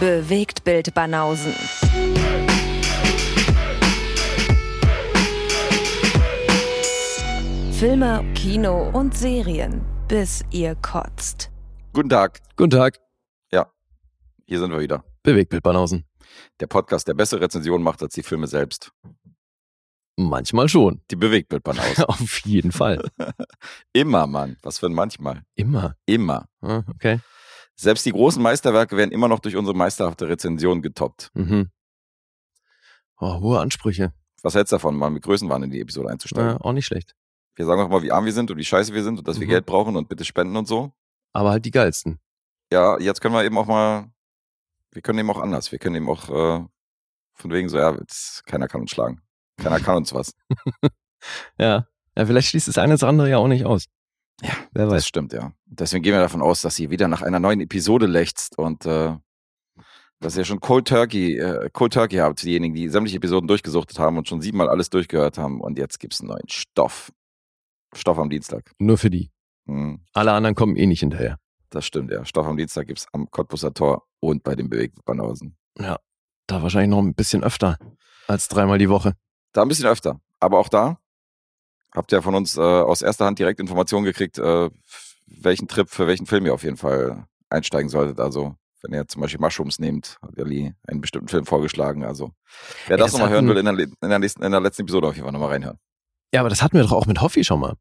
[0.00, 1.54] Bewegt Bild Banausen.
[7.72, 11.50] Filme, Kino und Serien, bis ihr kotzt.
[11.94, 12.40] Guten Tag.
[12.56, 12.98] Guten Tag.
[13.50, 13.72] Ja,
[14.46, 15.02] hier sind wir wieder.
[15.22, 16.04] Bewegtbild Banausen.
[16.60, 18.92] Der Podcast, der bessere Rezensionen macht als die Filme selbst.
[20.16, 21.00] Manchmal schon.
[21.10, 22.04] Die Bewegtbildbanausen.
[22.08, 23.02] Auf jeden Fall.
[23.94, 24.58] Immer, Mann.
[24.62, 25.42] Was für ein manchmal.
[25.54, 25.96] Immer.
[26.04, 26.48] Immer.
[26.60, 27.20] Ah, okay.
[27.76, 31.30] Selbst die großen Meisterwerke werden immer noch durch unsere meisterhafte Rezension getoppt.
[31.34, 31.70] Mhm.
[33.18, 34.12] Oh, hohe Ansprüche.
[34.42, 36.50] Was hältst du davon, mal mit Größenwahn in die Episode einzusteigen?
[36.52, 37.14] Ja, auch nicht schlecht.
[37.54, 39.40] Wir sagen auch mal, wie arm wir sind und wie scheiße wir sind und dass
[39.40, 39.50] wir Mhm.
[39.50, 40.92] Geld brauchen und bitte spenden und so.
[41.32, 42.18] Aber halt die geilsten.
[42.72, 44.10] Ja, jetzt können wir eben auch mal,
[44.92, 45.72] wir können eben auch anders.
[45.72, 46.64] Wir können eben auch äh,
[47.34, 49.22] von wegen so, ja, jetzt, keiner kann uns schlagen.
[49.58, 50.32] Keiner kann uns was.
[51.58, 51.86] Ja.
[52.16, 53.86] Ja, vielleicht schließt das eine das andere ja auch nicht aus.
[54.42, 55.06] Ja, Wer Das weiß.
[55.06, 55.52] stimmt, ja.
[55.66, 59.14] Deswegen gehen wir davon aus, dass ihr wieder nach einer neuen Episode lechzt und äh,
[60.20, 64.16] dass ihr schon Cold Turkey, äh, Cold Turkey habt, diejenigen, die sämtliche Episoden durchgesuchtet haben
[64.18, 65.60] und schon siebenmal alles durchgehört haben.
[65.60, 67.12] Und jetzt gibt's einen neuen Stoff.
[67.94, 68.72] Stoff am Dienstag.
[68.78, 69.30] Nur für die.
[69.66, 71.38] Hm, Alle anderen kommen eh nicht hinterher.
[71.70, 72.24] das stimmt, ja.
[72.24, 75.56] Stoff am Dienstag gibt's am Cottbusser Tor und bei den Bewegtbanausen.
[75.78, 75.98] Ja.
[76.46, 77.78] Da wahrscheinlich noch ein bisschen öfter
[78.28, 79.14] als dreimal die Woche.
[79.52, 80.20] Da ein bisschen öfter.
[80.40, 80.98] Aber auch da
[81.96, 84.70] habt ihr von uns äh, aus erster Hand direkt Informationen gekriegt, äh,
[85.26, 88.20] welchen Trip für welchen Film ihr auf jeden Fall einsteigen solltet.
[88.20, 92.04] Also wenn ihr zum Beispiel Mushrooms nehmt, hat Elli einen bestimmten Film vorgeschlagen.
[92.04, 92.32] Also
[92.86, 94.82] wer Ja, das das nochmal hören will, in der, in, der nächsten, in der letzten
[94.82, 95.78] Episode auf jeden Fall nochmal reinhören.
[96.32, 97.74] Ja, aber das hatten wir doch auch mit Hoffi schon mal.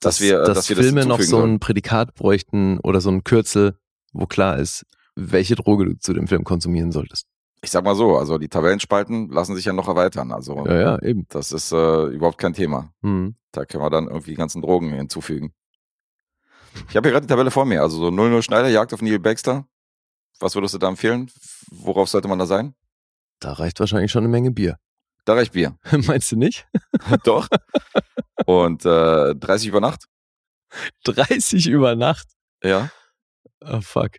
[0.00, 3.78] Dass wir, äh, dass dass Filme noch so ein Prädikat bräuchten oder so ein Kürzel,
[4.12, 7.27] wo klar ist, welche Droge du zu dem Film konsumieren solltest.
[7.62, 10.30] Ich sag mal so, also die Tabellenspalten lassen sich ja noch erweitern.
[10.32, 11.26] Also Ja, ja, eben.
[11.28, 12.92] das ist äh, überhaupt kein Thema.
[13.02, 13.34] Hm.
[13.52, 15.52] Da können wir dann irgendwie die ganzen Drogen hinzufügen.
[16.88, 17.82] Ich habe hier gerade die Tabelle vor mir.
[17.82, 19.66] Also so 0-0 Schneider, Jagd auf Neil Baxter.
[20.38, 21.30] Was würdest du da empfehlen?
[21.72, 22.74] Worauf sollte man da sein?
[23.40, 24.78] Da reicht wahrscheinlich schon eine Menge Bier.
[25.24, 25.76] Da reicht Bier.
[26.06, 26.66] Meinst du nicht?
[27.24, 27.48] Doch.
[28.46, 30.04] Und äh, 30 über Nacht?
[31.04, 32.28] 30 über Nacht.
[32.62, 32.90] Ja.
[33.60, 34.12] Oh, fuck.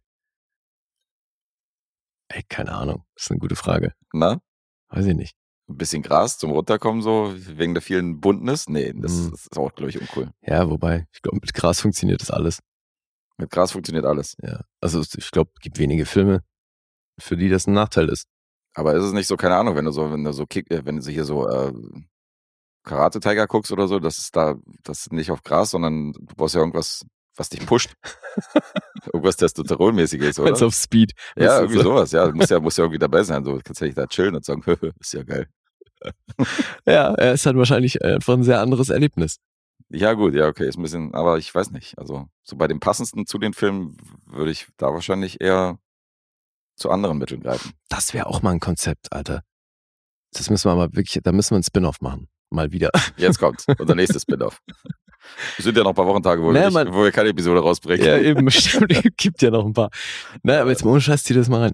[2.29, 3.03] Ey, keine Ahnung.
[3.15, 3.93] Das ist eine gute Frage.
[4.13, 4.39] Na?
[4.89, 5.35] Weiß ich nicht.
[5.67, 8.67] Ein bisschen Gras zum Runterkommen, so wegen der vielen Buntnis?
[8.69, 9.33] Nee, das, Hm.
[9.33, 10.31] ist auch, glaube ich, uncool.
[10.41, 12.59] Ja, wobei, ich glaube, mit Gras funktioniert das alles.
[13.37, 14.35] Mit Gras funktioniert alles.
[14.41, 14.61] Ja.
[14.81, 16.43] Also ich glaube, es gibt wenige Filme,
[17.19, 18.25] für die das ein Nachteil ist.
[18.73, 20.85] Aber ist es nicht so, keine Ahnung, wenn du so, wenn du so kick, äh,
[20.85, 21.73] wenn du hier so äh,
[22.83, 26.35] Karate Tiger guckst oder so, das ist da, das ist nicht auf Gras, sondern du
[26.35, 27.93] brauchst ja irgendwas, was dich pusht.
[29.13, 30.51] irgendwas Testosteronmäßiges, oder?
[30.51, 31.13] Als auf Speed.
[31.35, 32.27] Ja, irgendwie sowas, ja.
[32.27, 33.43] Du musst ja, musst ja irgendwie dabei sein.
[33.43, 34.63] So, du kannst ja nicht da chillen und sagen,
[34.99, 35.47] ist ja geil.
[36.85, 39.37] Ja, er ist halt wahrscheinlich einfach ein sehr anderes Erlebnis.
[39.89, 41.97] Ja, gut, ja, okay, ist ein bisschen, aber ich weiß nicht.
[41.97, 45.79] Also, so bei dem passendsten zu den Filmen würde ich da wahrscheinlich eher
[46.75, 47.73] zu anderen Mitteln greifen.
[47.89, 49.43] Das wäre auch mal ein Konzept, Alter.
[50.31, 52.29] Das müssen wir aber wirklich, da müssen wir ein Spin-off machen.
[52.51, 52.91] Mal wieder.
[53.17, 54.61] Jetzt kommt unser nächstes Spin-off.
[55.57, 57.29] Es sind ja noch ein paar Wochentage, wo, Naja, wir, nicht, man- wo wir keine
[57.29, 58.05] Episode rausbringen.
[58.05, 58.91] Ja, eben, stimmt.
[59.17, 59.89] Gibt ja noch ein paar.
[60.43, 61.73] Na, aber jetzt mal ohne Scheiß, zieh das mal rein.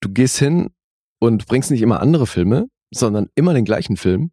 [0.00, 0.70] Du gehst hin
[1.18, 4.30] und bringst nicht immer andere Filme, sondern immer den gleichen Film,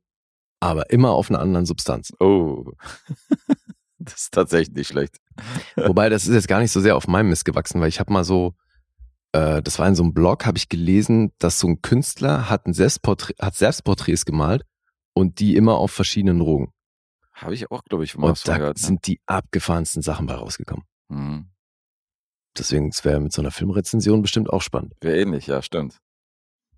[0.59, 2.11] aber immer auf einer anderen Substanz.
[2.19, 2.65] Oh.
[4.05, 5.17] Das ist tatsächlich nicht schlecht.
[5.77, 8.11] Wobei, das ist jetzt gar nicht so sehr auf meinem Mist gewachsen, weil ich habe
[8.11, 8.53] mal so,
[9.31, 12.65] äh, das war in so einem Blog, habe ich gelesen, dass so ein Künstler hat,
[12.67, 14.63] ein Selbstporträt, hat Selbstporträts gemalt
[15.13, 16.73] und die immer auf verschiedenen Drogen.
[17.33, 18.77] Habe ich auch, glaube ich, mal Und da gehört.
[18.77, 18.83] ne?
[18.85, 20.85] sind die abgefahrensten Sachen bei rausgekommen.
[21.09, 21.49] Mhm.
[22.57, 24.93] Deswegen, es wäre mit so einer Filmrezension bestimmt auch spannend.
[25.01, 25.97] Wäre ähnlich, ja, stimmt.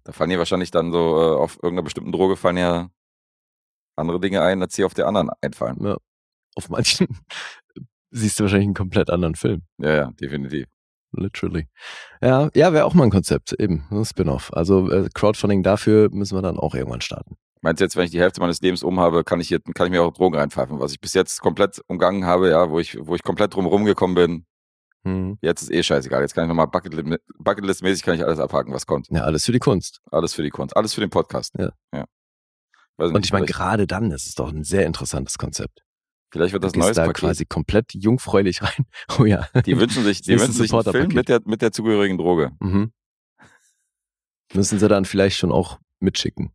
[0.05, 2.89] Da fallen dir wahrscheinlich dann so äh, auf irgendeiner bestimmten Droge fallen ja
[3.97, 5.83] andere Dinge ein, als die auf der anderen einfallen.
[5.83, 5.97] Ja.
[6.55, 7.07] Auf manchen
[8.11, 9.63] siehst du wahrscheinlich einen komplett anderen Film.
[9.77, 10.67] Ja, ja, definitiv.
[11.11, 11.67] Literally.
[12.21, 14.53] Ja, ja, wäre auch mal ein Konzept, eben, ein Spin-off.
[14.53, 17.37] Also äh, Crowdfunding dafür müssen wir dann auch irgendwann starten.
[17.65, 19.87] Meinst du jetzt, wenn ich die Hälfte meines Lebens um habe, kann ich, hier, kann
[19.87, 20.79] ich mir auch Drogen reinpfeifen?
[20.79, 24.13] Was ich bis jetzt komplett umgangen habe, ja, wo ich, wo ich komplett drum rumgekommen
[24.13, 24.45] bin,
[25.03, 25.39] Hm.
[25.41, 26.21] jetzt ist eh scheißegal.
[26.21, 29.07] Jetzt kann ich nochmal Bucketlist- Bucketlist-mäßig kann ich alles abhaken, was kommt.
[29.09, 29.99] Ja, alles für die Kunst.
[30.11, 31.53] Alles für die Kunst, alles für den Podcast.
[31.57, 31.71] Ja.
[31.91, 32.05] ja.
[32.97, 35.81] Weiß Und ich meine, gerade dann ist es doch ein sehr interessantes Konzept.
[36.31, 37.17] vielleicht wird das du neues da Paket.
[37.21, 38.85] quasi komplett jungfräulich rein.
[39.19, 39.47] Oh ja.
[39.65, 42.51] Die wünschen sich, die wünschen sich einen Film mit der, mit der zugehörigen Droge.
[42.59, 42.91] Mhm.
[44.53, 46.51] Müssen sie dann vielleicht schon auch mitschicken.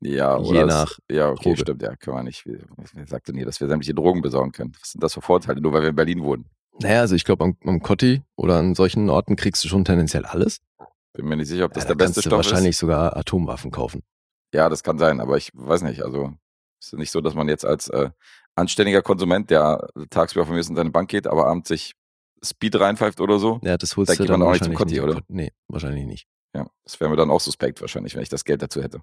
[0.00, 1.56] Ja, Je oder es- nach Ja, okay, Droge.
[1.60, 2.44] stimmt, ja, können wir nicht.
[2.46, 2.58] Wer
[2.94, 4.72] wer sagte nie, dass wir sämtliche Drogen besorgen können?
[4.80, 6.46] Was sind das für Vorteile, nur weil wir in Berlin wohnen?
[6.80, 10.24] Naja, also ich glaube, am, am Kotti oder an solchen Orten kriegst du schon tendenziell
[10.24, 10.60] alles.
[11.12, 12.78] Bin mir nicht sicher, ob das ja, der beste Stoff wahrscheinlich ist.
[12.78, 14.02] sogar Atomwaffen kaufen.
[14.52, 16.02] Ja, das kann sein, aber ich weiß nicht.
[16.02, 16.32] Also
[16.80, 18.10] es ist nicht so, dass man jetzt als äh,
[18.56, 21.94] anständiger Konsument, der tagsüber von mir aus in seine Bank geht, aber abends sich
[22.44, 23.60] Speed reinpfeift oder so.
[23.62, 25.02] Ja, das holst Da du dann auch nicht zum wahrscheinlich Conti, nicht.
[25.04, 25.22] oder?
[25.28, 26.26] Nee, wahrscheinlich nicht.
[26.54, 29.00] Ja, das wäre mir dann auch suspekt wahrscheinlich, wenn ich das Geld dazu hätte.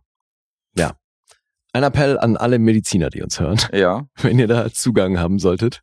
[1.74, 3.58] Ein Appell an alle Mediziner, die uns hören.
[3.72, 5.82] Ja, Wenn ihr da Zugang haben solltet,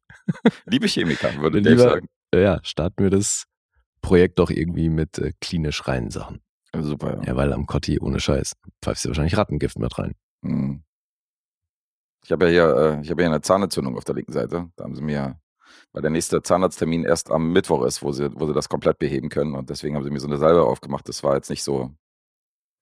[0.66, 2.06] liebe Chemiker, würde Lieber- Dave sagen.
[2.34, 3.44] ja, starten wir das
[4.02, 6.42] Projekt doch irgendwie mit äh, klinisch reinen Sachen.
[6.78, 7.22] Super, ja.
[7.28, 8.52] Ja, weil am Cotti ohne Scheiß
[8.84, 10.12] pfeifst du wahrscheinlich Rattengift mit rein.
[10.42, 10.82] Mhm.
[12.22, 14.68] Ich habe ja hier, äh, ich habe ja eine Zahnentzündung auf der linken Seite.
[14.76, 15.40] Da haben sie mir,
[15.94, 19.30] weil der nächste Zahnarzttermin erst am Mittwoch ist, wo sie, wo sie das komplett beheben
[19.30, 19.54] können.
[19.54, 21.08] Und deswegen haben sie mir so eine Salbe aufgemacht.
[21.08, 21.94] Das war jetzt nicht so,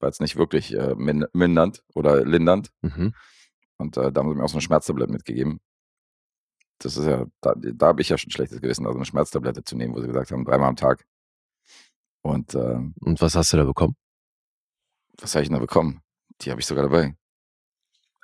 [0.00, 2.70] war jetzt nicht wirklich äh, min mindernd oder lindernd.
[2.82, 3.14] Mhm.
[3.78, 5.60] Und äh, da haben sie mir auch so eine Schmerztablette mitgegeben.
[6.78, 9.76] Das ist ja, da, da habe ich ja schon schlechtes Gewissen, also eine Schmerztablette zu
[9.76, 11.06] nehmen, wo sie gesagt haben, dreimal am Tag.
[12.22, 13.96] Und äh, Und was hast du da bekommen?
[15.18, 16.02] was habe ich denn da bekommen?
[16.42, 17.16] Die habe ich sogar dabei.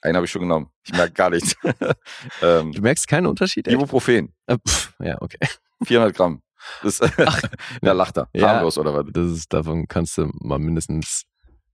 [0.02, 0.70] Einen habe ich schon genommen.
[0.84, 1.56] Ich merke gar nichts.
[2.42, 3.66] ähm, Du merkst keinen Unterschied?
[3.68, 3.74] echt?
[3.74, 5.38] Ibuprofen, Äh, pff, ja, okay.
[5.84, 6.42] 400 Gramm.
[6.82, 8.28] Das, ja, lacht er.
[8.34, 8.48] Ja.
[8.50, 9.06] Harmlos oder was?
[9.12, 11.22] Das ist, davon kannst du mal mindestens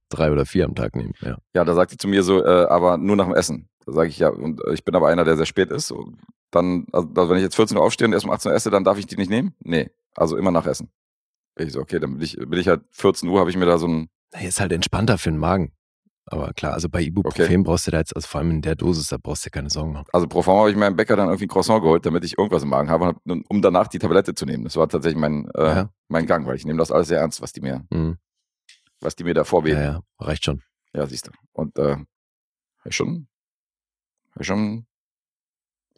[0.09, 1.13] drei oder vier am Tag nehmen.
[1.21, 1.39] Ja.
[1.55, 3.69] Ja, da sagt sie zu mir so, äh, aber nur nach dem Essen.
[3.87, 5.93] Da sage ich ja, und äh, ich bin aber einer, der sehr spät ist.
[6.51, 8.71] Dann, also, also wenn ich jetzt 14 Uhr aufstehe und erst um 18 Uhr esse,
[8.71, 9.55] dann darf ich die nicht nehmen?
[9.61, 10.91] Nee, also immer nach Essen.
[11.59, 13.79] Ich so, okay, dann bin ich, bin ich halt 14 Uhr, habe ich mir da
[13.79, 14.09] so ein,
[14.41, 15.73] Ist halt entspannter für den Magen.
[16.31, 17.57] Aber klar, also bei Ibuprofen Okay.
[17.63, 19.71] brauchst du da jetzt, also vor allem in der Dosis, da brauchst du dir keine
[19.71, 20.07] Sorgen machen.
[20.13, 22.63] also pro forma habe ich meinem Bäcker dann irgendwie ein Croissant geholt, damit ich irgendwas
[22.63, 23.15] im Magen habe,
[23.49, 24.65] um danach die Tablette zu nehmen.
[24.65, 25.91] Das war tatsächlich mein, äh, Ja.
[26.09, 28.19] mein Gang, weil ich nehme das alles sehr ernst, was die mir, Mhm.
[29.01, 29.83] Was die mir da Ja, vorbeten.
[29.83, 30.63] ja, reicht schon.
[30.93, 31.31] Ja, siehst du.
[31.53, 31.97] Und äh,
[32.91, 33.29] schon,
[34.41, 34.87] schon,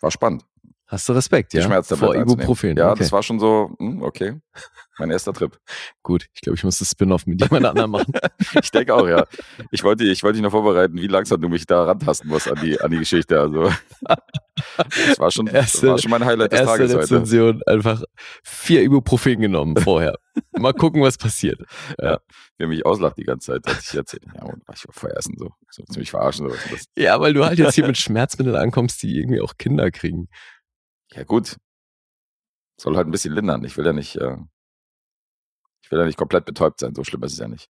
[0.00, 0.46] war spannend.
[0.90, 1.60] Hast du Respekt, ja?
[1.98, 2.14] Vor.
[2.32, 2.76] Ibuprofen.
[2.76, 2.98] Ja, okay.
[2.98, 4.40] das war schon so, hm, okay.
[4.98, 5.56] Mein erster Trip.
[6.02, 8.12] Gut, ich glaube, ich muss das Spin-off mit jemand anderem machen.
[8.62, 9.24] Ich denke auch, ja.
[9.70, 12.58] Ich wollte, ich wollte dich noch vorbereiten, wie langsam du mich da rantasten musst an
[12.60, 13.40] die, an die Geschichte.
[13.40, 13.70] Also,
[15.06, 17.02] das war schon, das Erste- war schon mein Highlight des Erste Tages heute.
[17.04, 18.02] Rezension, einfach
[18.42, 20.18] vier Ibuprofen genommen vorher.
[20.58, 21.60] Mal gucken, was passiert.
[22.58, 24.26] Wer mich auslacht die ganze Zeit, als ich erzähle.
[24.34, 25.50] Ja, und ich war vorher essen, so.
[25.70, 26.48] so ziemlich verarschen.
[26.48, 26.54] So.
[26.70, 30.28] Das, Ja, weil du halt jetzt hier mit Schmerzmitteln ankommst, die irgendwie auch Kinder kriegen.
[31.14, 31.56] Ja, gut.
[32.80, 33.64] Soll halt ein bisschen lindern.
[33.64, 34.36] Ich will ja nicht, äh,
[35.82, 36.94] ich will ja nicht komplett betäubt sein.
[36.94, 37.68] So schlimm ist es ja nicht.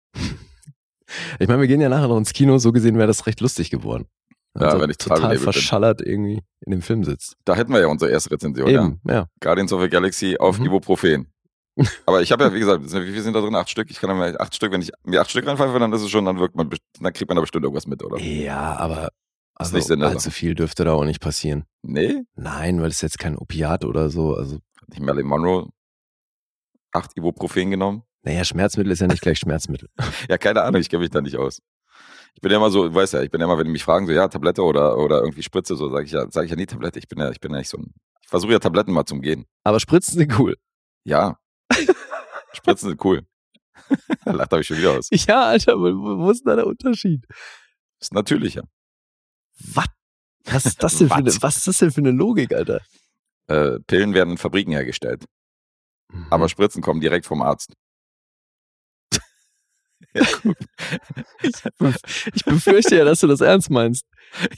[1.40, 3.70] Ich meine, wir gehen ja nachher noch ins Kino, so gesehen wäre das recht lustig
[3.70, 4.06] geworden.
[4.58, 5.52] Ja, Also wenn ich total benebelt bin.
[5.52, 7.34] verschallert irgendwie in dem Film sitzt.
[7.44, 8.84] Da hätten wir ja unsere erste Rezension, ja.
[8.84, 9.26] Eben, ja.
[9.40, 10.66] Guardians of the Galaxy auf Mhm.
[10.66, 11.32] Ibuprofen.
[12.06, 13.54] Aber ich habe ja, wie gesagt, wie viel sind da drin?
[13.54, 13.90] Acht Stück.
[13.90, 16.24] Ich kann ja acht Stück, wenn ich mir acht Stück reinpfeife, dann ist es schon,
[16.24, 16.68] dann wirkt man,
[17.00, 18.18] dann kriegt man da bestimmt irgendwas mit, oder?
[18.18, 19.10] Ja, aber
[19.60, 21.64] also nicht Sinn der allzu viel dürfte da auch nicht passieren.
[21.82, 24.34] Nee, Nein, weil es jetzt kein Opiat oder so.
[24.34, 25.68] Also, hat nicht Marilyn Monroe
[26.92, 28.02] acht Ibuprofen genommen?
[28.22, 29.88] naja, Schmerzmittel ist ja nicht gleich Schmerzmittel.
[30.28, 31.60] Ja, keine Ahnung, ich kenne mich da nicht aus.
[32.34, 33.82] Ich bin ja immer so, du weißt ja, ich bin ja immer, wenn die mich
[33.84, 36.56] fragen, so, ja, Tablette oder, oder irgendwie Spritze, so, sage ich ja, sage ich ja
[36.56, 36.98] nie Tablette.
[36.98, 39.20] Ich bin ja, ich bin ja nicht so ein, ich versuche ja Tabletten mal zum
[39.22, 39.46] Gehen.
[39.64, 40.56] Aber Spritzen sind cool.
[41.04, 41.38] Ja.
[42.52, 43.22] Spritzen sind cool.
[44.24, 45.08] Lacht habe ich schon wieder aus.
[45.10, 47.24] Ja, Alter, wo, wo ist denn da der Unterschied?
[48.00, 48.64] Ist natürlicher.
[49.74, 49.86] Was?
[50.44, 51.56] Was ist das denn, für eine, Was?
[51.58, 52.80] ist das denn für eine Logik, Alter?
[53.48, 55.24] Äh, Pillen werden in Fabriken hergestellt.
[56.12, 56.26] Mhm.
[56.30, 57.74] Aber Spritzen kommen direkt vom Arzt.
[61.42, 64.06] ich befürchte ja, dass du das ernst meinst.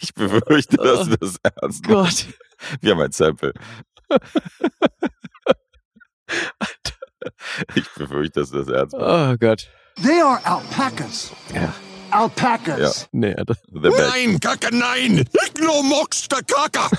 [0.01, 2.27] Ich befürchte, dass du das ernst machst.
[2.27, 2.35] Gott.
[2.81, 3.53] Wir haben ein Sample.
[7.77, 9.07] Ich befürchte, dass du das ernst machst.
[9.07, 9.71] Oh Gott.
[10.03, 11.31] They are alpacas.
[11.55, 11.73] Ja.
[12.13, 13.09] Alpacas.
[13.13, 13.57] Nee, Alter.
[13.73, 13.99] The best.
[13.99, 15.25] Nein, Kacke, nein!
[15.33, 16.97] Ich nur mockst der Kacke!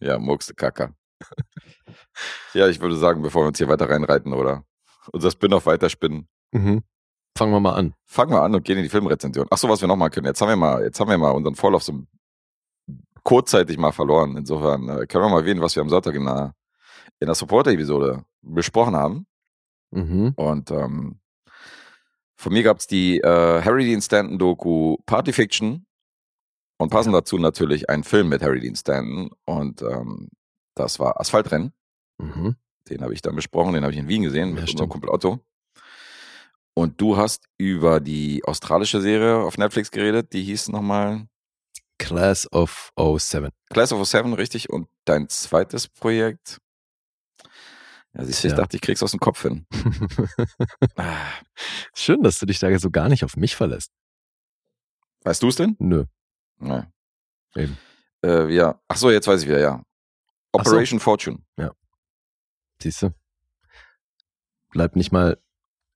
[0.00, 0.92] Ja, muckste Kacker.
[2.52, 4.64] Ja, ich würde sagen, bevor wir uns hier weiter reinreiten oder
[5.12, 6.82] unser Spin-off weiterspinnen, Mhm.
[7.36, 7.94] Fangen wir mal an.
[8.04, 9.48] fangen wir an und gehen in die Filmrezension.
[9.50, 10.26] Ach so, was wir noch mal können.
[10.26, 12.04] Jetzt haben wir mal, jetzt haben wir mal unseren Vorlauf so
[13.24, 14.36] kurzzeitig mal verloren.
[14.36, 16.54] Insofern äh, können wir mal erwähnen, was wir am Sonntag in der,
[17.18, 19.26] in der Supporter-Episode besprochen haben.
[19.90, 20.32] Mhm.
[20.36, 21.18] Und ähm,
[22.44, 25.86] von mir gab es die äh, Harry Dean Stanton Doku Party Fiction
[26.78, 30.28] und passend dazu natürlich ein Film mit Harry Dean Stanton und ähm,
[30.76, 31.72] das war Asphaltrennen.
[32.18, 32.56] Mhm.
[32.90, 34.90] Den habe ich dann besprochen, den habe ich in Wien gesehen mit Ja, unserem stimmt.
[34.90, 35.40] Kumpel Otto.
[36.76, 41.26] Und du hast über die australische Serie auf Netflix geredet, die hieß nochmal
[41.98, 43.50] Class of 07.
[43.70, 44.68] Class of Seven, richtig?
[44.68, 46.58] Und dein zweites Projekt?
[48.14, 49.66] Ja, siehst du, ich dachte, ich krieg's aus dem Kopf hin.
[50.96, 51.16] Ah,
[51.94, 53.90] Schön, dass du dich da so gar nicht auf mich verlässt.
[55.24, 55.76] Weißt du es denn?
[55.78, 56.04] Nö.
[56.58, 56.92] Nein.
[57.56, 57.76] Eben.
[58.24, 58.80] Äh, ja.
[58.88, 59.82] Ach so, jetzt weiß ich wieder, ja.
[60.52, 60.70] Ach so.
[60.70, 61.38] Operation Fortune.
[62.80, 63.14] Siehst du?
[64.70, 65.38] Bleibt nicht mal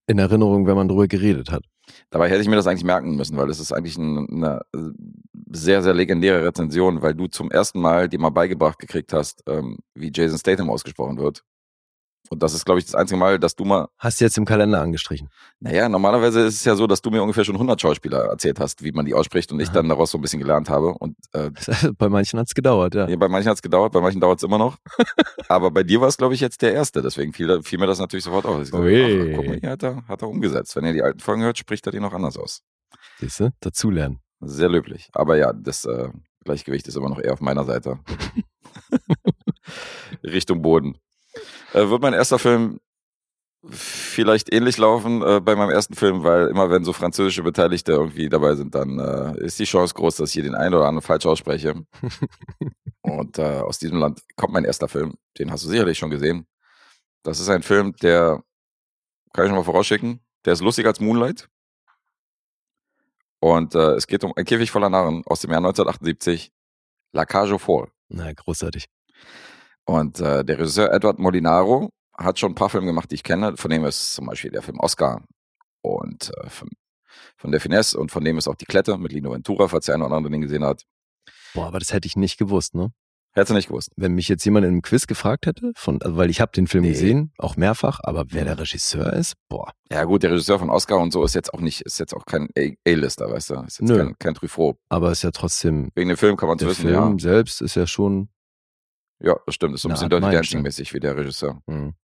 [0.07, 1.65] in Erinnerung, wenn man drüber geredet hat.
[2.11, 4.91] Dabei hätte ich mir das eigentlich merken müssen, weil das ist eigentlich ein, eine äh,
[5.51, 9.79] sehr, sehr legendäre Rezension, weil du zum ersten Mal dir mal beigebracht gekriegt hast, ähm,
[9.95, 11.45] wie Jason Statham ausgesprochen wird.
[12.31, 14.45] Und das ist, glaube ich, das einzige Mal, dass du mal, Hast du jetzt im
[14.45, 15.31] Kalender angestrichen.
[15.61, 18.85] naja, normalerweise ist es ja so, dass du mir ungefähr schon 100 Schauspieler erzählt hast,
[18.85, 19.77] wie man die ausspricht und ich Aha.
[19.77, 20.89] dann daraus so ein bisschen gelernt habe.
[20.89, 21.51] Und äh,
[21.99, 23.09] Bei manchen hat's gedauert, ja.
[23.09, 24.77] ja, bei manchen hat es gedauert, bei manchen dauert es immer noch.
[25.49, 27.01] Aber bei dir war es, glaube ich, jetzt der erste.
[27.01, 28.57] Deswegen fiel, fiel mir das natürlich sofort auf.
[28.61, 29.31] Ich gesagt, Ui.
[29.33, 30.77] ach, guck mal, hier hat er, hat er umgesetzt.
[30.77, 32.61] Wenn ihr die alten Folgen hört, spricht er die noch anders aus.
[33.21, 33.51] Siehst du?
[33.61, 34.21] Dazulernen.
[34.41, 35.09] Sehr löblich.
[35.15, 36.09] Aber ja, das äh,
[36.45, 38.01] Gleichgewicht ist immer noch eher auf meiner Seite.
[40.23, 40.97] Richtung Boden.
[41.73, 42.80] Äh, wird mein erster Film
[43.71, 48.28] vielleicht ähnlich laufen äh, bei meinem ersten Film, weil immer wenn so französische Beteiligte irgendwie
[48.28, 51.02] dabei sind, dann äh, ist die Chance groß, dass ich hier den einen oder anderen
[51.02, 51.75] falsch ausspreche.
[53.02, 55.14] Und äh, aus diesem Land kommt mein erster Film.
[55.38, 56.47] Den hast du sicherlich schon gesehen.
[57.25, 58.42] Das ist ein Film, der,
[59.33, 61.49] kann ich schon mal vorausschicken, der ist lustiger als Moonlight.
[63.40, 66.52] Und äh, es geht um ein Käfig voller Narren aus dem Jahr 1978,
[67.12, 67.90] La Cage aux Folles.
[68.09, 68.87] Na, großartig.
[69.88, 73.57] Und äh, der Regisseur Edward Molinaro hat schon ein paar Filme gemacht, die ich kenne.
[73.57, 75.23] Von dem ist zum Beispiel der Film Oscar
[75.83, 76.68] und äh, von,
[77.38, 79.95] von der Finesse und von dem ist auch Die Klette mit Lino Ventura, falls der
[79.95, 80.83] eine oder andere den gesehen hat.
[81.54, 82.90] Boah, aber das hätte ich nicht gewusst, ne?
[83.33, 83.90] Hättest du nicht gewusst.
[83.97, 86.66] Wenn mich jetzt jemand in einem Quiz gefragt hätte, von, also weil ich habe den
[86.66, 86.90] Film Nee.
[86.90, 89.73] gesehen, auch mehrfach, aber wer der Regisseur ist, boah.
[89.90, 92.26] Ja gut, der Regisseur von Oscar und so ist jetzt auch nicht, ist jetzt auch
[92.26, 92.49] kein
[92.87, 93.54] A-Lister, weißt du?
[93.62, 93.97] Ist jetzt Nö.
[93.99, 94.76] kein, kein Truffaut.
[94.90, 97.75] Aber ist ja trotzdem, Wegen dem Film kann man es der wissen, Film selbst ist
[97.76, 98.28] ja schon,
[99.21, 99.37] ja.
[99.47, 99.75] Das stimmt.
[99.75, 100.31] Ist so ein bisschen Dirty.
[100.31, 101.61] Dancing-mäßig wie der Regisseur.
[101.67, 101.95] hm,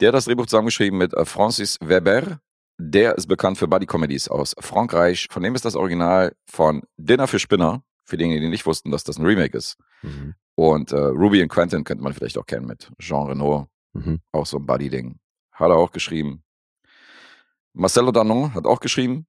[0.00, 2.40] Der hat das Drehbuch zusammengeschrieben mit äh, Francis Weber.
[2.78, 5.28] Der ist bekannt für Buddy-Comedies aus Frankreich.
[5.30, 7.82] Von dem ist das Original von Dinner für Spinner.
[8.06, 9.76] Für diejenigen, die nicht wussten, dass das ein Remake ist.
[10.02, 13.68] mhm, Und äh, Ruby and Quentin könnte man vielleicht auch kennen mit Jean Reno.
[13.94, 14.20] mhm.
[14.32, 15.18] Auch so ein Buddy-Ding.
[15.52, 16.42] Hat er auch geschrieben.
[17.72, 19.26] Marcelo Danon hat auch geschrieben.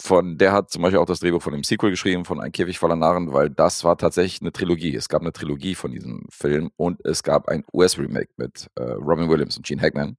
[0.00, 2.78] Von, der hat zum Beispiel auch das Drehbuch von dem Sequel geschrieben, von Ein Käfig
[2.78, 4.96] voller Narren, weil das war tatsächlich eine Trilogie.
[4.96, 9.28] Es gab eine Trilogie von diesem Film und es gab ein US-Remake mit äh, Robin
[9.28, 10.16] Williams und Gene Hackman.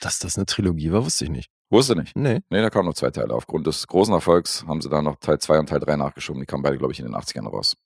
[0.00, 1.50] Dass das eine Trilogie war, wusste ich nicht.
[1.70, 2.16] Wusste nicht.
[2.16, 2.40] Nee.
[2.50, 3.34] Nee, da kamen noch zwei Teile.
[3.34, 6.40] Aufgrund des großen Erfolgs haben sie da noch Teil 2 und Teil 3 nachgeschoben.
[6.40, 7.76] Die kamen beide, glaube ich, in den 80ern raus.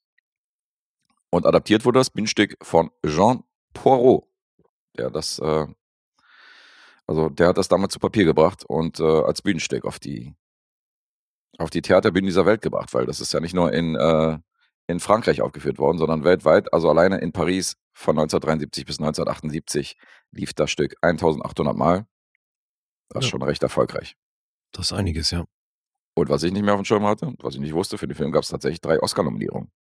[1.29, 3.43] Und adaptiert wurde das Bühnenstück von Jean
[3.73, 4.25] Poirot.
[4.97, 5.67] Der das, äh,
[7.05, 10.33] also der hat das damals zu Papier gebracht und äh, als Bühnenstück auf die,
[11.57, 14.39] auf die Theaterbühnen dieser Welt gebracht, weil das ist ja nicht nur in, äh,
[14.87, 16.73] in Frankreich aufgeführt worden, sondern weltweit.
[16.73, 19.97] Also alleine in Paris von 1973 bis 1978
[20.31, 22.05] lief das Stück 1800 Mal.
[23.09, 23.31] Das ist Ja.
[23.31, 24.15] schon recht erfolgreich.
[24.71, 25.45] Das ist einiges, ja.
[26.15, 28.15] Und was ich nicht mehr auf dem Schirm hatte, was ich nicht wusste, für den
[28.15, 29.71] Film gab es tatsächlich drei Oscar-Nominierungen.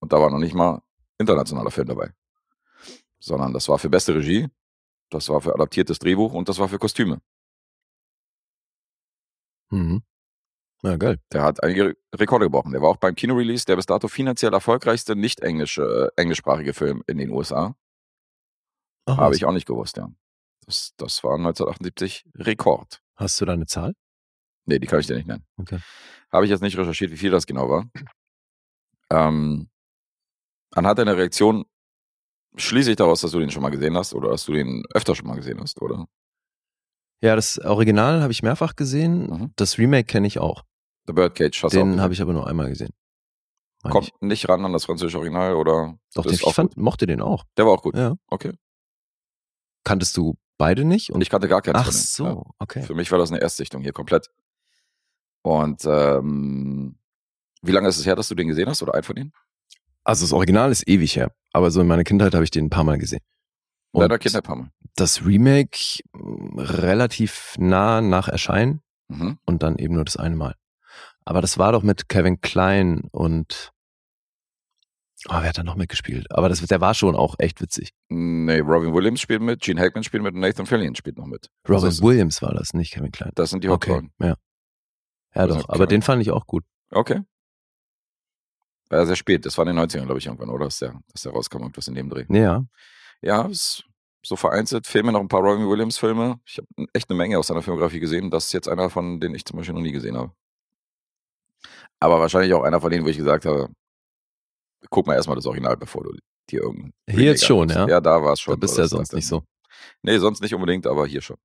[0.00, 0.82] Und da war noch nicht mal
[1.18, 2.12] internationaler Film dabei.
[3.18, 4.48] Sondern das war für beste Regie,
[5.10, 7.20] das war für adaptiertes Drehbuch und das war für Kostüme.
[9.70, 10.02] Mhm.
[10.84, 11.18] Ja, geil.
[11.32, 12.72] Der hat einige Re- Rekorde gebrochen.
[12.72, 17.02] Der war auch beim Kinorelease der bis dato finanziell erfolgreichste nicht englische, äh, englischsprachige Film
[17.06, 17.74] in den USA.
[19.08, 20.10] Habe ich auch nicht gewusst, ja.
[20.66, 23.00] Das, das war 1978 Rekord.
[23.16, 23.94] Hast du da eine Zahl?
[24.66, 25.44] Nee, die kann ich dir nicht nennen.
[25.58, 25.78] Okay.
[26.32, 27.86] Habe ich jetzt nicht recherchiert, wie viel das genau war.
[29.10, 29.68] Ähm,
[30.72, 31.64] anhand deiner Reaktion
[32.56, 35.14] schließe ich daraus, dass du den schon mal gesehen hast oder dass du den öfter
[35.14, 36.06] schon mal gesehen hast, oder?
[37.22, 39.26] Ja, das Original habe ich mehrfach gesehen.
[39.30, 39.52] Mhm.
[39.56, 40.62] Das Remake kenne ich auch.
[41.06, 42.90] The Birdcage hast Den habe ich aber nur einmal gesehen.
[43.82, 44.12] Meine Kommt ich.
[44.20, 45.98] nicht ran an das französische Original oder?
[46.14, 47.44] Doch, den, ich fand, mochte den auch.
[47.58, 47.96] Der war auch gut.
[47.96, 48.14] Ja.
[48.28, 48.52] Okay.
[49.84, 51.10] Kanntest du beide nicht?
[51.10, 51.92] Und ich kannte gar keins Ach denen.
[51.92, 52.82] so, okay.
[52.82, 54.30] Für mich war das eine Erstsichtung hier komplett.
[55.42, 56.98] Und ähm,
[57.60, 59.32] wie lange ist es her, dass du den gesehen hast oder einen von denen?
[60.04, 62.70] Also das Original ist ewig her, aber so in meiner Kindheit habe ich den ein
[62.70, 63.20] paar Mal gesehen.
[63.92, 64.70] Und Kindheit paar Mal.
[64.96, 69.38] das Remake mh, relativ nah nach Erscheinen Mhm.
[69.44, 70.54] und dann eben nur das eine Mal.
[71.24, 73.72] Aber das war doch mit Kevin Klein und
[75.28, 76.26] oh, wer hat da noch mitgespielt?
[76.30, 77.90] Aber das, der war schon auch echt witzig.
[78.08, 81.48] Nee, Robin Williams spielt mit, Gene Hackman spielt mit und Nathan Fillion spielt noch mit.
[81.68, 83.30] Robin Also, Williams war das, nicht Kevin Klein.
[83.34, 84.12] das sind die Okay, Hauptrollen.
[84.20, 84.34] ja.
[85.34, 86.64] Ja, Also doch, aber den fand ich auch gut.
[86.90, 87.22] Okay.
[88.90, 89.44] War sehr spät.
[89.46, 90.66] Das war in den 90ern, glaube ich, irgendwann, oder?
[90.66, 92.24] Dass der, dass der rauskam, irgendwas in dem Dreh.
[92.28, 92.64] Ja,
[93.22, 93.84] Ja, ist
[94.22, 94.88] so vereinzelt.
[94.94, 96.38] Mir noch ein paar Robin Williams-Filme.
[96.46, 98.30] Ich habe echt eine Menge aus seiner Filmografie gesehen.
[98.30, 100.32] Das ist jetzt einer von denen ich zum Beispiel noch nie gesehen habe.
[102.00, 103.68] Aber wahrscheinlich auch einer von denen, wo ich gesagt habe,
[104.90, 106.12] guck mal erstmal das Original, bevor du
[106.50, 106.92] dir irgendein.
[107.06, 107.88] Hier Remake jetzt schon, ja?
[107.88, 108.52] Ja, da war es schon.
[108.52, 109.42] da bist du ja sonst nicht so.
[110.02, 111.36] Nee, sonst nicht unbedingt, aber hier schon.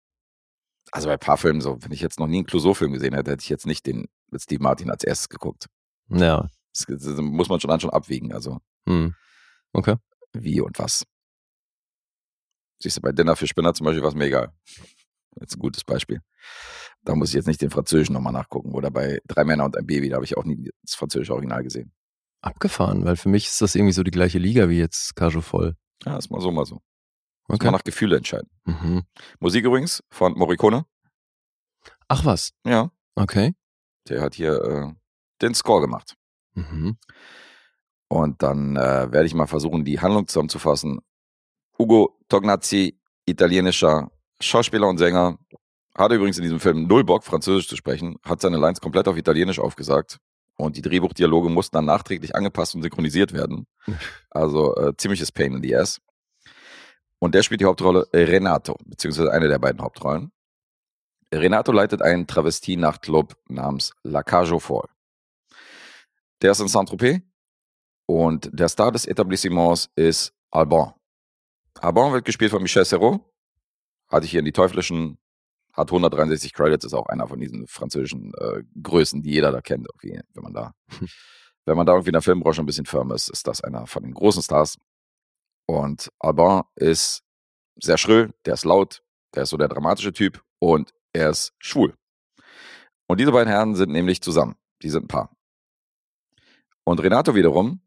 [0.92, 3.32] Also bei ein paar Filmen so, wenn ich jetzt noch nie einen Clouseau-Film gesehen hätte,
[3.32, 5.68] hätte ich jetzt nicht den mit Steve Martin als erstes geguckt.
[6.10, 8.34] Ja, Das, das muss man schon dann schon abwiegen.
[8.34, 9.14] Also hm.
[9.74, 9.96] okay.
[10.34, 11.04] wie und was.
[12.82, 14.54] Siehst du, bei Dinner für Spinner zum Beispiel war es mir egal.
[15.40, 16.22] Jetzt ein gutes Beispiel.
[17.04, 18.74] Da muss ich jetzt nicht den Französischen nochmal nachgucken.
[18.74, 21.64] Oder bei Drei Männer und ein Baby, da habe ich auch nie das französische Original
[21.64, 21.94] gesehen.
[22.42, 25.76] Abgefahren, weil für mich ist das irgendwie so die gleiche Liga wie jetzt Cage voll.
[26.06, 26.76] Ja, ist mal so, mal so.
[27.48, 27.66] Muss Okay.
[27.66, 28.50] man nach Gefühle entscheiden.
[28.66, 29.04] Mhm.
[29.40, 30.86] Musik übrigens von Morricone.
[32.08, 32.52] Ach was.
[32.66, 33.54] Ja, Okay.
[34.08, 34.94] der hat hier äh,
[35.42, 36.16] den Score gemacht.
[36.54, 36.98] Mhm.
[38.08, 41.00] Und dann äh, werde ich mal versuchen, die Handlung zusammenzufassen.
[41.78, 45.38] Ugo Tognazzi, italienischer Schauspieler und Sänger,
[45.96, 49.18] hatte übrigens in diesem Film null Bock, Französisch zu sprechen, hat seine Lines komplett auf
[49.18, 50.20] Italienisch aufgesagt.
[50.56, 53.68] Und die Drehbuchdialoge mussten dann nachträglich angepasst und synchronisiert werden.
[54.32, 56.00] Also äh, ziemliches Pain in the Ass.
[57.18, 60.32] Und der spielt die Hauptrolle Renato, beziehungsweise eine der beiden Hauptrollen.
[61.34, 64.88] Renato leitet einen Travestie-Nachtclub namens La Cage au Fall.
[66.42, 67.22] Der ist in Saint-Tropez
[68.06, 70.94] und der Star des Etablissements ist Alban.
[71.82, 73.22] Alban wird gespielt von Michel Serrault.
[74.10, 75.18] Hatte ich hier in die Teuflischen,
[75.74, 79.88] hat 163 Credits, ist auch einer von diesen französischen äh, Größen, die jeder da kennt.
[79.88, 80.74] Irgendwie, wenn man da,
[81.66, 84.04] wenn man da irgendwie in der Filmbranche ein bisschen firm ist, ist das einer von
[84.04, 84.78] den großen Stars.
[85.66, 87.24] Und Alban ist
[87.82, 89.04] sehr schrill, der ist laut,
[89.36, 91.96] der ist so der dramatische Typ und er ist schwul.
[93.08, 94.56] Und diese beiden Herren sind nämlich zusammen.
[94.82, 95.36] Die sind ein Paar.
[96.84, 97.82] Und Renato wiederum,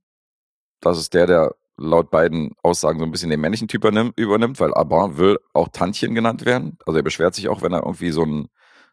[0.80, 4.74] das ist der, der laut beiden Aussagen so ein bisschen den männlichen Typ übernimmt, weil
[4.74, 6.78] Alban will auch Tantchen genannt werden.
[6.86, 8.48] Also er beschwert sich auch, wenn er irgendwie so ein,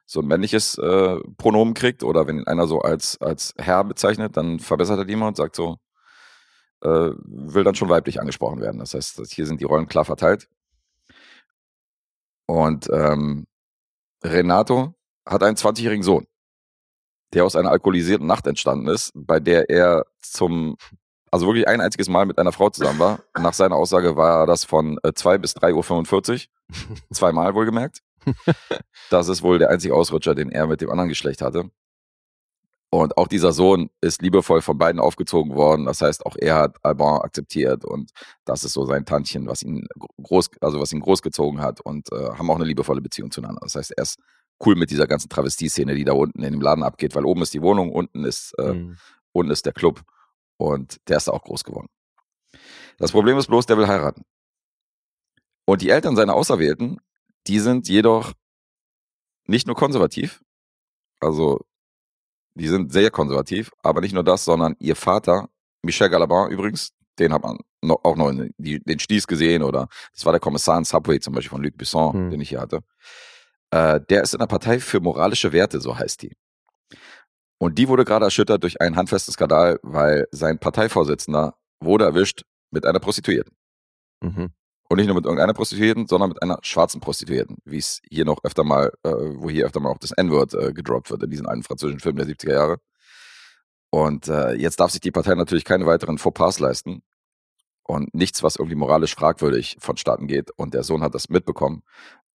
[0.06, 4.38] so ein männliches äh, Pronomen kriegt oder wenn ihn einer so als, als Herr bezeichnet,
[4.38, 5.78] dann verbessert er die immer und sagt so,
[6.82, 8.80] äh, will dann schon weiblich angesprochen werden.
[8.80, 10.48] Das heißt, hier sind die Rollen klar verteilt.
[12.46, 13.46] Und ähm,
[14.24, 14.96] Renato
[15.26, 16.26] hat einen 20-jährigen Sohn,
[17.34, 20.78] der aus einer alkoholisierten Nacht entstanden ist, bei der er zum,
[21.32, 23.20] also wirklich ein einziges Mal mit einer Frau zusammen war.
[23.40, 26.76] Nach seiner Aussage war das von äh, 2 bis 3.45 Uhr.
[27.14, 28.02] Zweimal wohlgemerkt.
[29.10, 31.70] Das ist wohl der einzige Ausrutscher, den er mit dem anderen Geschlecht hatte.
[32.92, 35.86] Und auch dieser Sohn ist liebevoll von beiden aufgezogen worden.
[35.86, 38.12] Das heißt, auch er hat Alban akzeptiert und
[38.46, 39.88] das ist so sein Tantchen, was ihn
[40.24, 43.60] groß, also was ihn großgezogen hat und äh, haben auch eine liebevolle Beziehung zueinander.
[43.62, 44.18] Das heißt, er ist
[44.66, 47.54] cool mit dieser ganzen Travestie-Szene, die da unten in dem Laden abgeht, weil oben ist
[47.54, 48.98] die Wohnung, unten ist, äh, Mhm.
[49.34, 50.02] unten ist der Club
[50.60, 51.88] und der ist da auch groß geworden.
[52.98, 54.24] Das Problem ist bloß, der will heiraten.
[55.66, 57.00] Und die Eltern seiner Auserwählten,
[57.48, 58.34] die sind jedoch
[59.46, 60.42] nicht nur konservativ,
[61.22, 61.62] also
[62.56, 65.50] die sind sehr konservativ, aber nicht nur das, sondern ihr Vater,
[65.82, 69.88] Michel Galabin übrigens, den hat man noch, auch noch in die, den Stieß gesehen oder
[70.14, 72.30] das war der Kommissar in Subway zum Beispiel von Luc Besson, Hm.
[72.32, 72.82] den ich hier hatte.
[73.72, 76.36] Äh, der ist in der Partei für moralische Werte, so heißt die.
[77.60, 82.86] Und die wurde gerade erschüttert durch einen handfesten Skandal, weil sein Parteivorsitzender wurde erwischt mit
[82.86, 83.54] einer Prostituierten.
[84.22, 84.50] Mhm.
[84.90, 88.44] Und nicht nur mit irgendeiner Prostituierten, sondern mit einer schwarzen Prostituierten, wie es hier noch
[88.44, 91.46] öfter mal, äh, wo hier öfter mal auch das N-Word äh, gedroppt wird in diesen
[91.46, 92.78] alten französischen Filmen der 70er Jahre.
[93.92, 97.04] Und äh, jetzt darf sich die Partei natürlich keine weiteren Fauxpas leisten
[97.84, 100.52] und nichts, was irgendwie moralisch fragwürdig vonstatten geht.
[100.52, 101.84] Und der Sohn hat das mitbekommen.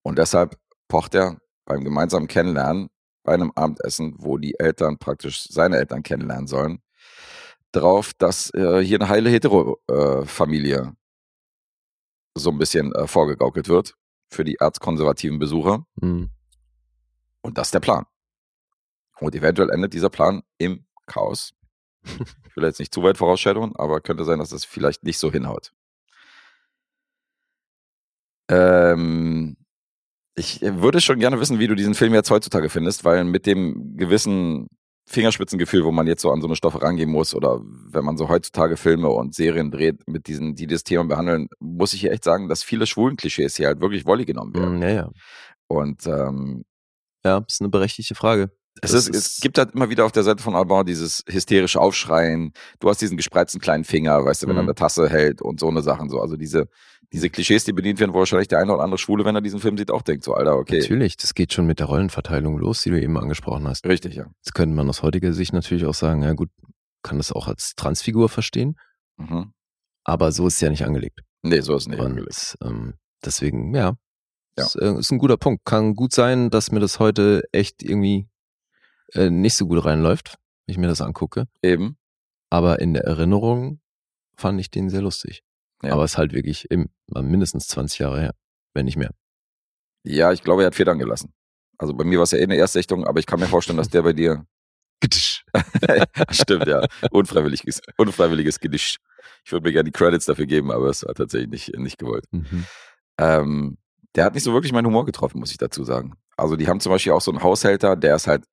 [0.04, 0.58] Und deshalb
[0.88, 2.90] pocht er beim gemeinsamen Kennenlernen
[3.24, 6.82] bei einem Abendessen, wo die Eltern praktisch seine Eltern kennenlernen sollen,
[7.72, 10.94] drauf, dass äh, hier eine heile Hetero-Familie
[12.36, 13.96] so ein bisschen äh, vorgegaukelt wird
[14.30, 15.86] für die erzkonservativen Besucher.
[15.96, 16.30] Mhm.
[17.42, 18.06] Und das ist der Plan.
[19.20, 21.54] Und eventuell endet dieser Plan im Chaos.
[22.54, 25.32] Ich will jetzt nicht zu weit vorausschauen, aber könnte sein, dass das vielleicht nicht so
[25.32, 25.74] hinhaut.
[28.48, 29.58] Ähm,
[30.36, 33.96] ich würde schon gerne wissen, wie du diesen Film jetzt heutzutage findest, weil mit dem
[33.98, 34.68] gewissen
[35.06, 37.60] Fingerspitzengefühl, wo man jetzt so an so eine Stoffe rangehen muss oder
[37.92, 41.94] wenn man so heutzutage Filme und Serien dreht, mit diesen, die das Thema behandeln, muss
[41.94, 44.76] ich hier echt sagen, dass viele schwulen Klischees hier halt wirklich Wolli genommen werden.
[44.78, 45.10] Mhm, Ja, ja.
[45.68, 46.64] Und ähm,
[47.26, 48.52] Ja, ist eine berechtigte Frage.
[48.82, 51.82] es, Das ist, es gibt halt immer wieder auf der Seite von Alban dieses hysterische
[51.82, 52.54] Aufschreien.
[52.80, 54.70] Du hast diesen gespreizten kleinen Finger, weißt du, wenn er Mhm.
[54.70, 56.20] eine Tasse hält und so eine Sachen so.
[56.22, 56.68] Also diese,
[57.14, 59.60] diese Klischees, die bedient werden, wo wahrscheinlich der eine oder andere Schwule, wenn er diesen
[59.60, 60.80] Film sieht, auch denkt so, Alter, okay.
[60.80, 63.86] Natürlich, das geht schon mit der Rollenverteilung los, die du eben angesprochen hast.
[63.86, 64.26] Richtig, ja.
[64.44, 66.50] Jetzt könnte man aus heutiger Sicht natürlich auch sagen, ja gut,
[67.04, 68.78] kann das auch als Transfigur verstehen,
[69.18, 69.54] Mhm.
[70.04, 71.22] aber so ist es ja nicht angelegt.
[71.44, 72.56] Nee, so ist es nicht angelegt.
[72.62, 73.96] Und ähm, deswegen, ja,
[74.58, 74.66] Ja.
[74.66, 75.66] Ist, äh, ist ein guter Punkt.
[75.66, 78.28] Kann gut sein, dass mir das heute echt irgendwie
[79.14, 81.48] äh, nicht so gut reinläuft, wenn ich mir das angucke.
[81.62, 81.98] Eben.
[82.50, 83.82] Aber in der Erinnerung
[84.36, 85.44] fand ich den sehr lustig.
[85.84, 85.94] Ja.
[85.94, 88.36] Aber es ist halt wirklich im, mindestens 20 Jahre her,
[88.74, 89.12] wenn nicht mehr.
[90.04, 91.34] Ja, ich glaube, er hat Federn gelassen.
[91.78, 93.90] Also bei mir war es ja eh eine Erstsichtung, aber ich kann mir vorstellen, dass
[93.90, 94.46] der bei dir.
[96.32, 96.86] Stimmt, ja.
[97.12, 99.00] Unfreiwilliges, unfreiwilliges Gedicht.
[99.46, 102.26] Ich würde mir gerne die Credits dafür geben, aber es war tatsächlich nicht, nicht gewollt.
[102.32, 102.66] Mhm.
[103.20, 103.78] Ähm,
[104.16, 106.16] der hat nicht so wirklich meinen Humor getroffen, muss ich dazu sagen.
[106.38, 108.46] Also die haben zum Beispiel auch so einen Haushälter, der ist halt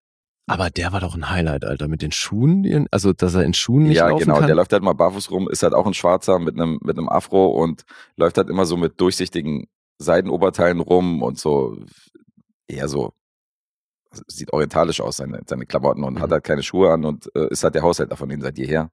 [0.50, 3.84] Aber der war doch ein Highlight, Alter, mit den Schuhen, also dass er in Schuhen
[3.84, 4.38] nicht ja, laufen genau.
[4.38, 4.46] kann.
[4.48, 7.08] Der läuft halt mal barfuß rum, ist halt auch ein Schwarzer mit einem, mit einem
[7.08, 7.84] Afro und
[8.16, 11.78] läuft halt immer so mit durchsichtigen Seidenoberteilen rum und so
[12.66, 13.12] eher so
[14.10, 16.20] also sieht orientalisch aus, seine, seine Klamotten und Mhm.
[16.20, 18.90] hat halt keine Schuhe an und äh, ist halt der Haushälter von denen seit jeher.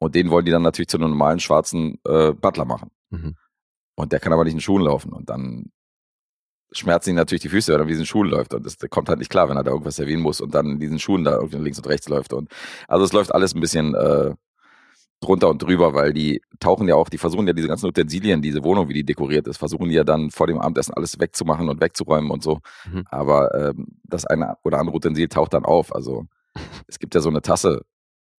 [0.00, 2.90] Und den wollen die dann natürlich zu einem normalen schwarzen äh, Butler machen.
[3.10, 3.36] Mhm.
[3.94, 5.12] Und der kann aber nicht in Schuhen laufen.
[5.12, 5.66] Und dann
[6.72, 8.54] schmerzen ihn natürlich die Füße, wenn er in diesen Schuhen läuft.
[8.54, 10.80] Und das kommt halt nicht klar, wenn er da irgendwas servieren muss und dann in
[10.80, 12.32] diesen Schuhen da irgendwie links und rechts läuft.
[12.32, 12.50] Und
[12.88, 14.34] also es läuft alles ein bisschen äh,
[15.20, 18.62] drunter und drüber, weil die tauchen ja auch, die versuchen ja diese ganzen Utensilien, diese
[18.62, 21.80] Wohnung, wie die dekoriert ist, versuchen die ja dann vor dem Abendessen alles wegzumachen und
[21.80, 22.60] wegzuräumen und so.
[22.90, 23.04] Mhm.
[23.10, 25.94] Aber ähm, das eine oder andere Utensil taucht dann auf.
[25.94, 26.26] Also
[26.86, 27.82] es gibt ja so eine Tasse,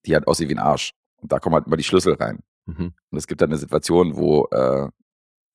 [0.06, 0.92] die halt aussieht wie ein Arsch.
[1.18, 2.40] Und da kommen halt immer die Schlüssel rein.
[2.66, 2.94] Mhm.
[3.10, 4.88] Und es gibt dann eine Situation, wo äh,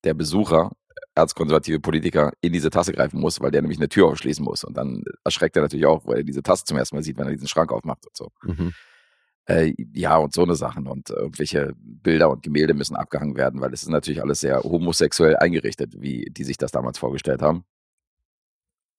[0.03, 0.71] der Besucher,
[1.15, 4.63] erzkonservative Politiker, in diese Tasse greifen muss, weil der nämlich eine Tür aufschließen muss.
[4.63, 7.27] Und dann erschreckt er natürlich auch, weil er diese Tasse zum ersten Mal sieht, wenn
[7.27, 8.31] er diesen Schrank aufmacht und so.
[8.43, 8.73] Mhm.
[9.45, 10.87] Äh, ja, und so eine Sachen.
[10.87, 15.35] Und irgendwelche Bilder und Gemälde müssen abgehangen werden, weil es ist natürlich alles sehr homosexuell
[15.35, 17.65] eingerichtet, wie die sich das damals vorgestellt haben.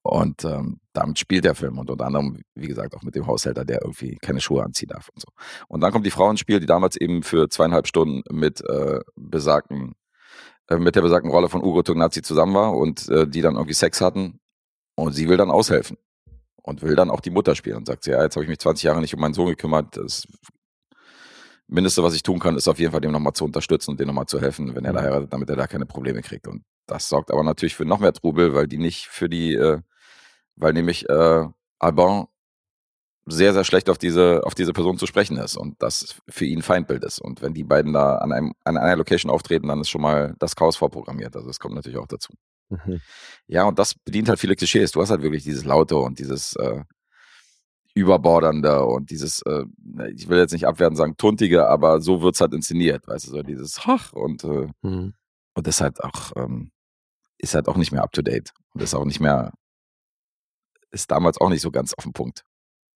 [0.07, 3.65] Und ähm, damit spielt der Film und unter anderem, wie gesagt, auch mit dem Haushälter,
[3.65, 5.29] der irgendwie keine Schuhe anziehen darf und so.
[5.67, 9.01] Und dann kommt die Frau ins Spiel, die damals eben für zweieinhalb Stunden mit äh,
[9.17, 9.95] besagten,
[10.69, 13.75] äh, mit der besagten Rolle von Ugo Tognazzi zusammen war und äh, die dann irgendwie
[13.75, 14.41] Sex hatten.
[14.97, 15.97] Und sie will dann aushelfen
[16.63, 18.61] und will dann auch die Mutter spielen und sagt, sie, ja, jetzt habe ich mich
[18.61, 19.97] 20 Jahre nicht um meinen Sohn gekümmert.
[19.97, 20.27] Das
[21.67, 24.07] Mindeste, was ich tun kann, ist auf jeden Fall dem nochmal zu unterstützen und dem
[24.07, 25.05] nochmal zu helfen, wenn er da Mhm.
[25.05, 26.47] heiratet, damit er da keine Probleme kriegt.
[26.47, 29.81] Und das sorgt aber natürlich für noch mehr Trubel, weil die nicht für die, äh,
[30.57, 31.47] weil nämlich äh,
[31.79, 32.27] Alban
[33.27, 36.63] sehr, sehr schlecht auf diese, auf diese Person zu sprechen ist und das für ihn
[36.63, 37.21] Feindbild ist.
[37.21, 40.35] Und wenn die beiden da an, einem, an einer Location auftreten, dann ist schon mal
[40.39, 41.35] das Chaos vorprogrammiert.
[41.35, 42.35] Also das kommt natürlich auch dazu.
[42.69, 43.01] Mhm.
[43.47, 44.93] Ja, und das bedient halt viele Klischees.
[44.93, 46.83] Du hast halt wirklich dieses Laute und dieses äh,
[47.95, 49.65] Überbordernde und dieses, äh,
[50.15, 53.43] ich will jetzt nicht abwertend sagen, Tuntige, aber so wird's halt inszeniert, weißt du, so
[53.43, 55.15] dieses Hach und, äh, Mhm.
[55.55, 56.73] und das halt auch, ähm,
[57.39, 58.51] ist halt auch nicht mehr up to date.
[58.73, 59.53] Und ist auch nicht mehr,
[60.91, 62.45] ist damals auch nicht so ganz auf den Punkt.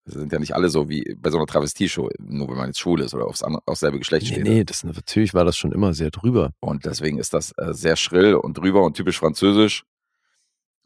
[0.07, 2.79] Es sind ja nicht alle so wie bei so einer Travestie-Show, nur wenn man jetzt
[2.79, 4.43] schwul ist oder aufs, andere, aufs selbe Geschlecht Nee, steht.
[4.45, 6.51] nee, das, natürlich war das schon immer sehr drüber.
[6.61, 9.83] Und deswegen ist das äh, sehr schrill und drüber und typisch französisch.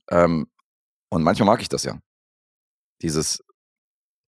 [0.09, 0.47] Ähm,
[1.09, 1.99] und manchmal mag ich das ja.
[3.01, 3.43] Dieses,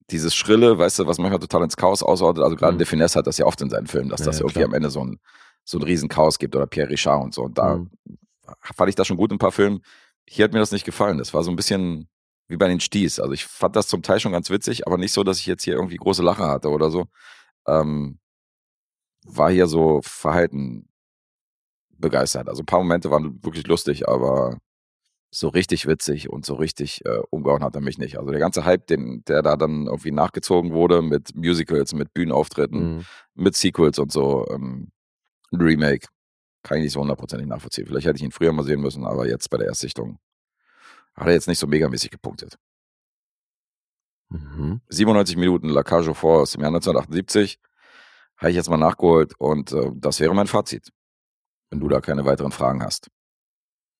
[0.10, 2.44] dieses Schrille, weißt du, was manchmal total ins Chaos ausordnet.
[2.44, 2.78] Also gerade Mhm.
[2.80, 4.68] De Finesse hat das ja oft in seinen Filmen, dass Ja, das ja, irgendwie klar.
[4.70, 5.20] am Ende so ein,
[5.64, 7.44] so ein riesen Chaos gibt oder Pierre Richard und so.
[7.44, 7.90] Und da Mhm.
[8.76, 9.82] fand ich das schon gut in ein paar Filmen.
[10.28, 11.18] Hier hat mir das nicht gefallen.
[11.18, 12.10] Das war so ein bisschen
[12.48, 13.20] wie bei den Sties.
[13.20, 15.64] Also ich fand das zum Teil schon ganz witzig, aber nicht so, dass ich jetzt
[15.64, 17.06] hier irgendwie große Lache hatte oder so.
[17.68, 18.20] Ähm,
[19.26, 20.90] war hier so verhalten
[21.98, 22.50] begeistert.
[22.50, 24.58] Also ein paar Momente waren wirklich lustig, aber
[25.32, 28.18] so richtig witzig und so richtig äh, umgehauen hat er mich nicht.
[28.20, 32.98] Also der ganze Hype, den, der da dann irgendwie nachgezogen wurde mit Musicals, mit Bühnenauftritten,
[32.98, 33.06] Mhm.
[33.34, 34.92] mit Sequels und so, ähm,
[35.52, 36.08] ein Remake,
[36.64, 37.88] kann ich nicht so hundertprozentig nachvollziehen.
[37.88, 40.20] Vielleicht hätte ich ihn früher mal sehen müssen, aber jetzt bei der Erstsichtung
[41.16, 42.58] hat er jetzt nicht so megamäßig gepunktet.
[44.30, 44.82] Mhm.
[44.90, 47.60] 97 Minuten La Cage aux Folles aus dem Jahr 1978
[48.38, 50.92] habe ich jetzt mal nachgeholt und äh, das wäre mein Fazit,
[51.70, 53.10] wenn du da keine weiteren Fragen hast.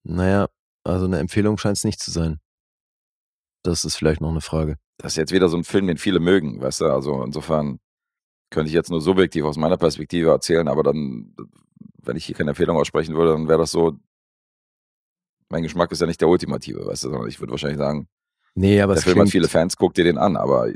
[0.04, 0.48] Naja,
[0.84, 2.40] also eine Empfehlung scheint es nicht zu sein.
[3.64, 4.78] Das ist vielleicht noch eine Frage.
[4.98, 7.80] Das ist jetzt wieder so ein Film, den viele mögen, weißt du, also insofern
[8.50, 11.36] könnte ich jetzt nur subjektiv aus meiner Perspektive erzählen, aber dann,
[12.04, 13.98] wenn ich hier keine Empfehlung aussprechen würde, dann wäre das so,
[15.54, 18.08] mein Geschmack ist ja nicht der ultimative, weißt du, sondern ich würde wahrscheinlich sagen,
[18.56, 20.72] Nee, aber der Film hat klingt, viele Fans, guck dir den an, aber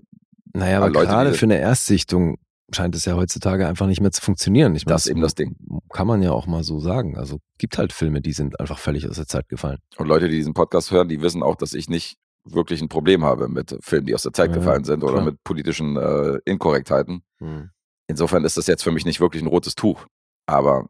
[0.53, 2.37] naja, aber Leute, gerade für eine Erstsichtung
[2.73, 4.75] scheint es ja heutzutage einfach nicht mehr zu funktionieren.
[4.75, 5.55] Ich meine, das ist eben das Ding.
[5.91, 7.17] kann man ja auch mal so sagen.
[7.17, 9.77] Also gibt halt Filme, die sind einfach völlig aus der Zeit gefallen.
[9.97, 13.23] Und Leute, die diesen Podcast hören, die wissen auch, dass ich nicht wirklich ein Problem
[13.23, 15.25] habe mit Filmen, die aus der Zeit Ja, gefallen sind oder klar.
[15.25, 17.21] mit politischen äh, Inkorrektheiten.
[17.39, 17.69] Mhm.
[18.07, 20.05] Insofern ist das jetzt für mich nicht wirklich ein rotes Tuch.
[20.45, 20.87] Aber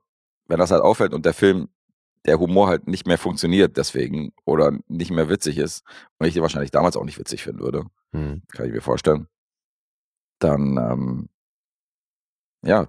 [0.48, 1.68] wenn das halt auffällt und der Film,
[2.28, 5.84] der Humor halt nicht mehr funktioniert deswegen oder nicht mehr witzig ist
[6.20, 8.42] und ich den wahrscheinlich damals auch nicht witzig finden würde, Mhm.
[8.50, 9.28] kann ich mir vorstellen,
[10.40, 11.30] dann, ähm,
[12.64, 12.88] ja,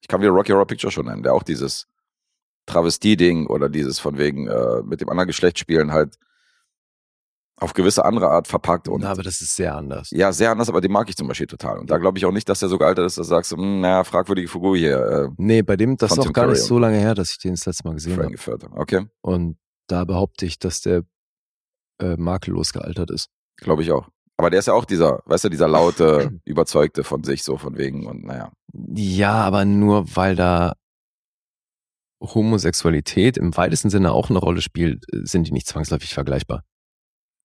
[0.00, 1.86] ich kann wieder Rocky Horror Picture schon nennen, der auch dieses
[2.66, 6.16] Travestie-Ding oder dieses von wegen äh, mit dem anderen Geschlecht spielen halt
[7.62, 10.10] auf gewisse andere Art verpackt und Na, aber das ist sehr anders.
[10.10, 11.78] ja, sehr anders, aber den mag ich zum Beispiel total.
[11.78, 13.80] Und da glaube ich auch nicht, dass der so gealtert ist, dass du sagst, hm,
[13.80, 16.98] naja, fragwürdige Figur hier, äh, Nee, bei dem, das ist auch gar nicht so lange
[16.98, 18.70] her, dass ich den das letzte Mal gesehen habe.
[18.72, 19.56] Okay, Und
[19.88, 21.02] da behaupte ich, dass der
[22.00, 23.28] äh, makellos gealtert ist.
[23.56, 24.08] glaube ich auch.
[24.38, 27.76] Aber der ist ja auch dieser, weißt du, dieser laute, überzeugte von sich, so von
[27.76, 28.50] wegen und naja.
[28.94, 30.72] Ja, aber nur weil da
[32.20, 36.64] Homosexualität im weitesten Sinne auch eine Rolle spielt, äh, sind die nicht zwangsläufig vergleichbar.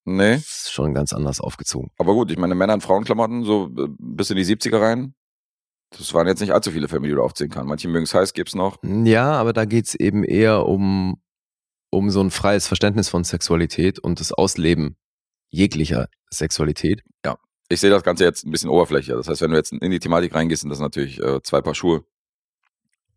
[0.10, 0.36] Nee.
[0.36, 1.92] ist schon ganz anders aufgezogen.
[1.98, 5.14] Aber gut, ich meine, Männer in Frauenklamotten, so äh, bis in die 70er rein.
[5.92, 7.68] Das waren jetzt nicht allzu viele Filme, die du aufzählen kannst.
[7.70, 8.78] Manche mögen es heiß, gibt's noch.
[8.84, 11.22] Ja, aber da geht's eben eher um,
[11.90, 14.98] um so ein freies Verständnis von Sexualität und das Ausleben
[15.50, 17.04] jeglicher Sexualität.
[17.70, 19.18] Ich sehe das Ganze jetzt ein bisschen oberflächlicher.
[19.18, 21.76] Das heißt, wenn du jetzt in die Thematik reingehst, sind das natürlich äh, zwei Paar
[21.76, 22.06] Schuhe.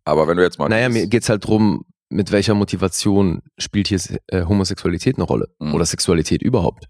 [0.05, 0.69] Aber wenn du jetzt mal.
[0.69, 5.55] Naja, mir dieses- geht's halt drum, mit welcher Motivation spielt hier äh, Homosexualität eine Rolle
[5.59, 5.75] Mhm.
[5.75, 6.87] oder Sexualität überhaupt.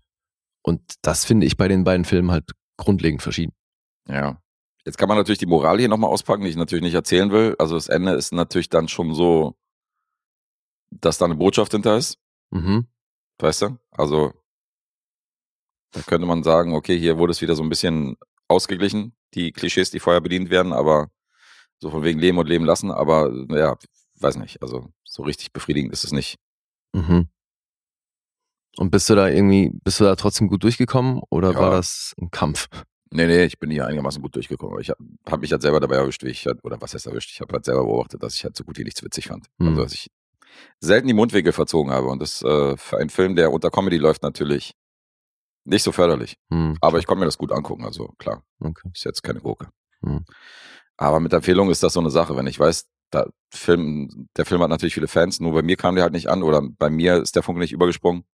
[0.63, 3.53] Und das finde ich bei den beiden Filmen halt grundlegend verschieden.
[4.09, 4.41] Ja.
[4.85, 7.55] Jetzt kann man natürlich die Moral hier nochmal auspacken, die ich natürlich nicht erzählen will.
[7.59, 9.55] Also das Ende ist natürlich dann schon so,
[10.91, 12.19] dass da eine Botschaft hinter ist.
[12.51, 12.87] Mhm.
[13.39, 13.79] Weißt du?
[13.91, 14.33] Also
[15.93, 18.17] da könnte man sagen, okay, hier wurde es wieder so ein bisschen
[18.49, 21.11] ausgeglichen, die Klischees, die vorher bedient werden, aber
[21.79, 23.77] so von wegen Leben und Leben lassen, aber ja,
[24.19, 24.63] weiß nicht.
[24.63, 26.37] Also so richtig befriedigend ist es nicht.
[26.95, 27.29] Mhm.
[28.77, 31.59] Und bist du da irgendwie, bist du da trotzdem gut durchgekommen oder Ja.
[31.61, 32.69] war das ein Kampf?
[33.13, 34.81] Nee, nee, ich bin hier einigermaßen gut durchgekommen.
[34.81, 37.31] Ich habe hab mich halt selber dabei erwischt, wie ich halt, oder was heißt erwischt?
[37.33, 39.47] Ich habe halt selber beobachtet, dass ich halt so gut wie nichts witzig fand.
[39.59, 39.69] Mhm.
[39.71, 40.11] Also, dass ich
[40.79, 42.07] selten die Mundwinkel verzogen habe.
[42.07, 44.75] Und das äh, für einen Film, der unter Comedy läuft, natürlich
[45.65, 46.37] nicht so förderlich.
[46.53, 48.89] Hm, Aber ich konnte mir das gut angucken, also klar, okay.
[48.95, 49.69] ist jetzt keine Gurke.
[50.03, 50.25] Mhm.
[50.97, 52.37] Aber mit Empfehlung ist das so eine Sache.
[52.37, 55.95] Wenn ich weiß, da Film, der Film hat natürlich viele Fans, nur bei mir kam
[55.97, 58.25] der halt nicht an oder bei mir ist der Funke nicht übergesprungen,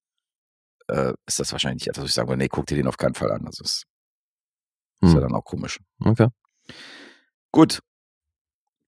[0.88, 2.96] äh, ist das wahrscheinlich nicht etwas, wo ich sagen würde, nee, guck dir den auf
[2.98, 3.44] keinen Fall an.
[3.44, 3.86] Das ist,
[5.00, 5.20] ist ja Hm.
[5.22, 5.80] dann auch komisch.
[6.04, 6.28] Okay.
[7.52, 7.80] Gut.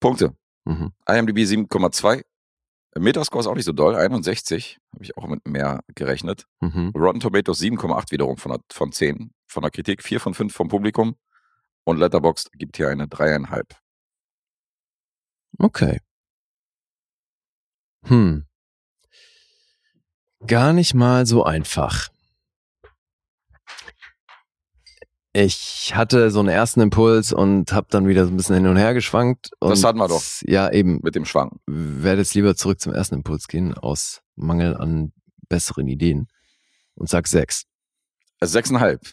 [0.00, 0.34] Punkte.
[0.64, 0.92] Mhm.
[1.08, 2.22] IMDb 7,2.
[2.96, 4.78] Metascore ist auch nicht so doll, 61.
[4.92, 6.46] Habe ich auch mit mehr gerechnet.
[6.60, 6.92] Mhm.
[6.94, 11.16] Rotten Tomatoes 7,8 wiederum von, von 10 von der Kritik, 4 von 5 vom Publikum.
[11.84, 13.64] Und Letterboxd gibt hier eine 3,5.
[15.58, 16.00] Okay.
[18.04, 18.46] Hm.
[20.46, 22.08] Gar nicht mal so einfach.
[25.32, 28.76] Ich hatte so einen ersten Impuls und habe dann wieder so ein bisschen hin und
[28.76, 29.50] her geschwankt.
[29.60, 30.22] Und Das hatten wir doch.
[30.42, 31.00] Ja, eben.
[31.02, 31.60] Mit dem Schwanken.
[31.66, 35.12] Werde jetzt lieber zurück zum ersten Impuls gehen, aus Mangel an
[35.48, 36.28] besseren Ideen.
[36.94, 37.66] Und sag sechs.
[38.40, 39.12] Also 6,5.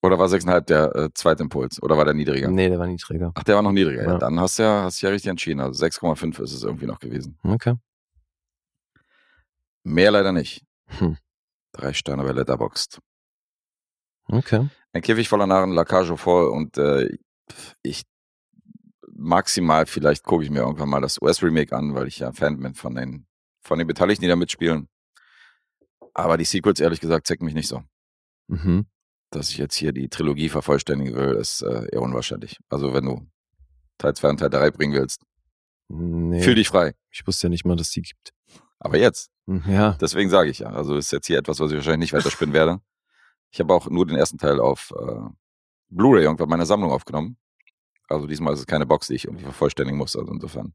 [0.00, 1.82] Oder war 6,5 der äh, zweite Impuls?
[1.82, 2.48] Oder war der niedriger?
[2.50, 3.32] Nee, der war niedriger.
[3.34, 4.04] Ach, der war noch niedriger.
[4.04, 4.12] Ja.
[4.12, 4.18] Ja.
[4.18, 5.60] Dann hast du ja, hast du ja richtig entschieden.
[5.60, 7.36] Also 6,5 ist es irgendwie noch gewesen.
[7.42, 7.74] Okay.
[9.82, 10.64] Mehr leider nicht.
[10.86, 11.16] Hm.
[11.72, 13.00] Drei Sterne bei Letterboxd.
[14.26, 14.68] Okay.
[14.92, 17.16] Ein Käfig voller Narren, Lacage voll und äh,
[17.82, 18.04] ich
[19.18, 22.74] maximal vielleicht gucke ich mir irgendwann mal das US-Remake an, weil ich ja Fan bin
[22.74, 23.26] von den,
[23.62, 24.88] von den Beteiligten, die da mitspielen.
[26.14, 27.82] Aber die Sequels, ehrlich gesagt, zecken mich nicht so.
[28.48, 28.86] Mhm.
[29.30, 32.58] Dass ich jetzt hier die Trilogie vervollständigen will, ist äh, eher unwahrscheinlich.
[32.70, 33.26] Also wenn du
[33.98, 35.22] Teil 2 und Teil 3 bringen willst,
[35.90, 36.94] Nee, fühl dich frei.
[37.10, 38.32] ich wusste ja nicht mal, dass die gibt.
[38.78, 39.92] Aber jetzt, Hm, Ja.
[40.00, 40.68] deswegen sage ich ja.
[40.68, 42.80] Also ist jetzt hier etwas, was ich wahrscheinlich nicht weiterspinnen werde.
[43.50, 45.20] Ich habe auch nur den ersten Teil auf äh,
[45.88, 47.38] Blu-ray irgendwann in meiner Sammlung aufgenommen.
[48.08, 50.14] Also diesmal ist es keine Box, die ich irgendwie vervollständigen muss.
[50.16, 50.74] Also insofern.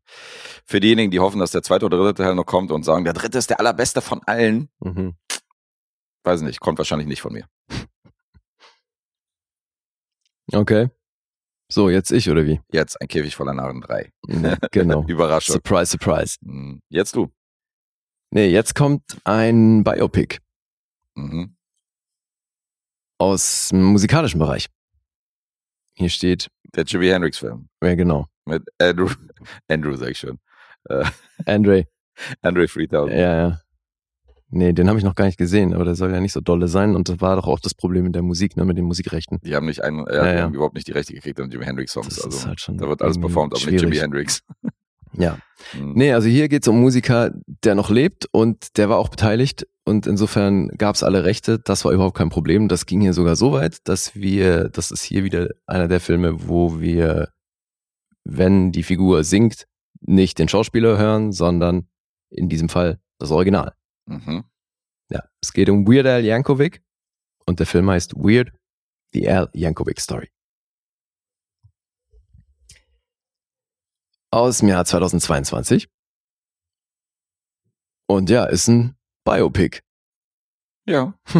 [0.65, 3.13] Für diejenigen, die hoffen, dass der zweite oder dritte Teil noch kommt und sagen, der
[3.13, 5.15] dritte ist der allerbeste von allen, Mhm.
[6.23, 7.47] weiß nicht, kommt wahrscheinlich nicht von mir.
[10.51, 10.89] Okay.
[11.71, 12.59] So, jetzt ich oder wie?
[12.71, 14.11] Jetzt ein Käfig voller Narren 3.
[14.27, 15.03] Ja, genau.
[15.07, 15.53] Überraschung.
[15.53, 16.37] surprise, surprise.
[16.43, 17.31] Hm, Jetzt du.
[18.31, 20.39] Nee, jetzt kommt ein Biopic
[21.15, 21.55] Mhm.
[23.19, 24.67] aus dem musikalischen Bereich.
[25.95, 27.69] Hier steht, Der Jimi Hendrix Film.
[27.83, 29.09] ja genau, Mit Andrew,
[29.67, 30.39] Andrew sag ich schon.
[30.89, 31.05] Äh,
[31.45, 31.87] Andre.
[32.41, 33.11] Andre 3000.
[33.17, 33.61] Ja, ja.
[34.55, 36.67] Nee, den habe ich noch gar nicht gesehen, aber der soll ja nicht so dolle
[36.67, 39.39] sein und das war doch auch das Problem mit der Musik, ne, mit den Musikrechten.
[39.43, 40.41] Die haben nicht einen, äh, Ja, ja.
[40.43, 42.09] haben überhaupt nicht die Rechte gekriegt an Jimi Hendrix Songs.
[42.09, 43.95] Das Also ist halt schon da wird alles performt, aber nicht Jimi.
[43.97, 44.41] Hendrix.
[45.15, 45.37] Ja.
[45.73, 45.93] Hm.
[45.93, 47.31] Nee, also hier geht's um Musiker,
[47.63, 51.59] der noch lebt und der war auch beteiligt und insofern gab's alle Rechte.
[51.59, 52.67] Das war überhaupt kein Problem.
[52.67, 56.47] Das ging hier sogar so weit, dass wir, das ist hier wieder einer der Filme,
[56.47, 57.29] wo wir,
[58.23, 59.67] wenn die Figur singt,
[60.01, 61.87] nicht den Schauspieler hören, sondern
[62.31, 63.73] in diesem Fall das Original.
[64.05, 64.43] Mhm.
[65.09, 66.81] Ja, es geht um Weird Al Yankovic
[67.45, 68.51] und der Film heißt Weird,
[69.13, 70.29] The Al Yankovic Story.
[74.31, 75.87] Aus dem Jahr 2022.
[78.07, 79.81] Und ja, ist ein Biopic.
[80.85, 81.17] Ja.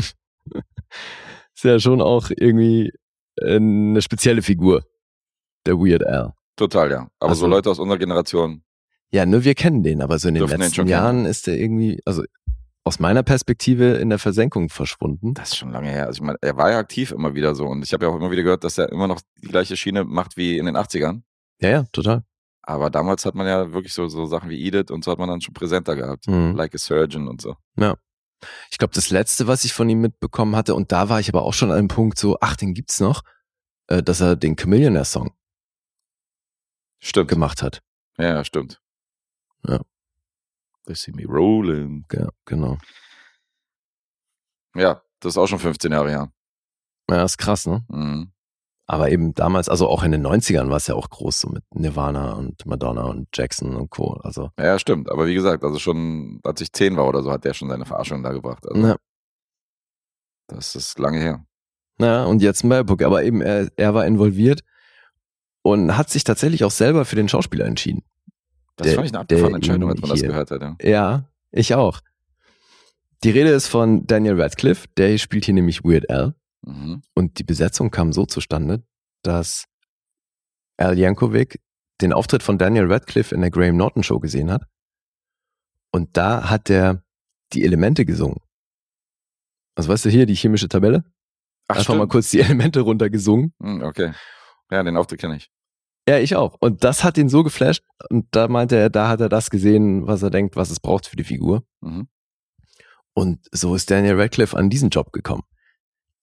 [1.56, 2.92] Ist ja schon auch irgendwie
[3.38, 4.86] äh, eine spezielle Figur.
[5.66, 6.34] Der Weird Al.
[6.56, 7.00] Total, ja.
[7.20, 8.64] Aber Also- so Leute aus unserer Generation,
[9.12, 11.26] Ja, nur wir kennen den, aber so in den den letzten schon Jahren kennen.
[11.28, 12.24] ist er irgendwie, also
[12.86, 15.34] aus meiner Perspektive in der Versenkung verschwunden.
[15.34, 16.08] das ist schon lange her.
[16.08, 17.66] Also ich meine, er war ja aktiv immer wieder so.
[17.66, 20.04] Und ich habe ja auch immer wieder gehört, dass er immer noch die gleiche Schiene
[20.04, 21.22] macht wie in den 80ern.
[21.62, 22.24] Ja, ja, total.
[22.62, 25.30] Aber damals hat man ja wirklich so, so Sachen wie Edith und so hat man
[25.30, 26.28] dann schon präsenter gehabt.
[26.28, 26.56] Mhm.
[26.56, 27.56] Like a Surgeon und so.
[28.70, 31.44] Ich glaube, das letzte, was ich von ihm mitbekommen hatte, und da war ich aber
[31.44, 33.24] auch schon an einem Punkt so, ach, den gibt's noch,
[33.88, 35.34] äh, dass er den Chameleonaire-Song
[37.00, 37.30] Stimmt.
[37.30, 37.82] gemacht hat.
[38.18, 38.82] Ja, ja, stimmt.
[39.66, 39.80] Ja.
[40.86, 42.06] They see me rolling.
[42.12, 42.78] Ja, genau.
[44.76, 46.32] Ja, das ist auch schon 15 Jahre her.
[47.10, 47.86] Ja, ist krass, ne?
[47.90, 48.32] Mhm.
[48.86, 51.64] Aber eben damals, also auch in den 90ern war es ja auch groß, so mit
[51.74, 54.14] Nirvana und Madonna und Jackson und Co.
[54.24, 55.10] Also, Ja, ja, stimmt.
[55.10, 57.86] Aber wie gesagt, also schon, als ich 10 war oder so, hat der schon seine
[57.86, 58.66] Verarschung da gebracht.
[58.68, 58.98] Also, na,
[60.48, 61.46] das ist lange her.
[61.98, 63.02] na, und jetzt Melbook.
[63.04, 64.64] Aber eben, er, er war involviert
[65.62, 68.04] und hat sich tatsächlich auch selber für den Schauspieler entschieden.
[68.76, 70.62] Das Der- fand ich eine abgefahrene Entscheidung, als man das gehört hat.
[70.62, 70.76] Ja.
[70.82, 72.00] Ja, ich auch.
[73.24, 76.36] Die Rede ist von Daniel Radcliffe, der spielt hier nämlich Weird Al.
[76.66, 77.02] Mhm.
[77.14, 78.84] Und die Besetzung kam so zustande,
[79.22, 79.66] dass
[80.78, 81.62] Al Yankovic
[82.02, 84.64] den Auftritt von Daniel Radcliffe in der Graham Norton Show gesehen hat.
[85.92, 87.04] Und da hat er
[87.54, 88.40] die Elemente gesungen.
[89.76, 91.04] Also weißt du hier, die chemische Tabelle?
[91.68, 93.54] Ach, Einfach mal kurz die Elemente runtergesungen.
[93.62, 94.14] Hm, okay.
[94.72, 95.52] Ja, den Auftritt kenne ich.
[96.08, 96.56] Ja, ich auch.
[96.60, 97.84] Und das hat ihn so geflasht.
[98.10, 101.08] Und da meinte er, da hat er das gesehen, was er denkt, was es braucht
[101.08, 101.64] für die Figur.
[101.82, 102.08] Mhm.
[103.14, 105.44] Und so ist Daniel Radcliffe an diesen Job gekommen.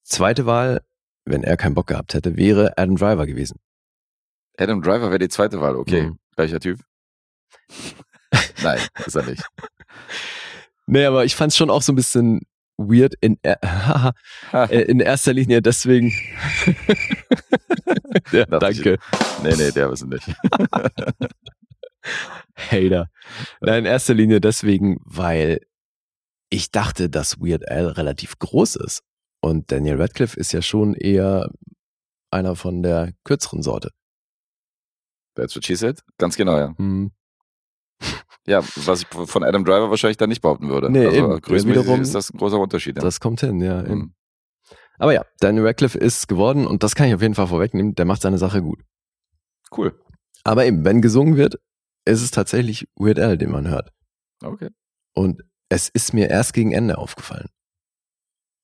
[0.02, 0.82] Zweite Wahl,
[1.24, 3.58] wenn er keinen Bock gehabt hätte, wäre Adam Driver gewesen.
[4.58, 5.76] Adam Driver wäre die zweite Wahl.
[5.76, 6.18] Okay, Mhm.
[6.36, 6.80] gleicher Typ.
[8.62, 9.42] Nein, ist er nicht.
[10.86, 12.40] Nee, aber ich fand es schon auch so ein bisschen
[12.80, 14.12] weird in, äh, haha,
[14.52, 16.08] äh, in erster Linie deswegen.
[18.32, 18.98] ja, ich- danke.
[19.42, 20.26] nee, nee, der ist es nicht.
[22.56, 23.08] Hater.
[23.60, 25.60] Nein, in erster Linie deswegen, weil
[26.48, 29.02] ich dachte, dass Weird Al relativ groß ist.
[29.42, 31.50] Und Daniel Radcliffe ist ja schon eher
[32.30, 33.90] einer von der kürzeren Sorte.
[35.36, 36.00] That's what she said.
[36.18, 36.74] Ganz genau, ja.
[36.76, 37.12] Hm.
[38.50, 40.90] Ja, was ich von Adam Driver wahrscheinlich dann nicht behaupten würde.
[40.90, 41.40] Nee, also eben.
[41.40, 42.96] größenmäßig Wiederum- ist das ein großer Unterschied.
[42.96, 43.02] Ja.
[43.02, 43.82] Das kommt hin, ja.
[43.82, 44.12] Mhm.
[44.98, 47.94] Aber ja, Daniel Radcliffe ist geworden und das kann ich auf jeden Fall vorwegnehmen.
[47.94, 48.82] Der macht seine Sache gut.
[49.74, 49.98] Cool.
[50.44, 51.60] Aber eben, wenn gesungen wird,
[52.04, 53.92] ist es tatsächlich Weird Al, den man hört.
[54.42, 54.68] Okay.
[55.14, 57.48] Und es ist mir erst gegen Ende aufgefallen.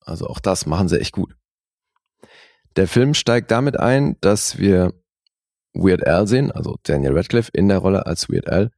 [0.04, 1.36] Also auch das machen sie echt gut.
[2.76, 4.92] Der Film steigt damit ein, dass wir
[5.74, 8.70] Weird Al sehen, also Daniel Radcliffe in der Rolle als Weird Al,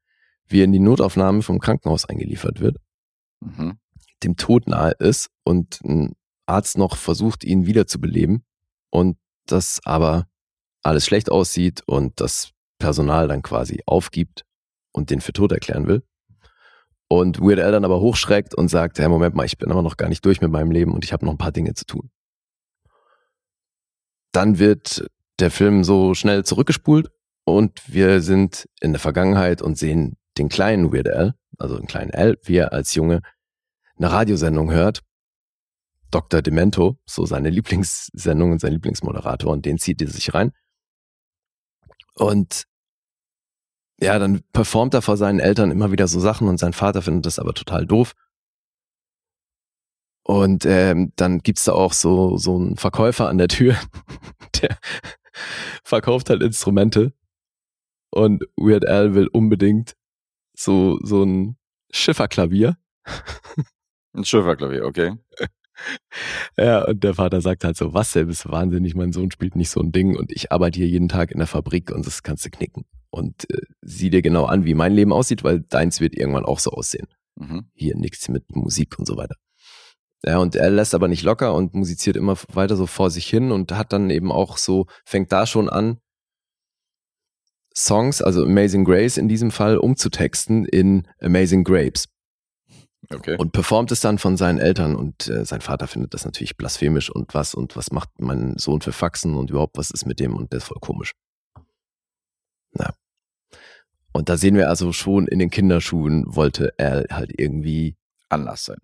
[0.48, 2.76] wie er in die Notaufnahme vom Krankenhaus eingeliefert wird,
[3.40, 3.78] Mhm.
[4.24, 6.14] dem Tod nahe ist und ein
[6.46, 8.44] Arzt noch versucht, ihn wiederzubeleben
[8.90, 10.26] und das aber
[10.82, 14.44] alles schlecht aussieht und das Personal dann quasi aufgibt
[14.92, 16.02] und den für tot erklären will.
[17.08, 19.96] Und Weird Al dann aber hochschreckt und sagt, hey, Moment mal, ich bin aber noch
[19.96, 22.10] gar nicht durch mit meinem Leben und ich habe noch ein paar Dinge zu tun.
[24.32, 25.06] Dann wird
[25.38, 27.10] der Film so schnell zurückgespult
[27.44, 32.12] und wir sind in der Vergangenheit und sehen den kleinen Weird Al, also den kleinen
[32.12, 33.22] Al, wie er als Junge
[33.96, 35.02] eine Radiosendung hört.
[36.10, 36.40] Dr.
[36.40, 40.52] Demento, so seine Lieblingssendung und sein Lieblingsmoderator und den zieht er sich rein.
[42.14, 42.64] Und
[44.00, 47.26] ja, dann performt er vor seinen Eltern immer wieder so Sachen und sein Vater findet
[47.26, 48.14] das aber total doof.
[50.22, 53.76] Und ähm, dann gibt's da auch so, so einen Verkäufer an der Tür,
[54.62, 54.78] der
[55.82, 57.12] verkauft halt Instrumente.
[58.10, 59.97] Und Weird Al will unbedingt
[60.58, 61.56] so, so ein
[61.90, 62.76] Schifferklavier.
[64.14, 65.14] Ein Schifferklavier, okay.
[66.56, 69.70] Ja, und der Vater sagt halt so, was, der bist wahnsinnig, mein Sohn spielt nicht
[69.70, 72.44] so ein Ding und ich arbeite hier jeden Tag in der Fabrik und das kannst
[72.44, 72.84] du knicken.
[73.10, 76.58] Und äh, sieh dir genau an, wie mein Leben aussieht, weil deins wird irgendwann auch
[76.58, 77.06] so aussehen.
[77.36, 77.70] Mhm.
[77.74, 79.36] Hier nichts mit Musik und so weiter.
[80.24, 83.52] Ja, und er lässt aber nicht locker und musiziert immer weiter so vor sich hin
[83.52, 85.98] und hat dann eben auch so, fängt da schon an,
[87.86, 92.08] Songs, also Amazing Grace in diesem Fall, umzutexten in Amazing Grapes
[93.10, 93.36] Okay.
[93.38, 97.08] und performt es dann von seinen Eltern und äh, sein Vater findet das natürlich blasphemisch
[97.10, 100.34] und was und was macht mein Sohn für Faxen und überhaupt was ist mit dem
[100.36, 101.12] und der ist voll komisch.
[102.72, 102.92] Na.
[104.12, 107.96] Und da sehen wir also schon in den Kinderschuhen wollte er halt irgendwie
[108.28, 108.78] Anlass sein.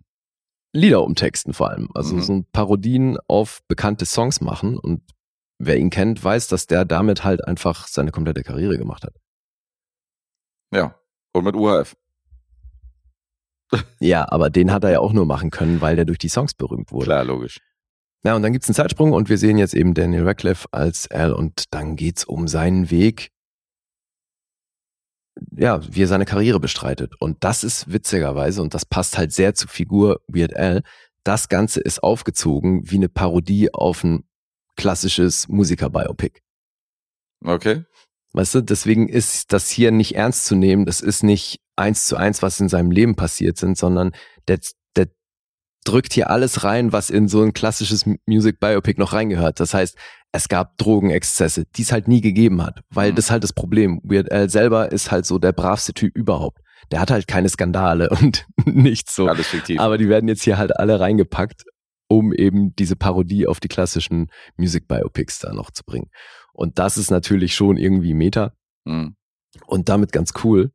[0.72, 2.22] Lieder umtexten vor allem, also Mhm.
[2.22, 5.02] so Parodien auf bekannte Songs machen und
[5.66, 9.14] wer ihn kennt, weiß, dass der damit halt einfach seine komplette Karriere gemacht hat.
[10.72, 10.98] Ja.
[11.32, 11.96] Und mit UHF.
[13.98, 16.54] Ja, aber den hat er ja auch nur machen können, weil der durch die Songs
[16.54, 17.06] berühmt wurde.
[17.06, 17.58] Klar, logisch.
[18.24, 21.32] Ja, und dann gibt's einen Zeitsprung und wir sehen jetzt eben Daniel Radcliffe als Al
[21.32, 23.32] und dann geht's um seinen Weg,
[25.50, 27.14] ja, wie er seine Karriere bestreitet.
[27.20, 30.82] Und das ist witzigerweise, und das passt halt sehr zur Figur Weird Al,
[31.24, 34.24] das Ganze ist aufgezogen wie eine Parodie auf ein
[34.76, 36.40] klassisches Musiker-Biopic.
[37.44, 37.84] Okay.
[38.32, 40.86] Weißt du, deswegen ist das hier nicht ernst zu nehmen.
[40.86, 44.12] Das ist nicht eins zu eins, was in seinem Leben passiert sind, sondern
[44.48, 44.58] der,
[44.96, 45.08] der
[45.84, 49.60] drückt hier alles rein, was in so ein klassisches Music Biopic noch reingehört.
[49.60, 49.96] Das heißt,
[50.32, 53.16] es gab Drogenexzesse, die es halt nie gegeben hat, weil Mhm.
[53.16, 54.00] das ist halt das Problem.
[54.02, 56.58] Weird Al selber ist halt so der bravste Typ überhaupt.
[56.90, 59.28] Der hat halt keine Skandale und nichts so.
[59.28, 59.78] Alles fiktiv.
[59.78, 61.64] Aber die werden jetzt hier halt alle reingepackt,
[62.08, 66.10] um eben diese Parodie auf die klassischen Music Biopics da noch zu bringen.
[66.52, 68.52] Und das ist natürlich schon irgendwie Meta
[68.84, 69.16] Mhm.
[69.66, 70.70] und damit ganz cool.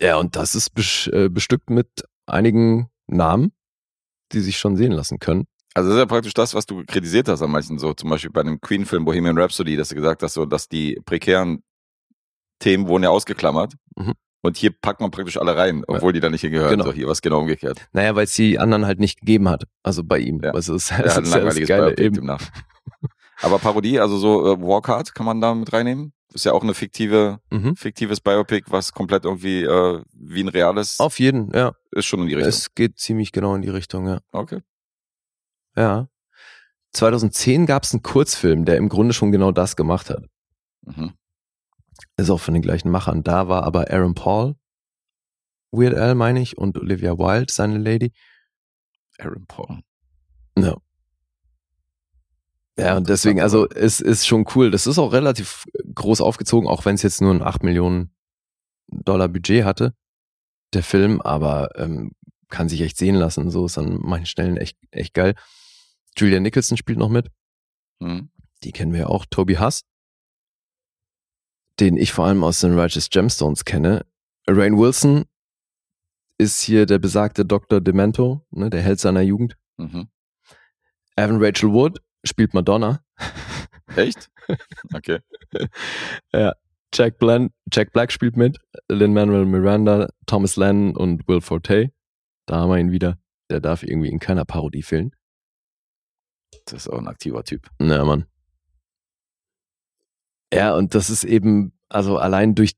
[0.00, 0.70] Ja, und das ist
[1.12, 1.88] äh, bestückt mit
[2.26, 3.52] einigen Namen,
[4.32, 5.46] die sich schon sehen lassen können.
[5.74, 8.30] Also das ist ja praktisch das, was du kritisiert hast an manchen, so zum Beispiel
[8.30, 11.62] bei dem Queen-Film Bohemian Rhapsody, dass du gesagt hast, so, dass die prekären
[12.58, 13.74] Themen wurden ja ausgeklammert.
[13.96, 14.14] Mhm.
[14.40, 16.70] Und hier packt man praktisch alle rein, obwohl die da nicht hingehören.
[16.70, 16.84] Genau.
[16.84, 17.88] So, hier was genau umgekehrt.
[17.92, 19.64] Naja, weil es die anderen halt nicht gegeben hat.
[19.82, 20.40] Also bei ihm.
[20.42, 20.52] Ja.
[20.52, 22.30] Also es, Er es ein ist ja langweiliges Geile eben.
[23.40, 26.12] Aber Parodie, also so äh, Walk Hard kann man da mit reinnehmen.
[26.32, 27.74] Ist ja auch eine fiktive, Mhm.
[27.74, 31.72] fiktives Biopic, was komplett irgendwie äh, wie ein reales Auf jeden, ja.
[31.90, 32.48] ist schon in die Richtung.
[32.50, 34.20] Es geht ziemlich genau in die Richtung, ja.
[34.32, 34.60] Okay.
[35.74, 36.08] Ja.
[36.92, 40.24] 2010 gab es einen Kurzfilm, der im Grunde schon genau das gemacht hat.
[40.82, 41.12] Mhm.
[42.16, 43.22] Ist auch von den gleichen Machern.
[43.22, 44.56] Da war aber Aaron Paul,
[45.70, 48.12] Weird Al meine ich, und Olivia Wilde, seine Lady.
[49.18, 49.80] Aaron Paul.
[50.58, 50.76] Ja.
[52.78, 54.70] Ja, und deswegen, also es ist schon cool.
[54.70, 58.14] Das ist auch relativ groß aufgezogen, auch wenn es jetzt nur ein 8 Millionen
[58.86, 59.94] Dollar Budget hatte,
[60.72, 62.12] der Film, aber ähm,
[62.48, 63.50] kann sich echt sehen lassen.
[63.50, 65.34] So ist an manchen Stellen echt, echt geil.
[66.16, 67.30] Julia Nicholson spielt noch mit.
[67.98, 68.30] Mhm.
[68.62, 69.26] Die kennen wir ja auch.
[69.26, 69.82] Toby Huss,
[71.80, 74.04] den ich vor allem aus den Righteous Gemstones kenne.
[74.48, 75.24] Rain Wilson
[76.38, 77.80] ist hier der besagte Dr.
[77.80, 79.56] Demento, ne, der Held seiner Jugend.
[79.76, 80.08] Mhm.
[81.16, 83.02] Evan Rachel Wood spielt Madonna.
[83.96, 84.30] Echt?
[84.94, 85.18] Okay.
[86.94, 88.58] Jack, Blan Jack Black spielt mit.
[88.88, 91.92] Lin-Manuel Miranda, Thomas Lennon und Will Forte.
[92.46, 93.18] Da haben wir ihn wieder.
[93.50, 95.14] Der darf irgendwie in keiner Parodie fehlen.
[96.64, 97.68] Das ist auch ein aktiver Typ.
[97.78, 98.26] Na, Mann.
[100.52, 102.72] Ja, und das ist eben, also allein durch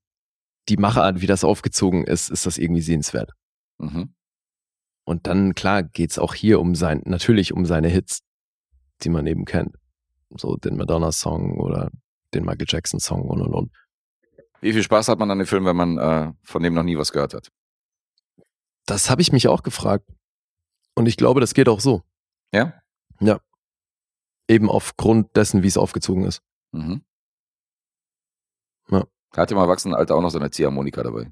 [0.68, 3.32] die Machart, wie das aufgezogen ist, ist das irgendwie sehenswert.
[3.78, 4.14] Mhm.
[5.04, 8.20] Und dann, klar, geht's auch hier um sein, natürlich um seine Hits,
[9.02, 9.74] die man eben kennt.
[10.36, 11.90] So den Madonna-Song oder
[12.34, 13.72] den Michael Jackson-Song und und und.
[14.60, 16.98] Wie viel Spaß hat man an dem Film, wenn man äh, von dem noch nie
[16.98, 17.50] was gehört hat?
[18.86, 20.06] Das habe ich mich auch gefragt.
[20.94, 22.02] Und ich glaube, das geht auch so.
[22.52, 22.74] Ja?
[24.48, 26.42] Eben aufgrund dessen, wie es aufgezogen ist.
[26.72, 27.02] Mhm.
[29.32, 29.38] Ja.
[29.38, 31.30] Er hat ja im Erwachsenenalter auch noch seine Ziehharmonika dabei.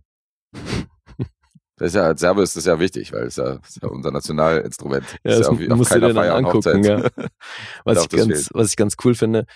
[1.76, 4.10] Das ist ja, als Serbe ist das ja wichtig, weil es ja, ist ja unser
[4.10, 5.04] Nationalinstrument.
[5.24, 7.12] Ja, ist das ja auf, auf musst du keiner dir dann Feier angucken, Hochzeit.
[7.84, 9.46] Was ich, ganz, was ich ganz cool finde,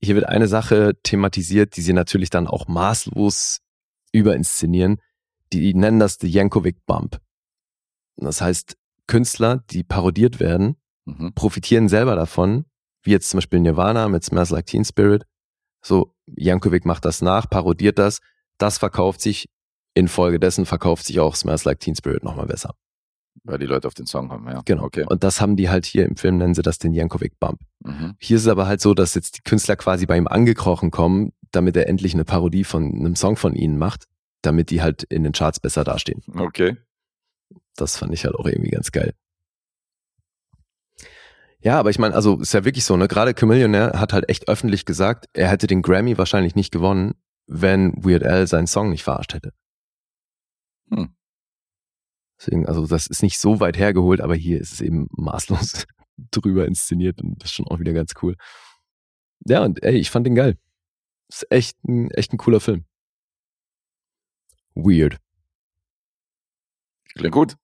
[0.00, 3.58] hier wird eine Sache thematisiert, die sie natürlich dann auch maßlos
[4.12, 5.00] überinszenieren.
[5.52, 7.18] Die nennen das The Yankovic Bump.
[8.16, 8.76] Das heißt,
[9.08, 10.76] Künstler, die parodiert werden,
[11.08, 11.32] Mhm.
[11.34, 12.66] profitieren selber davon,
[13.02, 15.24] wie jetzt zum Beispiel Nirvana mit Smells Like Teen Spirit.
[15.82, 18.20] So, Jankovic macht das nach, parodiert das,
[18.58, 19.48] das verkauft sich,
[19.94, 22.74] infolgedessen verkauft sich auch Smells Like Teen Spirit nochmal besser.
[23.44, 24.62] Weil die Leute auf den Song kommen, ja.
[24.64, 24.84] Genau.
[24.84, 25.04] Okay.
[25.08, 27.60] Und das haben die halt hier im Film, nennen sie das den Jankovic Bump.
[27.84, 28.14] Mhm.
[28.18, 31.32] Hier ist es aber halt so, dass jetzt die Künstler quasi bei ihm angekrochen kommen,
[31.52, 34.04] damit er endlich eine Parodie von einem Song von ihnen macht,
[34.42, 36.22] damit die halt in den Charts besser dastehen.
[36.34, 36.76] Okay.
[37.76, 39.14] Das fand ich halt auch irgendwie ganz geil.
[41.60, 43.08] Ja, aber ich meine, also ist ja wirklich so, ne?
[43.08, 47.14] Gerade Chamillionaire hat halt echt öffentlich gesagt, er hätte den Grammy wahrscheinlich nicht gewonnen,
[47.46, 49.52] wenn Weird Al seinen Song nicht verarscht hätte.
[50.90, 51.14] Hm.
[52.38, 55.86] Deswegen, also das ist nicht so weit hergeholt, aber hier ist es eben maßlos
[56.30, 58.36] drüber inszeniert und das ist schon auch wieder ganz cool.
[59.46, 60.56] Ja, und ey, ich fand den geil.
[61.28, 62.84] Ist echt ein, echt ein cooler Film.
[64.74, 65.18] Weird.
[67.14, 67.56] Klingt gut.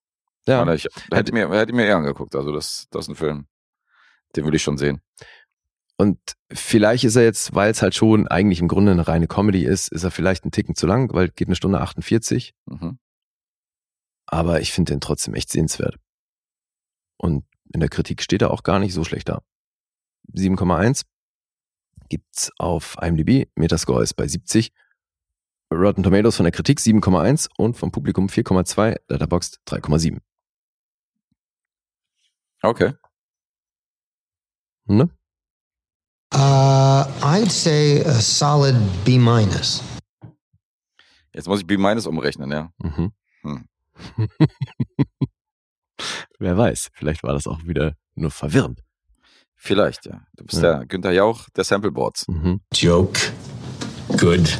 [0.47, 0.71] Ja.
[0.75, 2.35] Ich hätte mir, hätte mir eher angeguckt.
[2.35, 3.47] Also das, das ist ein Film.
[4.37, 5.01] Den will ich schon sehen.
[5.97, 6.19] Und
[6.51, 9.89] vielleicht ist er jetzt, weil es halt schon eigentlich im Grunde eine reine Comedy ist,
[9.89, 12.55] ist er vielleicht ein Ticken zu lang, weil geht eine Stunde 48.
[12.67, 12.99] Mhm.
[14.27, 15.97] Aber ich finde den trotzdem echt sehenswert.
[17.17, 19.43] Und in der Kritik steht er auch gar nicht so schlecht da.
[20.33, 21.05] 7,1
[22.09, 23.49] gibt's auf IMDb.
[23.55, 24.73] Metascore ist bei 70.
[25.73, 29.01] Rotten Tomatoes von der Kritik 7,1 und vom Publikum 4,2.
[29.09, 30.21] Letterboxd 3,7.
[32.63, 32.95] Okay.
[34.87, 35.09] Ne?
[36.35, 39.83] Uh, I'd say a solid B minus.
[41.33, 42.71] Jetzt muss ich B minus umrechnen, ja.
[42.79, 43.13] Mhm.
[43.43, 43.69] Hm.
[46.39, 48.83] Wer weiß, vielleicht war das auch wieder nur verwirrend.
[49.57, 50.27] Vielleicht, ja.
[50.37, 50.79] Du bist Ja.
[50.79, 52.29] der Günther Jauch der Sampleboards.
[52.29, 52.61] Mhm.
[52.75, 53.19] Joke.
[54.19, 54.59] Good.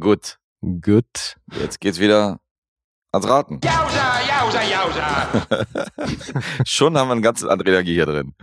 [0.00, 0.38] Gut.
[0.82, 1.36] Gut.
[1.60, 2.40] Jetzt geht's wieder
[3.12, 3.60] ans Raten.
[3.64, 4.13] Yowza,
[4.44, 5.46] Jausa, Jausa.
[6.66, 8.34] Schon haben wir einen ganzen andere Energie hier drin.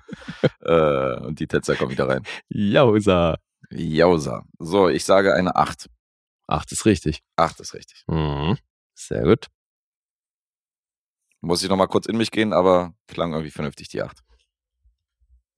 [0.61, 2.23] äh, und die Tetzer kommen wieder rein.
[2.49, 3.37] Jausa.
[3.69, 4.43] Jausa.
[4.57, 5.89] So, ich sage eine 8.
[6.47, 7.21] Acht ist richtig.
[7.35, 8.03] 8 ist richtig.
[8.07, 8.57] Mhm.
[8.95, 9.47] Sehr gut.
[11.41, 14.17] Muss ich nochmal kurz in mich gehen, aber klang irgendwie vernünftig, die 8.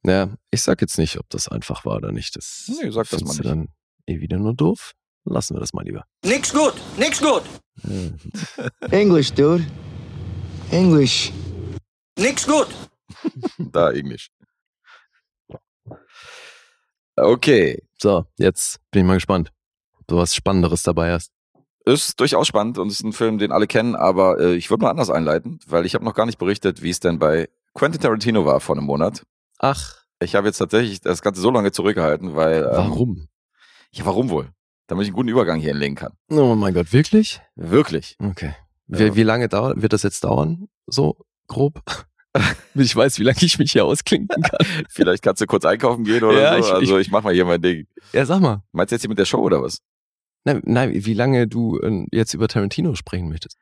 [0.03, 2.35] Naja, ich sag jetzt nicht, ob das einfach war oder nicht.
[2.35, 3.69] Das Nee, sag das mal du dann
[4.07, 4.93] eh wieder nur doof.
[5.23, 6.05] Lassen wir das mal lieber.
[6.25, 7.43] Nix gut, nix gut,
[8.91, 9.65] English, dude.
[10.73, 11.31] English.
[12.17, 12.67] nix gut.
[13.59, 14.31] Da Englisch.
[17.15, 17.83] Okay.
[18.01, 19.51] So, jetzt bin ich mal gespannt,
[19.99, 21.31] ob du was Spannenderes dabei hast.
[21.85, 24.89] Ist durchaus spannend und ist ein Film, den alle kennen, aber äh, ich würde mal
[24.89, 28.45] anders einleiten, weil ich habe noch gar nicht berichtet, wie es denn bei Quentin Tarantino
[28.45, 29.23] war vor einem Monat.
[29.59, 32.63] Ach, Ich habe jetzt tatsächlich das Ganze so lange zurückgehalten, weil.
[32.63, 33.27] Ähm, warum?
[33.91, 34.49] Ja, warum wohl?
[34.87, 36.13] Damit ich einen guten Übergang hier hinlegen kann.
[36.31, 37.41] Oh mein Gott, wirklich?
[37.55, 38.15] Wirklich.
[38.19, 38.55] Okay.
[38.99, 40.67] Wie, wie lange dauert, wird das jetzt dauern?
[40.87, 41.17] So
[41.47, 41.81] grob?
[42.73, 44.65] Ich weiß, wie lange ich mich hier ausklinken kann.
[44.89, 46.67] Vielleicht kannst du kurz einkaufen gehen oder Ja, so.
[46.67, 47.85] ich- also ich mach mal hier mein Ding.
[48.11, 48.63] Ja, sag mal.
[48.71, 49.77] Meinst du jetzt hier mit der Show oder was?
[50.43, 53.59] Nein, nein wie lange du äh, jetzt über Tarantino sprechen möchtest.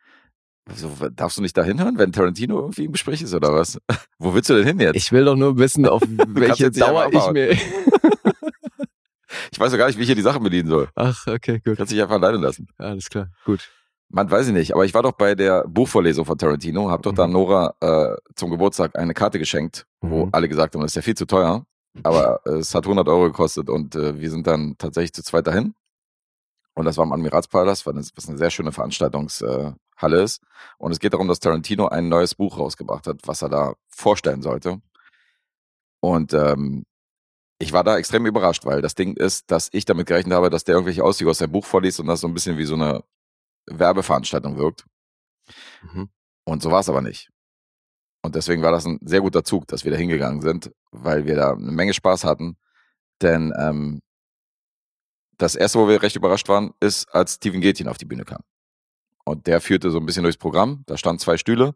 [0.73, 3.77] So, darfst du nicht da hinhören, wenn Tarantino irgendwie im Gespräch ist oder was?
[4.19, 4.95] Wo willst du denn hin jetzt?
[4.95, 7.51] Ich will doch nur wissen, auf welche Dauer ich mir.
[9.51, 10.89] Ich weiß doch gar nicht, wie ich hier die Sachen bedienen soll.
[10.95, 11.77] Ach, okay, gut.
[11.77, 12.67] Kannst dich einfach alleine lassen.
[12.77, 13.69] Alles klar, gut.
[14.13, 17.13] Man weiß ich nicht, aber ich war doch bei der Buchvorlesung von Tarantino, hab doch
[17.13, 17.33] da Mhm.
[17.33, 20.29] Nora äh, zum Geburtstag eine Karte geschenkt, wo Mhm.
[20.33, 21.65] alle gesagt haben, das ist ja viel zu teuer,
[22.03, 25.47] aber äh, es hat 100 Euro gekostet und äh, wir sind dann tatsächlich zu zweit
[25.47, 25.73] dahin.
[26.73, 30.41] Und das war im Admiralspalast, was eine, sehr schöne Veranstaltungshalle äh, ist.
[30.77, 34.41] Und es geht darum, dass Tarantino ein neues Buch rausgebracht hat, was er da vorstellen
[34.41, 34.81] sollte.
[36.01, 36.83] Und ähm,
[37.59, 40.63] ich war da extrem überrascht, weil das Ding ist, dass ich damit gerechnet habe, dass
[40.63, 43.03] der irgendwelche Auszüge aus seinem Buch vorliest und das so ein bisschen wie so eine
[43.67, 44.85] Werbeveranstaltung wirkt.
[45.83, 46.09] Mhm.
[46.45, 47.29] Und so war es aber nicht.
[48.23, 51.35] Und deswegen war das ein sehr guter Zug, dass wir da hingegangen sind, weil wir
[51.35, 52.57] da eine Menge Spaß hatten.
[53.21, 54.01] Denn ähm,
[55.37, 58.41] das erste, wo wir recht überrascht waren, ist, als Steven Gätchen auf die Bühne kam.
[59.25, 60.83] Und der führte so ein bisschen durchs Programm.
[60.85, 61.73] Da standen zwei Stühle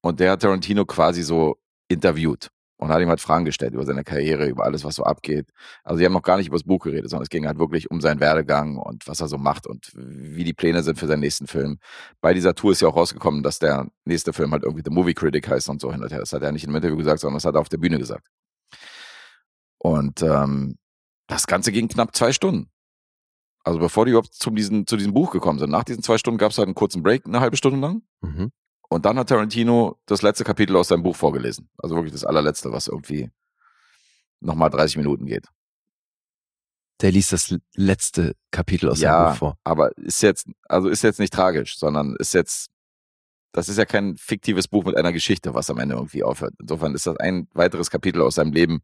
[0.00, 1.58] und der hat Tarantino quasi so
[1.88, 2.50] interviewt
[2.82, 5.46] und hat ihm halt Fragen gestellt über seine Karriere, über alles, was so abgeht.
[5.84, 7.92] Also die haben noch gar nicht über das Buch geredet, sondern es ging halt wirklich
[7.92, 11.20] um seinen Werdegang und was er so macht und wie die Pläne sind für seinen
[11.20, 11.78] nächsten Film.
[12.20, 15.14] Bei dieser Tour ist ja auch rausgekommen, dass der nächste Film halt irgendwie The Movie
[15.14, 16.18] Critic heißt und so hin und her.
[16.18, 18.26] Das hat er nicht einem Interview gesagt, sondern das hat er auf der Bühne gesagt.
[19.78, 20.76] Und ähm,
[21.28, 22.68] das Ganze ging knapp zwei Stunden.
[23.62, 25.70] Also bevor die überhaupt zu diesem, zu diesem Buch gekommen sind.
[25.70, 28.02] Nach diesen zwei Stunden gab es halt einen kurzen Break, eine halbe Stunde lang.
[28.22, 28.50] Mhm.
[28.92, 31.68] Und dann hat Tarantino das letzte Kapitel aus seinem Buch vorgelesen.
[31.78, 33.30] Also wirklich das allerletzte, was irgendwie
[34.40, 35.46] nochmal 30 Minuten geht.
[37.00, 39.12] Der liest das letzte Kapitel aus Ja.
[39.24, 39.56] seinem Buch vor.
[39.64, 42.68] Aber ist jetzt, also ist jetzt nicht tragisch, sondern ist jetzt,
[43.52, 46.54] das ist ja kein fiktives Buch mit einer Geschichte, was am Ende irgendwie aufhört.
[46.60, 48.82] Insofern ist das ein weiteres Kapitel aus seinem Leben,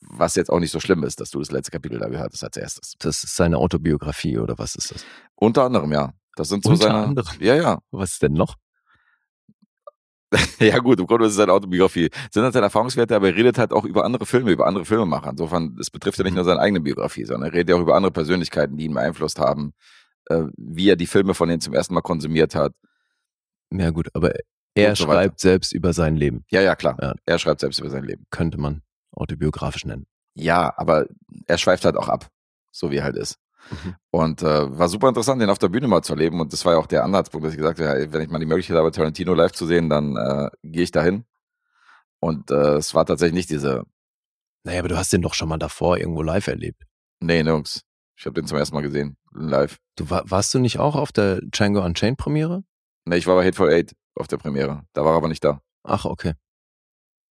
[0.00, 2.42] was jetzt auch nicht so schlimm ist, dass du das letzte Kapitel da gehört hast
[2.42, 2.94] als erstes.
[2.98, 5.04] Das ist seine Autobiografie oder was ist das?
[5.34, 6.12] Unter anderem, ja.
[6.34, 6.98] Das sind so Unter seine.
[7.04, 7.36] anderem?
[7.40, 7.78] Ja, ja.
[7.90, 8.56] Was ist denn noch?
[10.58, 12.10] Ja gut, im Grunde ist es seine Autobiografie.
[12.30, 15.30] Sind halt seine Erfahrungswerte, aber er redet halt auch über andere Filme, über andere Filmemacher.
[15.30, 17.94] Insofern, es betrifft ja nicht nur seine eigene Biografie, sondern er redet ja auch über
[17.96, 19.72] andere Persönlichkeiten, die ihn beeinflusst haben,
[20.26, 22.72] äh, wie er die Filme von denen zum ersten Mal konsumiert hat.
[23.72, 24.32] Ja gut, aber
[24.74, 25.20] er so weiter.
[25.20, 26.44] schreibt selbst über sein Leben.
[26.50, 26.96] Ja, ja, klar.
[27.00, 27.14] Ja.
[27.26, 28.26] Er schreibt selbst über sein Leben.
[28.30, 30.06] Könnte man autobiografisch nennen.
[30.34, 31.06] Ja, aber
[31.46, 32.28] er schweift halt auch ab,
[32.70, 33.38] so wie er halt ist.
[33.70, 33.94] Mhm.
[34.10, 36.40] Und äh, war super interessant, den auf der Bühne mal zu erleben.
[36.40, 38.46] Und das war ja auch der Anhaltspunkt, dass ich gesagt habe, wenn ich mal die
[38.46, 41.24] Möglichkeit habe, Tarantino live zu sehen, dann äh, gehe ich dahin.
[42.20, 43.84] Und äh, es war tatsächlich nicht diese,
[44.64, 46.82] Naja, aber du hast den doch schon mal davor irgendwo live erlebt.
[47.20, 47.82] nee, nirgends.
[48.16, 49.78] Ich habe den zum ersten Mal gesehen, live.
[49.96, 52.62] Du war, warst du nicht auch auf der Django Unchained Premiere?
[53.04, 54.82] Nee, ich war bei Hateful Eight auf der Premiere.
[54.92, 55.60] Da war er aber nicht da.
[55.82, 56.34] Ach, okay.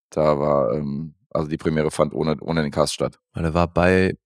[0.10, 3.20] Da war, ähm, also die Premiere fand ohne, ohne den Cast statt.
[3.34, 4.18] Weil er war bei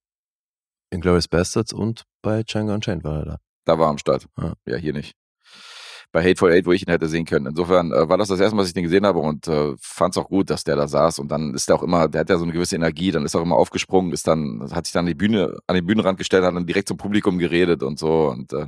[0.92, 3.38] Inglourious Bastards und bei Django Unchained war er da.
[3.66, 4.28] Da war er am Start.
[4.38, 4.54] Ja.
[4.66, 5.14] Ja, hier nicht.
[6.12, 7.48] Bei Hateful Eight, wo ich ihn hätte sehen können.
[7.48, 10.16] Insofern äh, war das das erste Mal, dass ich den gesehen habe und äh, fand
[10.16, 11.20] es auch gut, dass der da saß.
[11.20, 13.34] Und dann ist er auch immer, der hat ja so eine gewisse Energie, dann ist
[13.34, 16.18] er auch immer aufgesprungen, ist dann, hat sich dann an die Bühne, an den Bühnenrand
[16.18, 18.68] gestellt, hat dann direkt zum Publikum geredet und so und äh,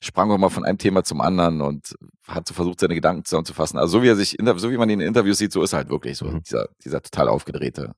[0.00, 1.94] sprang auch mal von einem Thema zum anderen und
[2.28, 3.78] hat so versucht, seine Gedanken zusammenzufassen.
[3.78, 5.78] Also so wie er sich, so wie man ihn in Interviews sieht, so ist er
[5.78, 6.42] halt wirklich so, Mhm.
[6.44, 7.92] dieser, dieser total aufgedrehte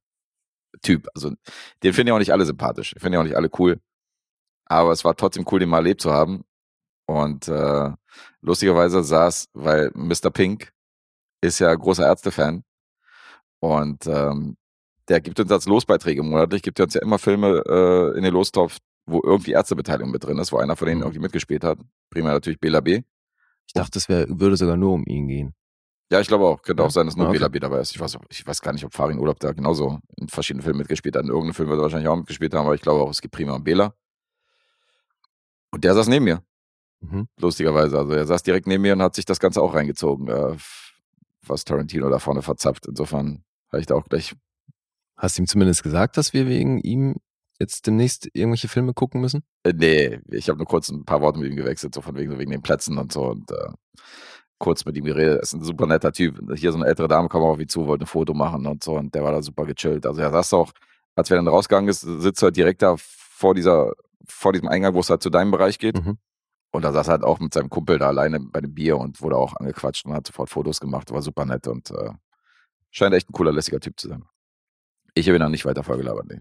[0.81, 1.09] Typ.
[1.15, 1.33] Also
[1.83, 3.81] den finden ja auch nicht alle sympathisch, finden ja auch nicht alle cool.
[4.67, 6.45] Aber es war trotzdem cool, den mal erlebt zu haben.
[7.07, 7.91] Und äh,
[8.43, 10.31] lustigerweise saß, weil Mr.
[10.31, 10.73] Pink
[11.41, 12.65] ist ja großer Ärztefan
[13.61, 14.57] und ähm,
[15.09, 18.79] der gibt uns als Losbeiträge monatlich, gibt uns ja immer Filme äh, in den Lostopf,
[19.07, 21.05] wo irgendwie Ärztebeteiligung mit drin ist, wo einer von denen Mhm.
[21.05, 21.79] irgendwie mitgespielt hat.
[22.11, 23.03] Primär natürlich Bela B.
[23.67, 25.55] Ich dachte, es würde sogar nur um ihn gehen.
[26.11, 26.63] Ja, ich glaube auch.
[26.63, 27.37] Könnte auch sein, dass nur Okay.
[27.39, 27.91] Bela B dabei ist.
[27.91, 31.15] Ich weiß, ich weiß gar nicht, ob Farin Urlaub da genauso in verschiedenen Filmen mitgespielt
[31.17, 31.23] hat.
[31.25, 33.35] In irgendeinem Film wird er wahrscheinlich auch mitgespielt haben, aber ich glaube auch, es gibt
[33.35, 33.95] Prima Bela.
[35.71, 36.43] Und der saß neben mir,
[37.01, 37.29] Mhm.
[37.39, 37.99] lustigerweise.
[37.99, 40.57] Also er saß direkt neben mir und hat sich das Ganze auch reingezogen, äh,
[41.47, 42.87] was Tarantino da vorne verzapft.
[42.87, 44.35] Insofern habe ich da auch gleich.
[45.17, 47.17] Hast du ihm zumindest gesagt, dass wir wegen ihm
[47.61, 49.43] jetzt demnächst irgendwelche Filme gucken müssen?
[49.65, 52.31] Äh, nee, ich habe nur kurz ein paar Worte mit ihm gewechselt, so von wegen,
[52.33, 53.71] so wegen den Plätzen und so und äh,
[54.59, 55.37] kurz mit ihm geredet.
[55.37, 56.41] Er ist ein super netter Typ.
[56.57, 58.95] Hier so eine ältere Dame kam auf ihn zu, wollte ein Foto machen und so
[58.97, 60.07] und der war da super gechillt.
[60.07, 60.73] Also er saß auch,
[61.15, 63.93] als wir dann rausgegangen ist, sitzt er halt direkt da vor dieser,
[64.27, 66.05] vor diesem Eingang, wo es halt zu deinem Bereich geht.
[66.05, 66.19] Mhm.
[66.71, 69.23] Und da saß er halt auch mit seinem Kumpel da alleine bei dem Bier und
[69.23, 71.11] wurde auch angequatscht und hat sofort Fotos gemacht.
[71.11, 72.11] War super nett und äh,
[72.91, 74.25] scheint echt ein cooler, lässiger Typ zu sein.
[75.15, 76.41] Ich habe ihn dann nicht weiter vorgelabert, nee.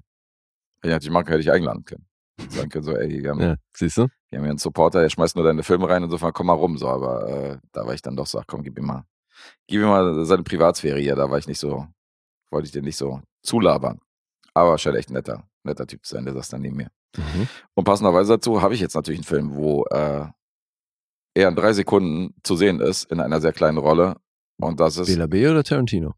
[0.81, 2.05] Wenn ich natürlich machen hätte ich eingeladen können.
[2.49, 4.07] Sagen können so, ey, wir haben, Ja, siehst du?
[4.29, 6.77] wir haben hier einen Supporter, der schmeißt nur deine Filme rein, insofern komm mal rum,
[6.77, 9.05] so, aber äh, da war ich dann doch so, ach komm, gib ihm mal,
[9.67, 11.87] gib ihm mal seine Privatsphäre hier, da war ich nicht so,
[12.51, 13.99] wollte ich den nicht so zulabern.
[14.53, 16.89] Aber scheint echt ein netter, netter Typ zu sein, der saß dann neben mir.
[17.15, 17.47] Mhm.
[17.75, 20.25] Und passenderweise dazu habe ich jetzt natürlich einen Film, wo äh,
[21.35, 24.15] er in drei Sekunden zu sehen ist, in einer sehr kleinen Rolle.
[24.59, 26.15] Und das ist Bela B oder Tarantino?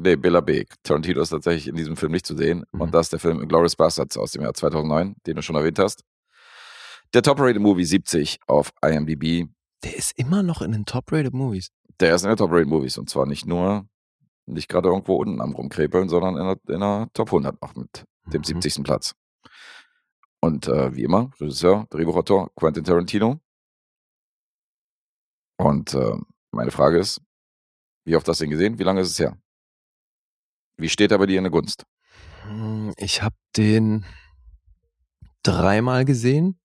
[0.00, 0.64] Nee, Bela B.
[0.82, 2.64] Tarantino ist tatsächlich in diesem Film nicht zu sehen.
[2.72, 2.80] Mhm.
[2.80, 5.78] Und das ist der Film Glorious Bastards aus dem Jahr 2009, den du schon erwähnt
[5.78, 6.02] hast.
[7.14, 9.48] Der Top-Rated Movie 70 auf IMDb.
[9.82, 11.70] Der ist immer noch in den Top-Rated Movies.
[11.98, 12.98] Der ist in der Top-Rated Movies.
[12.98, 13.88] Und zwar nicht nur,
[14.46, 18.04] nicht gerade irgendwo unten am Rumkrepeln, sondern in der, in der Top 100 noch mit
[18.26, 18.44] dem Mhm.
[18.44, 18.84] 70.
[18.84, 19.14] Platz.
[20.40, 23.40] Und äh, wie immer, Regisseur, Drehbuchautor Quentin Tarantino.
[25.58, 26.16] Und äh,
[26.52, 27.20] meine Frage ist,
[28.06, 28.78] wie oft hast du ihn gesehen?
[28.78, 29.36] Wie lange ist es her?
[30.80, 31.84] Wie steht er bei dir in der Gunst?
[32.44, 34.04] Hm, Ich habe den
[35.42, 36.58] dreimal gesehen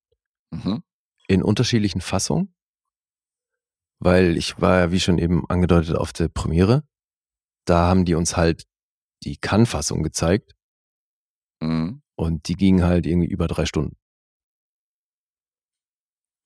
[0.52, 0.84] Mhm.
[1.28, 2.54] in unterschiedlichen Fassungen,
[4.00, 6.84] weil ich war ja, wie schon eben angedeutet, auf der Premiere.
[7.66, 8.64] Da haben die uns halt
[9.24, 10.54] die Kann-Fassung gezeigt
[11.62, 12.02] Mhm.
[12.16, 13.98] und die ging halt irgendwie über drei Stunden.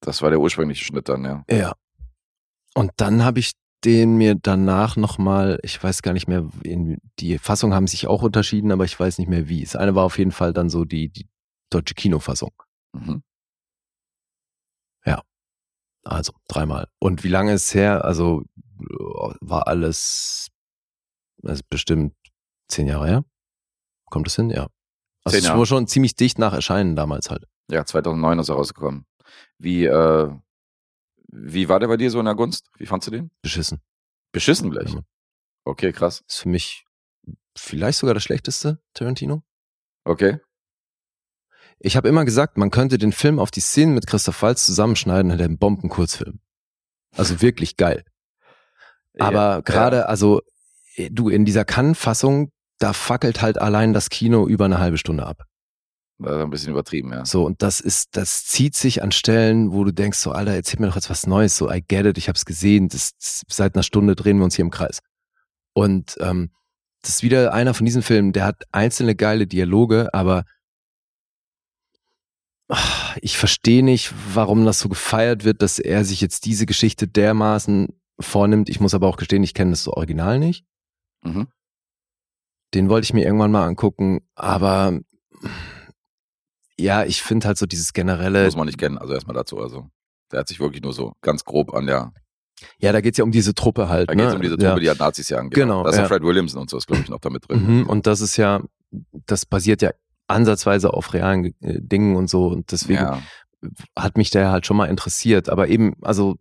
[0.02, 1.44] Das war der ursprüngliche Schnitt dann, ja.
[1.50, 1.74] Ja.
[2.74, 3.52] Und dann habe ich
[3.86, 6.48] den mir danach nochmal, ich weiß gar nicht mehr,
[7.20, 9.64] die Fassungen haben sich auch unterschieden, aber ich weiß nicht mehr wie.
[9.64, 11.28] Das eine war auf jeden Fall dann so die, die
[11.70, 12.52] deutsche Kinofassung.
[12.94, 13.24] Mhm.
[16.04, 16.88] Also dreimal.
[17.00, 18.06] Und wie lange ist es her?
[18.06, 18.44] Also
[19.42, 20.48] war alles,
[21.44, 22.16] also bestimmt
[22.68, 23.26] zehn Jahre her.
[24.06, 24.50] Kommt es hin?
[24.50, 24.68] Ja.
[25.24, 27.46] Also es war schon ziemlich dicht nach Erscheinen damals halt.
[27.70, 29.06] Ja, 2009 ist er rausgekommen.
[29.60, 30.32] Wie, äh,
[31.32, 32.70] wie war der bei dir so in der Gunst?
[32.78, 33.32] Wie fandst du den?
[33.42, 33.82] Beschissen.
[34.32, 34.94] Beschissen gleich.
[34.94, 35.02] Ja.
[35.64, 36.24] Okay, krass.
[36.28, 36.86] Ist für mich
[37.56, 39.44] vielleicht sogar das schlechteste Tarantino.
[40.06, 40.40] Okay.
[41.80, 45.32] Ich habe immer gesagt, man könnte den Film auf die Szenen mit Christoph Waltz zusammenschneiden,
[45.32, 46.40] hätte einen Bomben-Kurzfilm.
[47.16, 48.04] Also wirklich geil.
[49.18, 50.42] Aber Ja, gerade, also
[50.96, 55.26] äh, du in dieser Kann-Fassung, da fackelt halt allein das Kino über eine halbe Stunde
[55.26, 55.44] ab.
[56.20, 57.26] Das ist ein bisschen übertrieben, ja.
[57.26, 60.80] So, und das ist, das zieht sich an Stellen, wo du denkst, so, Alter, erzähl
[60.80, 63.76] mir doch jetzt was Neues, so, I get it, ich hab's gesehen, das, das, seit
[63.76, 65.00] einer Stunde drehen wir uns hier im Kreis.
[65.74, 66.52] Und ähm,
[67.02, 70.44] das ist wieder einer von diesen Filmen, der hat einzelne geile Dialoge, aber
[72.68, 77.08] ah, ich verstehe nicht, warum das so gefeiert wird, dass er sich jetzt diese Geschichte
[77.08, 78.68] dermaßen vornimmt.
[78.68, 80.66] Ich muss aber auch gestehen, ich kenne das Original nicht.
[81.24, 81.48] Mhm.
[82.74, 85.00] Den wollte ich mir irgendwann mal angucken, aber
[86.80, 89.60] ja, ich finde halt so dieses generelle, Muss man nicht kennen, also erstmal dazu.
[89.60, 89.90] Also,
[90.32, 92.12] der hat sich wirklich nur so ganz grob an der.
[92.80, 94.10] ja, da geht's ja um diese Truppe halt.
[94.10, 94.36] Da geht es ne?
[94.36, 94.80] um diese Truppe, ja.
[94.80, 95.50] die halt Nazis jagen.
[95.50, 96.04] Genau, Da ist ja.
[96.04, 97.66] ja Fred Williamson und so ist, glaube ich, noch da mit drin.
[97.82, 98.62] Mhm, und das ist ja,
[99.26, 99.92] das basiert ja
[100.28, 103.22] ansatzweise auf realen äh, Dingen und so und deswegen ja.
[103.98, 105.50] hat mich der halt schon mal interessiert.
[105.50, 106.36] Aber eben, also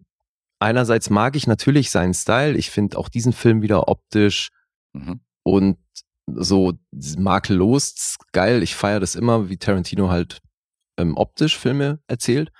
[0.59, 2.57] einerseits mag ich natürlich seinen Style.
[2.57, 4.51] Ich finde auch diesen Film wieder optisch
[4.95, 5.21] Mhm.
[5.43, 5.77] und
[6.37, 6.73] so
[7.19, 8.63] makellos geil.
[8.63, 10.41] Ich feiere das immer, wie Tarantino halt
[10.97, 12.51] ähm, optisch Filme erzählt.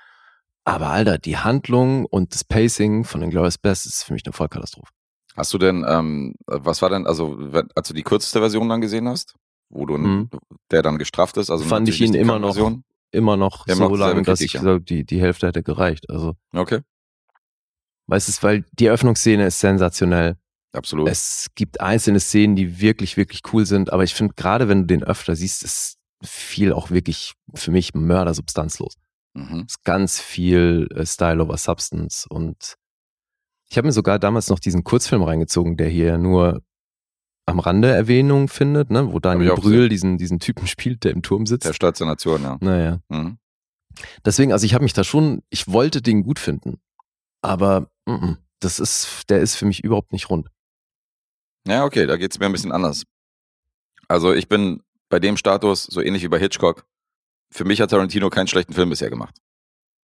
[0.63, 4.33] Aber Alter, die Handlung und das Pacing von den Glorious Best ist für mich eine
[4.33, 4.91] Vollkatastrophe.
[5.35, 7.37] Hast du denn, ähm, was war denn, also,
[7.75, 9.35] als du die kürzeste Version dann gesehen hast,
[9.69, 10.29] wo du, Mhm.
[10.69, 12.83] der dann gestrafft ist, also Fand ich ihn immer noch Version?
[13.11, 16.09] Immer noch Immer so noch dieselbe lang, dass ich so die, die Hälfte hätte gereicht.
[16.09, 16.81] Also, Okay,
[18.07, 20.35] weißt du, weil die Eröffnungsszene ist sensationell.
[20.73, 21.09] Absolut.
[21.09, 24.85] Es gibt einzelne Szenen, die wirklich, wirklich cool sind, aber ich finde, gerade wenn du
[24.87, 28.95] den öfter siehst, ist viel auch wirklich für mich mördersubstanzlos.
[29.35, 29.65] Mhm.
[29.67, 32.75] ist ganz viel äh, Style over Substance und
[33.69, 36.63] ich habe mir sogar damals noch diesen Kurzfilm reingezogen, der hier nur
[37.45, 41.45] am Rande Erwähnung findet, ne, wo Daniel Brühl diesen, diesen Typen spielt, der im Turm
[41.45, 41.67] sitzt.
[41.67, 42.57] Der Stolz der Nation, ja.
[42.61, 42.99] naja.
[43.09, 43.37] Mhm.
[44.25, 46.79] Deswegen, also ich habe mich da schon, ich wollte den gut finden,
[47.41, 50.49] aber mm -mm, das ist, der ist für mich überhaupt nicht rund.
[51.69, 53.03] Ja, okay, da geht's mir ein bisschen anders.
[54.07, 56.85] Also ich bin bei dem Status so ähnlich wie bei Hitchcock.
[57.51, 59.35] Für mich hat Tarantino keinen schlechten Film bisher gemacht.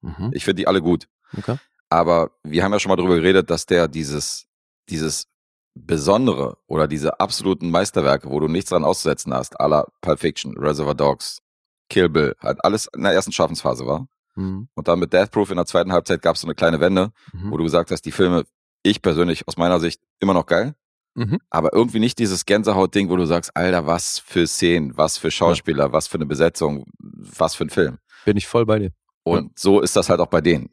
[0.01, 0.31] Mhm.
[0.33, 1.07] Ich finde die alle gut.
[1.37, 1.57] Okay.
[1.89, 4.45] Aber wir haben ja schon mal darüber geredet, dass der dieses,
[4.89, 5.27] dieses
[5.75, 10.57] Besondere oder diese absoluten Meisterwerke, wo du nichts dran auszusetzen hast, à la Pulp Fiction,
[10.57, 11.41] Reservoir Dogs,
[11.89, 14.07] Kill Bill, halt alles in der ersten Schaffensphase war.
[14.35, 14.69] Mhm.
[14.73, 17.11] Und dann mit Death Proof in der zweiten Halbzeit gab es so eine kleine Wende,
[17.33, 17.51] Mhm.
[17.51, 18.45] wo du gesagt hast, die Filme,
[18.83, 20.75] ich persönlich aus meiner Sicht immer noch geil,
[21.17, 21.39] Mhm.
[21.49, 25.93] aber irgendwie nicht dieses Gänsehaut-Ding, wo du sagst, Alter, was für Szenen, was für Schauspieler,
[25.93, 27.99] was für eine Besetzung, was für ein Film.
[28.25, 28.91] Bin ich voll bei dir.
[29.23, 30.69] Und so ist das halt auch bei denen.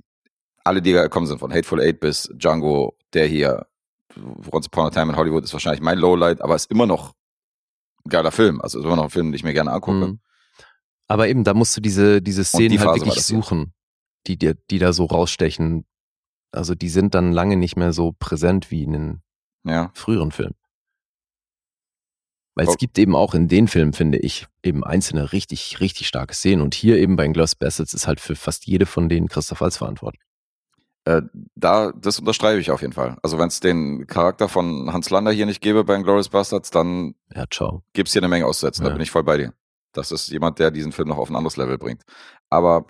[0.64, 3.66] Alle, die da gekommen sind, von Hateful Eight bis Django, der hier,
[4.50, 7.14] Once Upon a Time in Hollywood, ist wahrscheinlich mein Lowlight, aber ist immer noch
[8.04, 8.60] ein geiler Film.
[8.60, 10.08] Also ist immer noch ein Film, den ich mir gerne angucke.
[10.08, 10.20] Mhm.
[11.06, 13.74] Aber eben, da musst du diese, diese Szenen die halt wirklich suchen,
[14.26, 15.84] die dir, die da so rausstechen.
[16.50, 19.22] Also die sind dann lange nicht mehr so präsent wie in den
[19.64, 19.90] Ja.
[19.94, 20.54] früheren Filmen.
[22.54, 26.34] Weil es gibt eben auch in den Filmen, finde ich, eben einzelne richtig, richtig starke
[26.34, 26.60] Szenen.
[26.60, 29.78] Und hier eben bei Inglourious Bastards ist halt für fast jede von denen Christoph Waltz
[29.78, 30.22] verantwortlich.
[31.04, 31.22] Äh,
[31.54, 33.16] da, das unterstreiche ich auf jeden Fall.
[33.22, 37.14] Also wenn es den Charakter von Hans Lander hier nicht gäbe bei Glorious Bastards, dann
[37.34, 37.82] Ja, ciao.
[37.94, 38.84] gibt's hier eine Menge auszusetzen.
[38.84, 38.94] Da Ja.
[38.94, 39.54] bin ich voll bei dir.
[39.92, 42.02] Das ist jemand, der diesen Film noch auf ein anderes Level bringt.
[42.50, 42.86] Aber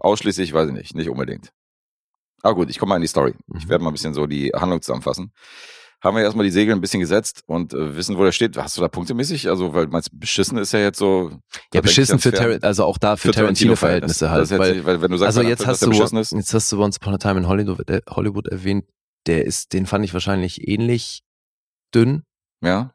[0.00, 1.52] ausschließlich, weiß ich nicht, nicht unbedingt.
[2.42, 3.34] Aber gut, ich komme mal in die Story.
[3.56, 3.68] Ich Mhm.
[3.68, 5.32] werde mal ein bisschen so die Handlung zusammenfassen.
[6.02, 8.56] Haben wir erstmal die Segel ein bisschen gesetzt und äh, wissen, wo der steht.
[8.56, 9.48] Hast du da punktemäßig?
[9.48, 11.30] Also, weil meinst beschissen ist ja jetzt so.
[11.72, 12.32] Ja, beschissen für.
[12.32, 14.50] Tarantino, also auch da für, Für Tarantino-Verhältnisse halt.
[14.50, 16.52] Jetzt Weil, weil, wenn du sagst, also jetzt Film, hast dass der du, ist, jetzt
[16.54, 18.84] hast du Once Upon a Time in Hollywood, äh, Hollywood erwähnt.
[19.28, 21.22] Der ist, den fand ich wahrscheinlich ähnlich
[21.94, 22.24] dünn.
[22.60, 22.92] ja.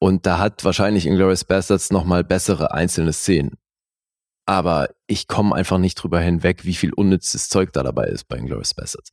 [0.00, 3.56] Und da hat wahrscheinlich Inglourious Bastards nochmal bessere einzelne Szenen.
[4.46, 8.36] Aber ich komme einfach nicht drüber hinweg, wie viel unnützes Zeug da dabei ist bei
[8.36, 9.10] Inglourious Bastards.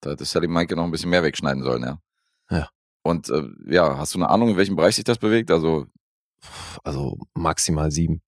[0.00, 1.98] Da hätte Sally Mike noch ein bisschen mehr wegschneiden sollen, ja.
[2.50, 2.68] Ja.
[3.02, 5.50] Und äh, ja, hast du eine Ahnung, in welchem Bereich sich das bewegt?
[5.50, 5.86] Also,
[6.82, 8.20] Also maximal sieben.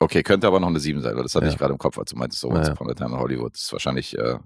[0.00, 1.52] okay, könnte aber noch eine 7 sein, weil das hatte Ja.
[1.52, 2.72] ich gerade im Kopf, als du meintest, so Ja, Once ja.
[2.74, 3.54] Upon a Time in Hollywood.
[3.54, 4.38] Das ist wahrscheinlich äh,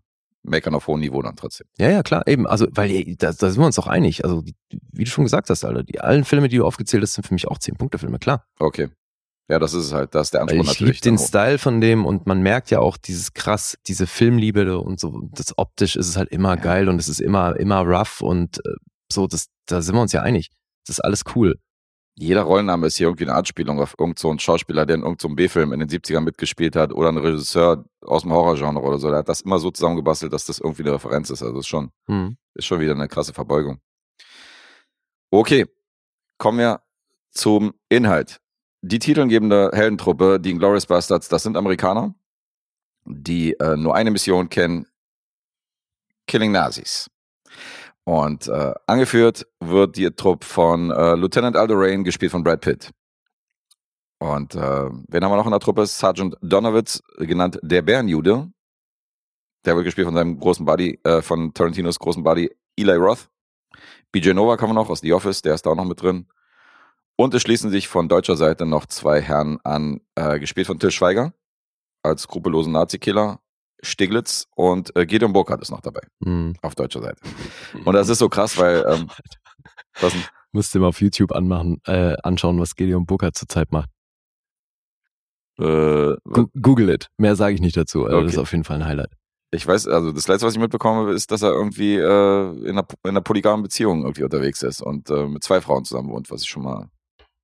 [0.43, 1.67] Meckern auf hohem Niveau dann trotzdem.
[1.79, 2.47] Ja, ja, klar, eben.
[2.47, 4.25] Also, weil da, da sind wir uns doch einig.
[4.25, 4.55] Also, die,
[4.93, 7.35] wie du schon gesagt hast, Alter, die allen Filme, die du aufgezählt hast, sind für
[7.35, 8.45] mich auch zehn Punkte Filme, klar.
[8.59, 8.89] Okay.
[9.51, 11.01] Ja, das ist es halt, das ist der Anspruch ich liebe natürlich.
[11.01, 11.29] den dann hoch.
[11.29, 15.57] Style von dem und man merkt ja auch dieses krass, diese Filmliebe und so, das
[15.57, 16.63] optisch ist es halt immer Ja.
[16.63, 18.75] geil und es ist immer, immer rough und äh,
[19.11, 20.51] so, das, da sind wir uns ja einig.
[20.87, 21.59] Das ist alles cool.
[22.21, 25.37] Jeder Rollenname ist hier irgendwie eine Anspielung auf irgendeinen so einen Schauspieler, der in irgendeinem
[25.37, 29.09] B-Film in den 70ern mitgespielt hat oder ein Regisseur aus dem Horrorgenre oder so.
[29.09, 31.43] Der hat das immer so zusammengebastelt, dass das irgendwie eine Referenz ist.
[31.45, 32.37] Also ist schon, Hm.
[32.55, 33.79] ist schon wieder eine krasse Verbeugung.
[35.31, 35.67] Okay,
[36.39, 36.81] kommen wir
[37.31, 38.41] zum Inhalt.
[38.83, 42.15] Die titelgebende Heldentruppe, die Glorious Bastards, das sind Amerikaner,
[43.05, 44.87] die äh, nur eine Mission kennen,
[46.27, 47.11] Killing Nazis.
[48.05, 52.91] Und äh, angeführt wird die Truppe von äh, Lieutenant Aldo Rain, gespielt von Brad Pitt.
[54.19, 55.87] Und äh, wen haben wir noch in der Truppe?
[55.87, 58.51] Sergeant Donowitz, genannt der Bärenjude.
[59.65, 63.29] Der wird gespielt von seinem großen Buddy, äh, von Tarantinos großen Buddy Eli Roth.
[64.13, 66.27] BJ Novak haben wir noch aus The Office, der ist da auch noch mit drin.
[67.21, 70.93] Und es schließen sich von deutscher Seite noch zwei Herren an, äh, gespielt von Till
[70.93, 71.35] Schweiger
[72.05, 73.41] als skrupellosen Nazi-Killer,
[73.83, 76.55] Stiglitz und äh, Gideon Burkhardt ist noch dabei, Hm.
[76.63, 77.21] auf deutscher Seite.
[77.85, 79.09] Und das ist so krass, weil, ähm,
[80.01, 80.23] was denn?
[80.53, 83.91] Musst du mal auf YouTube anmachen, äh, anschauen, was Gideon Booker zurzeit macht.
[85.59, 86.15] Äh,
[86.61, 87.09] Google it.
[87.19, 88.05] Mehr sage ich nicht dazu.
[88.05, 88.33] Also Das Okay.
[88.35, 89.11] ist auf jeden Fall ein Highlight.
[89.51, 92.87] ich weiß, also das letzte, was ich mitbekomme, ist, dass er irgendwie äh, in, einer,
[93.03, 96.43] in einer polygamen Beziehung irgendwie unterwegs ist und äh, mit zwei Frauen zusammen wohnt, was
[96.43, 96.89] ich schon mal,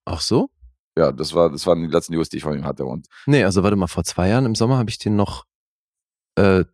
[0.05, 0.51] Ach so?
[0.97, 2.85] ja, das war, das waren die letzten News, die ich von ihm hatte.
[2.85, 5.45] Und Nee, also warte mal, vor zwei Jahren im Sommer habe ich den noch
[6.37, 6.65] äh,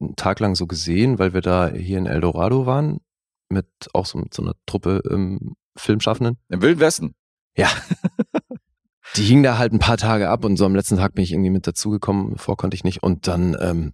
[0.00, 3.00] einen Tag lang so gesehen, weil wir da hier in Eldorado waren,
[3.48, 6.38] mit auch so, mit so einer Truppe ähm, Filmschaffenden.
[6.48, 7.14] im Wilden Westen.
[7.56, 7.68] Ja.
[9.16, 11.32] Die hing da halt ein paar Tage ab und so am letzten Tag bin ich
[11.32, 13.02] irgendwie mit dazugekommen, vor konnte ich nicht.
[13.02, 13.92] Und dann, ähm,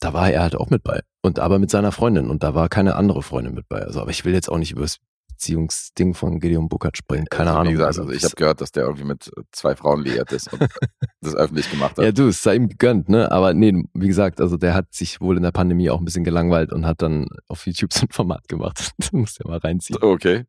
[0.00, 1.00] da war er halt auch mit bei.
[1.22, 3.80] Und aber mit seiner Freundin und da war keine andere Freundin mit bei.
[3.80, 4.98] Also, aber ich will jetzt auch nicht über das
[5.40, 7.24] Beziehungsding von Gideon Buckert sprechen.
[7.30, 7.72] Keine also, Ahnung.
[7.72, 10.60] Gesagt, also ich habe gehört, dass der irgendwie mit zwei Frauen liiert ist und
[11.22, 12.04] das öffentlich gemacht hat.
[12.04, 13.32] Ja, du, es sei ihm gegönnt, ne?
[13.32, 16.24] Aber nee, wie gesagt, also der hat sich wohl in der Pandemie auch ein bisschen
[16.24, 18.92] gelangweilt und hat dann auf YouTube so ein Format gemacht.
[19.00, 19.98] Das musst du ja mal reinziehen.
[20.02, 20.44] Okay.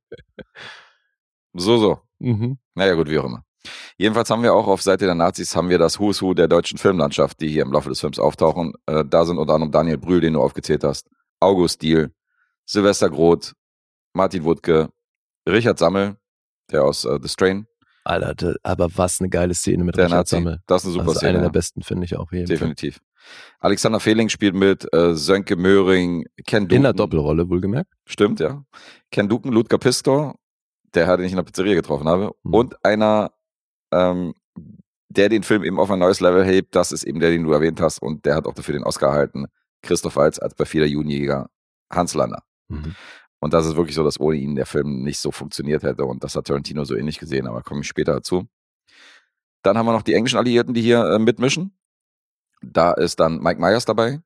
[1.54, 2.00] So, so.
[2.20, 2.58] Mhm.
[2.76, 3.46] Naja, gut, wie auch immer.
[3.98, 6.78] Jedenfalls haben wir auch auf Seite der Nazis haben wir das Who's Who der deutschen
[6.78, 8.74] Filmlandschaft, die hier im Laufe des Films auftauchen.
[8.88, 12.14] Äh, da sind unter anderem Daniel Brühl, den du aufgezählt hast, August Diehl,
[12.66, 13.54] Silvester Groth,
[14.14, 14.90] Martin Wuttke,
[15.48, 16.18] Richard Sammel,
[16.72, 17.68] der aus äh, The Strain,
[18.04, 20.36] Alter, aber was eine geile Szene mit der Richard Nazi.
[20.36, 20.60] Sammel.
[20.66, 21.34] Das ist eine super das ist Szene.
[21.34, 22.32] eine der besten, finde ich auch.
[22.32, 22.56] Jeden Fall.
[22.56, 23.00] Definitiv.
[23.60, 26.78] Alexander Fehling spielt mit, äh, Sönke Möhring, Ken Duken.
[26.78, 27.92] In der Doppelrolle, wohlgemerkt.
[28.06, 28.64] Stimmt, ja.
[29.12, 30.36] Ken Duken, Ludger Pistor,
[30.96, 32.32] der Herr, den ich in der Pizzeria getroffen habe.
[32.44, 32.54] Mhm.
[32.54, 33.32] Und einer,
[33.92, 34.34] ähm,
[35.10, 37.52] der den Film eben auf ein neues Level hebt, das ist eben der, den du
[37.52, 38.02] erwähnt hast.
[38.02, 39.46] Und der hat auch dafür den Oscar erhalten.
[39.84, 41.50] Christoph Waltz als bei Feder Junijäger
[41.92, 42.44] Hans Lander.
[42.70, 42.96] Mhm.
[43.42, 46.06] Und das ist wirklich so, dass ohne ihn der Film nicht so funktioniert hätte.
[46.06, 48.48] Und das hat Tarantino so ähnlich gesehen, aber komme ich später dazu.
[49.64, 51.76] Dann haben wir noch die englischen Alliierten, die hier äh, mitmischen.
[52.62, 54.22] Da ist dann Mike Myers dabei.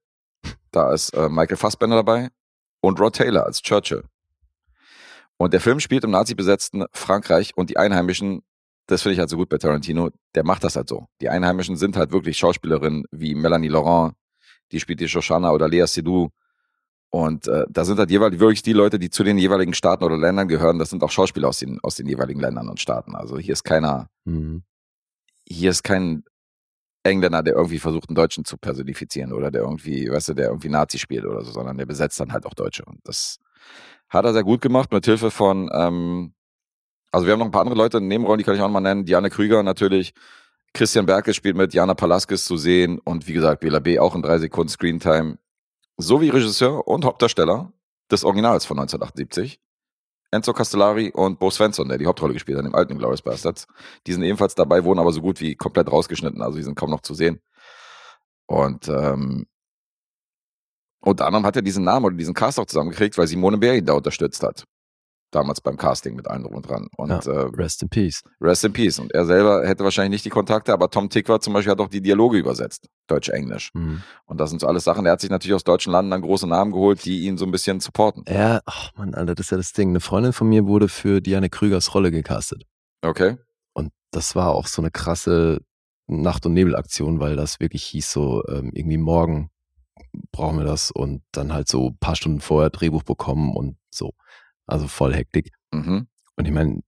[0.72, 2.30] Da ist äh, Michael Fassbender dabei.
[2.82, 4.04] Und Rod Taylor als Churchill.
[5.38, 8.44] Und der Film spielt im nazi-besetzten Frankreich und die Einheimischen,
[8.88, 11.08] das finde ich halt so gut bei Tarantino, der macht das halt so.
[11.22, 14.14] Die Einheimischen sind halt wirklich Schauspielerinnen wie Melanie Laurent,
[14.72, 16.30] die spielt die Shoshana oder Lea Seydoux.
[17.10, 20.18] Und äh, da sind halt jeweils wirklich die Leute, die zu den jeweiligen Staaten oder
[20.18, 20.80] Ländern gehören.
[20.80, 23.16] Das sind auch Schauspieler aus den, aus den jeweiligen Ländern und Staaten.
[23.16, 24.64] Also hier ist keiner, Mhm.
[25.48, 26.24] hier ist kein
[27.04, 30.70] Engländer, der irgendwie versucht, einen Deutschen zu personifizieren oder der irgendwie, weißt du, der irgendwie
[30.70, 32.84] Nazi spielt oder so, sondern der besetzt dann halt auch Deutsche.
[32.84, 33.38] Und das
[34.10, 36.34] hat er sehr gut gemacht mit Hilfe von, ähm,
[37.12, 38.74] also wir haben noch ein paar andere Leute in Nebenrollen, die kann ich auch noch
[38.74, 39.06] mal nennen.
[39.06, 40.14] Diane Krüger natürlich.
[40.74, 44.00] Christian Berke spielt mit, Jana Palaskis zu sehen und wie gesagt, Bela B.
[44.00, 45.38] auch in drei Sekunden Screentime.
[45.98, 47.72] Sowie Regisseur und Hauptdarsteller
[48.12, 49.60] des Originals von 1978.
[50.32, 53.68] Enzo Castellari und Bo Svensson, der die Hauptrolle gespielt hat im alten Glorious Bastards.
[54.06, 56.90] Die sind ebenfalls dabei, wurden aber so gut wie komplett rausgeschnitten, also die sind kaum
[56.90, 57.42] noch zu sehen.
[58.48, 59.46] Und ähm,
[61.00, 63.94] unter anderem hat er diesen Namen oder diesen Cast auch zusammengekriegt, weil Simone ihn da
[63.94, 64.66] unterstützt hat.
[65.36, 66.88] Damals beim Casting mit allen drum und dran.
[66.96, 67.20] Und Ja.
[67.20, 68.24] äh, Rest in Peace.
[68.40, 69.00] Rest in Peace.
[69.00, 71.90] Und er selber hätte wahrscheinlich nicht die Kontakte, aber Tom Tickwer zum Beispiel hat auch
[71.90, 72.88] die Dialoge übersetzt.
[73.08, 73.72] Deutsch-Englisch.
[73.74, 74.02] Mhm.
[74.26, 75.06] Und das sind so alles Sachen.
[75.06, 77.52] Er hat sich natürlich aus deutschen Landen dann große Namen geholt, die ihn so ein
[77.52, 78.24] bisschen supporten.
[78.30, 79.90] Ja, ach Mann, Alter, das ist ja das Ding.
[79.90, 82.64] Eine Freundin von mir wurde für Diane Krügers Rolle gecastet.
[83.02, 83.38] Okay?
[83.74, 85.60] Und das war auch so eine krasse
[86.08, 89.50] Nacht- und Nebelaktion, weil das wirklich hieß so, ähm, irgendwie morgen
[90.32, 94.14] brauchen wir das und dann halt so ein paar Stunden vorher Drehbuch bekommen und so.
[94.68, 95.52] Also voll Hektik.
[95.72, 96.08] Mhm.
[96.36, 96.82] Und ich meine,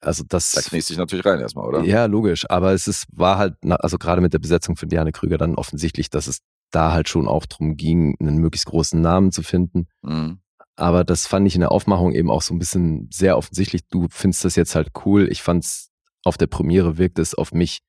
[0.00, 0.52] also das.
[0.52, 1.82] Da kniest sich natürlich rein erstmal, oder?
[1.84, 2.48] Ja, logisch.
[2.48, 6.10] Aber es ist, war halt, also gerade mit der Besetzung von Diane Krüger dann offensichtlich,
[6.10, 9.88] dass es da halt schon auch drum ging, einen möglichst großen Namen zu finden.
[10.02, 10.40] Mhm.
[10.76, 13.88] Aber das fand ich in der Aufmachung eben auch so ein bisschen sehr offensichtlich.
[13.88, 15.28] Du findest das jetzt halt cool.
[15.30, 15.90] Ich fand's
[16.24, 17.80] auf der Premiere wirkt es auf mich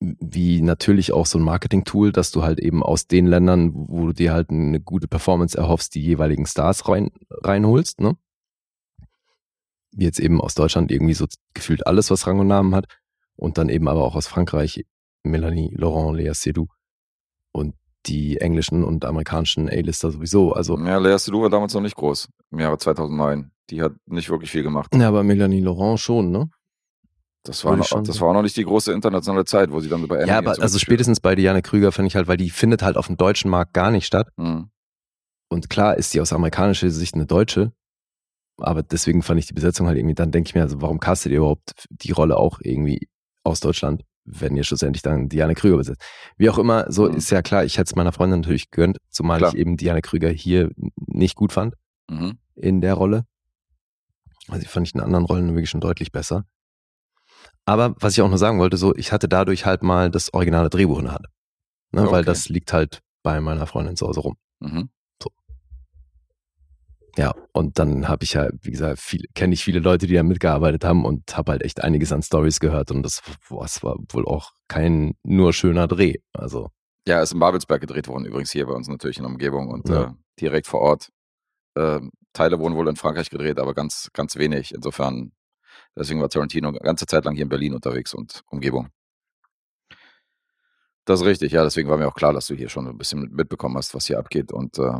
[0.00, 4.12] wie natürlich auch so ein Marketing-Tool, dass du halt eben aus den Ländern, wo du
[4.12, 8.16] dir halt eine gute Performance erhoffst, die jeweiligen Stars rein, reinholst, ne?
[9.92, 12.86] Wie jetzt eben aus Deutschland irgendwie so gefühlt alles, was Rang und Namen hat.
[13.36, 14.84] Und dann eben aber auch aus Frankreich,
[15.22, 16.68] Melanie Laurent, Lea Seydoux
[17.52, 17.74] und
[18.06, 20.52] die englischen und amerikanischen A-Lister sowieso.
[20.52, 22.28] Also, Ja, Lea Seydoux war damals noch nicht groß.
[22.50, 23.50] Im Jahre 2009.
[23.70, 24.94] Die hat nicht wirklich viel gemacht.
[24.94, 26.50] ja, aber Melanie Laurent schon, ne?
[27.44, 30.06] Das war, noch, das war auch noch nicht die große internationale Zeit, wo sie dann
[30.06, 32.82] bei Ja, Annie aber also spätestens bei Diane Krüger finde ich halt, weil die findet
[32.82, 34.28] halt auf dem deutschen Markt gar nicht statt.
[34.36, 34.70] Mhm.
[35.48, 37.72] Und klar ist die aus amerikanischer Sicht eine Deutsche.
[38.58, 41.32] Aber deswegen fand ich die Besetzung halt irgendwie, dann denke ich mir, also warum castet
[41.32, 43.08] ihr überhaupt die Rolle auch irgendwie
[43.44, 46.02] aus Deutschland, wenn ihr schlussendlich dann Diane Krüger besetzt?
[46.36, 47.16] Wie auch immer, so Mhm.
[47.16, 49.52] ist ja klar, ich hätte es meiner Freundin natürlich gegönnt, zumal Klar.
[49.52, 51.74] ich eben Diane Krüger hier nicht gut fand
[52.10, 52.38] Mhm.
[52.54, 53.24] in der Rolle.
[54.48, 56.44] Also ich fand ich in anderen Rollen wirklich schon deutlich besser.
[57.64, 60.68] Aber was ich auch nur sagen wollte, so, ich hatte dadurch halt mal das originale
[60.68, 61.26] Drehbuch in der Hand.
[61.92, 62.24] Ne, Weil Okay.
[62.24, 64.36] das liegt halt bei meiner Freundin zu Hause rum.
[64.60, 64.88] Mhm.
[67.16, 70.22] Ja, und dann habe ich ja, wie gesagt, viel, kenne ich viele Leute, die da
[70.22, 73.96] mitgearbeitet haben und habe halt echt einiges an Stories gehört und das, boah, es war
[74.10, 76.16] wohl auch kein nur schöner Dreh.
[76.32, 76.70] Also,
[77.06, 79.88] Ja, ist in Babelsberg gedreht worden, übrigens hier bei uns natürlich in der Umgebung und
[79.90, 80.02] Ja.
[80.04, 80.10] äh,
[80.40, 81.10] direkt vor Ort.
[81.76, 84.72] Ähm, Teile wurden wohl in Frankreich gedreht, aber ganz, ganz wenig.
[84.74, 85.32] Insofern,
[85.94, 88.88] deswegen war Tarantino eine ganze Zeit lang hier in Berlin unterwegs und Umgebung.
[91.04, 93.20] Das ist richtig, ja, deswegen war mir auch klar, dass du hier schon ein bisschen
[93.20, 94.92] mit- mitbekommen hast, was hier abgeht und äh,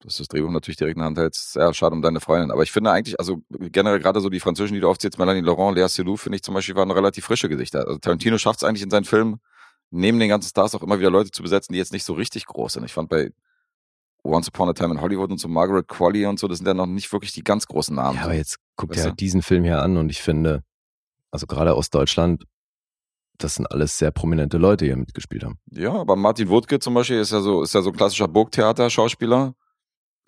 [0.00, 1.56] dass das Drehbuch natürlich direkt in der Hand hältst.
[1.56, 2.50] Ja, schade um deine Freundin.
[2.50, 5.76] Aber ich finde eigentlich, also generell gerade so die Französischen, die du aufzählst, Melanie Laurent,
[5.76, 7.86] Lea Seydoux, finde ich zum Beispiel, waren relativ frische Gesichter.
[7.86, 9.40] Also Tarantino schafft es eigentlich in seinen Filmen,
[9.90, 12.46] neben den ganzen Stars auch immer wieder Leute zu besetzen, die jetzt nicht so richtig
[12.46, 12.84] groß sind.
[12.84, 13.32] Ich fand bei
[14.24, 16.74] Once Upon a Time in Hollywood und so Margaret Qualley und so, das sind ja
[16.74, 18.18] noch nicht wirklich die ganz großen Namen.
[18.18, 20.62] ja, aber jetzt guck dir halt diesen Film hier an und ich finde,
[21.30, 22.44] also gerade aus Deutschland,
[23.38, 25.58] das sind alles sehr prominente Leute, die hier mitgespielt haben.
[25.70, 29.54] Ja, aber Martin Wuttke zum Beispiel ist ja so, ist ja so ein klassischer Burgtheater-Schauspieler.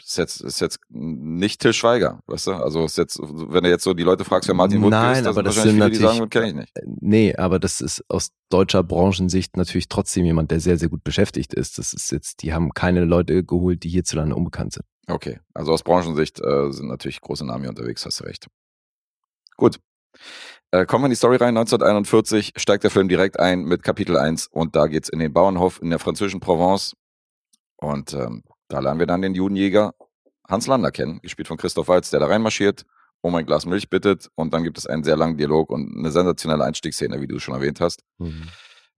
[0.03, 2.53] Ist jetzt, ist jetzt nicht Till Schweiger, weißt du?
[2.53, 5.26] Also ist jetzt, wenn du jetzt so die Leute fragst, wer Martin Wuttke Nein, ist,
[5.26, 6.76] aber sind das sind viele, die sagen, kenne ich nicht.
[6.76, 11.05] Äh, Nee, aber das ist aus deutscher Branchensicht natürlich trotzdem jemand, der sehr, sehr gut
[11.05, 11.78] beschäftigt ist.
[11.78, 14.84] Das ist jetzt, die haben keine Leute geholt, die hierzulande unbekannt sind.
[15.07, 18.46] Okay, also aus Branchensicht äh, sind natürlich große Namen hier unterwegs, hast du recht.
[19.57, 19.78] Gut.
[20.70, 21.57] Äh, kommen wir in die Story rein.
[21.57, 25.82] 1941 steigt der Film direkt ein mit Kapitel 1 und da geht's in den Bauernhof
[25.82, 26.94] in der französischen Provence.
[27.76, 29.94] Und ähm, da lernen wir dann den Judenjäger
[30.48, 32.84] Hans Lander kennen, gespielt von Christoph Waltz, der da reinmarschiert,
[33.20, 36.10] um ein Glas Milch bittet und dann gibt es einen sehr langen Dialog und eine
[36.10, 38.48] sensationelle Einstiegsszene, wie du schon erwähnt hast, Mhm.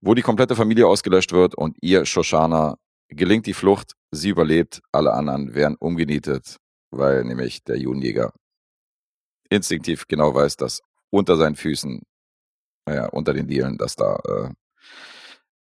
[0.01, 2.77] wo die komplette Familie ausgelöscht wird und ihr, Shoshana,
[3.09, 6.57] gelingt die Flucht, sie überlebt, alle anderen werden umgenietet,
[6.91, 8.31] weil nämlich der Judenjäger
[9.49, 12.01] instinktiv genau weiß, dass unter seinen Füßen,
[12.87, 14.49] naja, unter den Dielen, dass da äh,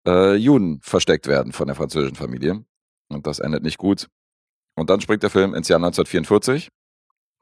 [0.07, 2.63] äh, Juden versteckt werden von der französischen Familie.
[3.13, 4.07] Und das endet nicht gut.
[4.75, 6.69] Und dann springt der Film ins Jahr 1944.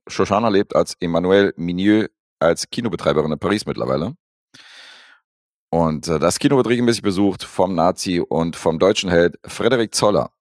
[0.07, 2.09] Shoshana lebt als Emmanuelle Minieux
[2.39, 4.15] als Kinobetreiberin in Paris mittlerweile.
[5.71, 10.31] Und äh, das Kino wird regelmäßig besucht vom Nazi und vom deutschen Held Frederik Zoller.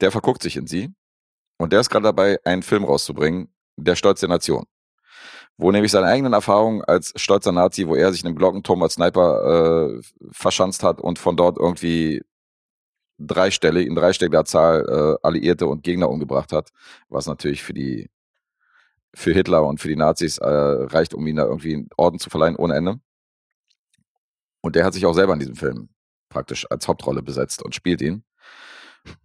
[0.00, 0.92] Der verguckt sich in sie.
[1.58, 4.64] Und der ist gerade dabei, einen Film rauszubringen, Der Stolz der Nation.
[5.56, 8.94] Wo nämlich seine eigenen Erfahrungen als stolzer Nazi, wo er sich in einem Glockenturm als
[8.94, 10.00] Sniper äh,
[10.32, 12.22] verschanzt hat und von dort irgendwie
[13.18, 16.70] dreistellig, in dreistelliger Zahl äh, Alliierte und Gegner umgebracht hat,
[17.08, 18.10] was natürlich für die
[19.14, 22.30] für Hitler und für die Nazis äh, reicht, um ihm da irgendwie einen Orden zu
[22.30, 23.00] verleihen ohne Ende.
[24.60, 25.88] Und der hat sich auch selber in diesem Film
[26.30, 28.24] praktisch als Hauptrolle besetzt und spielt ihn.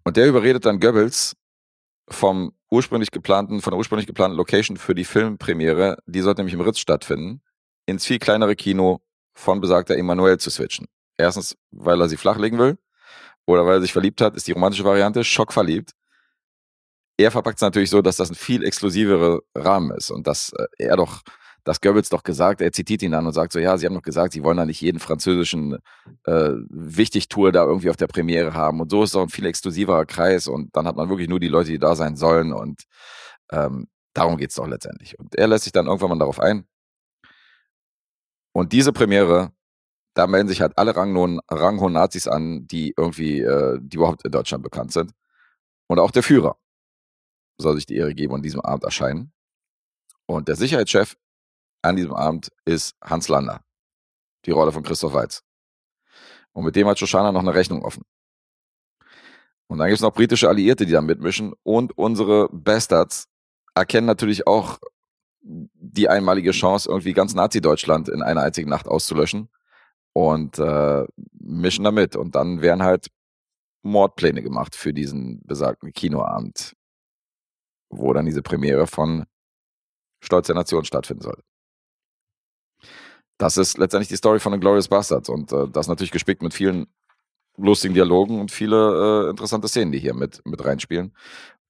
[0.04, 1.36] Und der überredet dann Goebbels
[2.08, 6.62] vom ursprünglich geplanten, von der ursprünglich geplanten Location für die Filmpremiere, die sollte nämlich im
[6.62, 7.42] Ritz stattfinden,
[7.88, 9.02] ins viel kleinere Kino
[9.34, 10.86] von besagter Emanuel zu switchen.
[11.18, 12.78] Erstens, weil er sie flachlegen will
[13.50, 15.93] oder weil er sich verliebt hat, ist die romantische Variante, schockverliebt.
[17.18, 20.68] Er verpackt es natürlich so, dass das ein viel exklusivere Rahmen ist und dass äh,
[20.78, 21.22] er doch,
[21.64, 24.04] dass Goebbels doch gesagt, er zitiert ihn an und sagt so, ja, sie haben doch
[24.04, 25.80] gesagt, sie wollen da nicht jeden französischen
[26.26, 30.06] äh, Wichtigtour da irgendwie auf der Premiere haben und so ist doch ein viel exklusiverer
[30.06, 32.84] Kreis und dann hat man wirklich nur die Leute, die da sein sollen und
[33.52, 35.18] ähm, darum geht's doch letztendlich.
[35.18, 36.66] Und er lässt sich dann irgendwann mal darauf ein.
[38.54, 39.52] Und diese Premiere,
[40.14, 44.64] da melden sich halt alle ranghohen, Nazis an, die irgendwie, äh, die überhaupt in Deutschland
[44.64, 45.12] bekannt sind.
[45.88, 46.57] Und auch der Führer
[47.57, 49.32] soll sich die Ehre geben und an diesem Abend erscheinen.
[50.26, 51.16] Und der Sicherheitschef
[51.82, 53.62] an diesem Abend ist Hans Lander,
[54.45, 55.43] die Rolle von Christoph Waltz.
[56.53, 58.03] Und mit dem hat Shoshana noch eine Rechnung offen.
[59.68, 61.53] Und dann gibt es noch britische Alliierte, die da mitmischen.
[61.64, 63.28] Und unsere Bastards
[63.76, 64.80] erkennen natürlich auch
[65.41, 69.49] die einmalige Chance, irgendwie ganz Nazi-Deutschland in einer einzigen Nacht auszulöschen.
[70.20, 71.06] Und äh,
[71.40, 72.18] mischen damit.
[72.18, 73.08] Und dann werden halt
[73.84, 76.76] Mordpläne gemacht für diesen besagten Kinoabend,
[77.90, 79.24] wo dann diese Premiere von
[80.22, 81.42] Stolz der Nation stattfinden soll.
[83.38, 86.54] Das ist letztendlich die Story von den Glorious Bastards und äh, das natürlich gespickt mit
[86.54, 86.88] vielen
[87.56, 91.16] lustigen Dialogen und viele äh, interessante Szenen, die hier mit, mit reinspielen.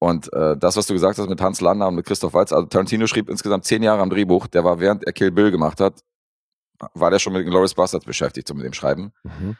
[0.00, 2.66] Und äh, das, was du gesagt hast mit Hans Lander und mit Christoph Waltz, also
[2.66, 6.02] Tarantino schrieb insgesamt zehn Jahre am Drehbuch, der war während er Kill Bill gemacht hat,
[6.94, 9.12] war der schon mit den Glorious Bastards beschäftigt, so mit dem Schreiben.
[9.22, 9.56] Mhm.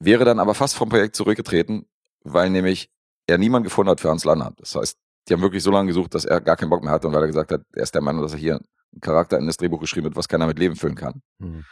[0.00, 1.86] Wäre dann aber fast vom Projekt zurückgetreten,
[2.24, 2.90] weil nämlich
[3.26, 4.52] er niemanden gefunden hat für Hans Lander.
[4.56, 4.98] Das heißt,
[5.28, 7.22] die haben wirklich so lange gesucht, dass er gar keinen Bock mehr hatte und weil
[7.22, 9.80] er gesagt hat, er ist der Meinung, dass er hier einen Charakter in das Drehbuch
[9.80, 11.22] geschrieben hat, was keiner mit Leben füllen kann.
[11.38, 11.64] Mhm.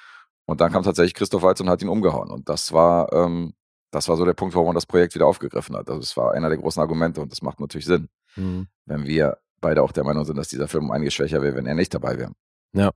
[0.47, 2.31] Und dann kam tatsächlich Christoph Waltz und hat ihn umgehauen.
[2.31, 3.55] Und das war, ähm,
[3.91, 5.89] das war so der Punkt, warum man das Projekt wieder aufgegriffen hat.
[5.89, 8.69] Also es war einer der großen Argumente und das macht natürlich Sinn, Mhm.
[8.87, 11.67] wenn wir beide auch der Meinung sind, dass dieser Film um einiges schwächer wäre, wenn
[11.67, 12.33] er nicht dabei wäre.
[12.73, 12.91] Ja.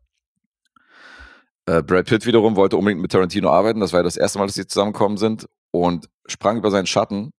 [1.66, 3.80] Äh, Brad Pitt wiederum wollte unbedingt mit Tarantino arbeiten.
[3.80, 7.32] Das war ja das erste Mal, dass sie zusammengekommen sind und sprang über seinen Schatten,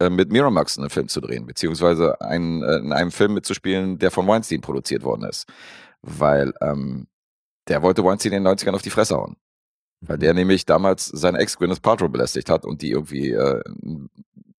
[0.00, 4.10] äh, mit Miramax einen Film zu drehen, beziehungsweise einen, äh, in einem Film mitzuspielen, der
[4.10, 5.46] von Weinstein produziert worden ist.
[6.02, 7.06] Weil ähm,
[7.68, 9.36] der wollte Weinstein in den 90ern auf die Fresse hauen.
[10.00, 13.62] Weil der nämlich damals seine Ex Gwyneth Paltrow belästigt hat und die irgendwie äh,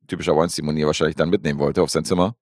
[0.08, 2.36] typischer Weinstein-Manier wahrscheinlich dann mitnehmen wollte auf sein Zimmer.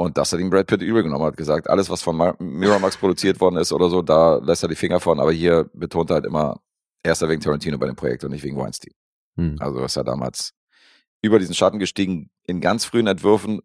[0.00, 2.96] Und das hat ihm Brad Pitt übel genommen, hat gesagt, alles, was von Ma- Miramax
[2.96, 6.14] produziert worden ist oder so, da lässt er die Finger von, aber hier betont er
[6.14, 6.58] halt immer,
[7.02, 8.94] erster wegen Tarantino bei dem Projekt und nicht wegen Weinstein.
[9.36, 9.56] Mhm.
[9.60, 10.52] Also ist er damals
[11.22, 12.30] über diesen Schatten gestiegen.
[12.46, 13.60] In ganz frühen Entwürfen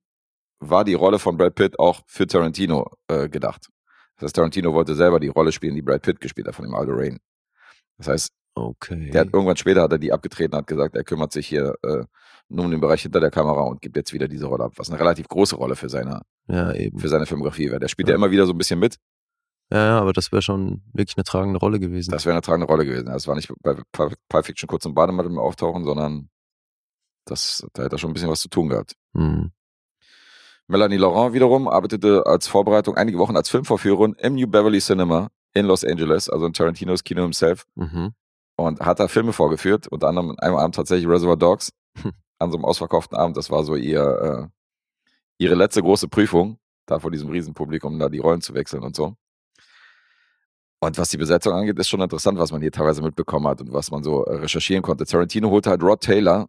[0.60, 3.70] war die Rolle von Brad Pitt auch für Tarantino äh, gedacht.
[4.18, 6.76] Das heißt, Tarantino wollte selber die Rolle spielen, die Brad Pitt gespielt hat von dem
[6.76, 7.18] Aldo Rain.
[7.98, 9.10] Das heißt, Okay.
[9.12, 12.04] der hat irgendwann später hat er die abgetreten, hat gesagt, er kümmert sich hier äh,
[12.48, 14.90] nur um den Bereich hinter der Kamera und gibt jetzt wieder diese Rolle ab, was
[14.90, 16.98] eine relativ große Rolle für seine, ja, eben.
[17.00, 17.80] für seine Filmografie wäre.
[17.80, 18.14] Der spielt Ja.
[18.14, 18.96] ja immer wieder so ein bisschen mit.
[19.72, 22.12] Ja, ja, aber das wäre schon wirklich eine tragende Rolle gewesen.
[22.12, 23.08] Das wäre eine tragende Rolle gewesen.
[23.08, 26.30] Das war nicht bei Pulp Fiction kurz im Bademantel im Auftauchen, sondern
[27.26, 28.94] das, da hätte er schon ein bisschen was zu tun gehabt.
[29.14, 29.52] Mhm.
[30.68, 35.66] Melanie Laurent wiederum arbeitete als Vorbereitung einige Wochen als Filmvorführerin im New Beverly Cinema in
[35.66, 38.14] Los Angeles, also in Tarantinos Kino himself, Mhm.
[38.58, 42.12] Und hat da Filme vorgeführt, unter anderem an einem Abend tatsächlich Reservoir Dogs, Hm.
[42.40, 43.38] an so einem ausverkauften Abend.
[43.38, 48.20] Das war so ihr, äh, ihre letzte große Prüfung, da vor diesem Riesenpublikum da die
[48.20, 49.16] Rollen zu wechseln und so.
[50.80, 53.74] Und was die Besetzung angeht, ist schon interessant, was man hier teilweise mitbekommen hat und
[53.74, 55.06] was man so äh, recherchieren konnte.
[55.06, 56.48] Tarantino holte halt Rod Taylor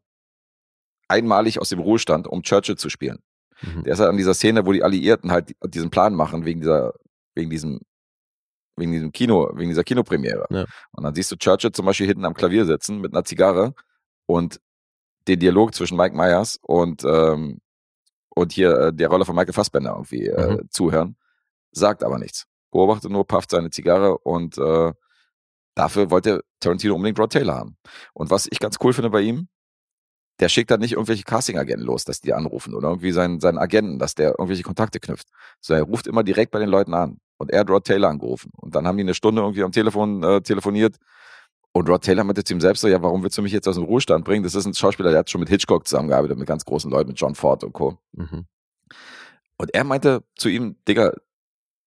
[1.09, 3.21] einmalig aus dem Ruhestand, um Churchill zu spielen.
[3.63, 3.85] Mhm.
[3.85, 6.95] Der ist halt an dieser Szene, wo die Alliierten halt diesen Plan machen, wegen dieser,
[7.35, 7.81] wegen diesem,
[8.77, 10.47] wegen diesem Kino, wegen dieser Kinopremiere.
[10.51, 10.64] Ja.
[10.93, 13.74] Und dann siehst du Churchill zum Beispiel hinten am Klavier sitzen mit einer Zigarre
[14.27, 14.61] und
[15.29, 17.61] den Dialog zwischen Mike Myers und, ähm,
[18.35, 20.70] und hier äh, der Rolle von Michael Fassbender irgendwie äh, Mhm.
[20.70, 21.16] zuhören,
[21.72, 22.47] sagt aber nichts.
[22.70, 24.93] Beobachtet nur, pafft seine Zigarre und äh,
[25.74, 27.77] dafür wollte Tarantino unbedingt Rod Taylor haben.
[28.12, 29.49] Und was ich ganz cool finde bei ihm,
[30.39, 33.99] der schickt dann nicht irgendwelche Casting-Agenten los, dass die anrufen oder irgendwie seinen, seinen Agenten,
[33.99, 35.29] dass der irgendwelche Kontakte knüpft.
[35.61, 37.18] So, er ruft immer direkt bei den Leuten an.
[37.39, 38.51] Und er hat Rod Taylor angerufen.
[38.57, 40.97] Und dann haben die eine Stunde irgendwie am Telefon äh, telefoniert.
[41.72, 43.74] Und Rod Taylor meinte zu ihm selbst so, ja, warum willst du mich jetzt aus
[43.74, 44.43] dem Ruhestand bringen?
[44.43, 47.20] Das ist ein Schauspieler, der hat schon mit Hitchcock zusammengearbeitet, mit ganz großen Leuten, mit
[47.20, 47.99] John Ford und Co.
[48.12, 48.47] Mhm.
[49.59, 51.12] Und er meinte zu ihm, Digga,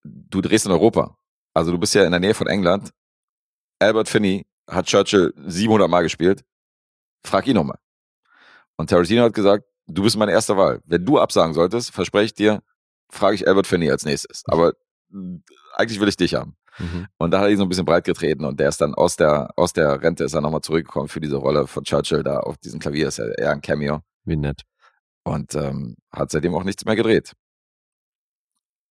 [0.03, 1.17] du drehst in Europa.
[1.53, 2.91] Also du bist ja in der Nähe von England.
[3.79, 6.43] Albert Finney hat Churchill 700 Mal gespielt.
[7.25, 7.79] Frag ihn nochmal.
[8.77, 10.81] Und Tarantino hat gesagt, du bist meine erste Wahl.
[10.85, 12.61] Wenn du absagen solltest, verspreche ich dir,
[13.09, 14.43] frage ich Albert Finney als nächstes.
[14.45, 14.73] Aber
[15.75, 16.55] eigentlich will ich dich haben.
[16.77, 17.07] Mhm.
[17.17, 19.15] Und da hat er ihn so ein bisschen breit getreten und der ist dann aus
[19.15, 22.57] der, aus der Rente ist er nochmal zurückgekommen für diese Rolle von Churchill da auf
[22.57, 23.07] diesem Klavier.
[23.07, 24.61] Ist ja eher ein Cameo Wie nett.
[25.23, 27.33] und ähm, hat seitdem auch nichts mehr gedreht.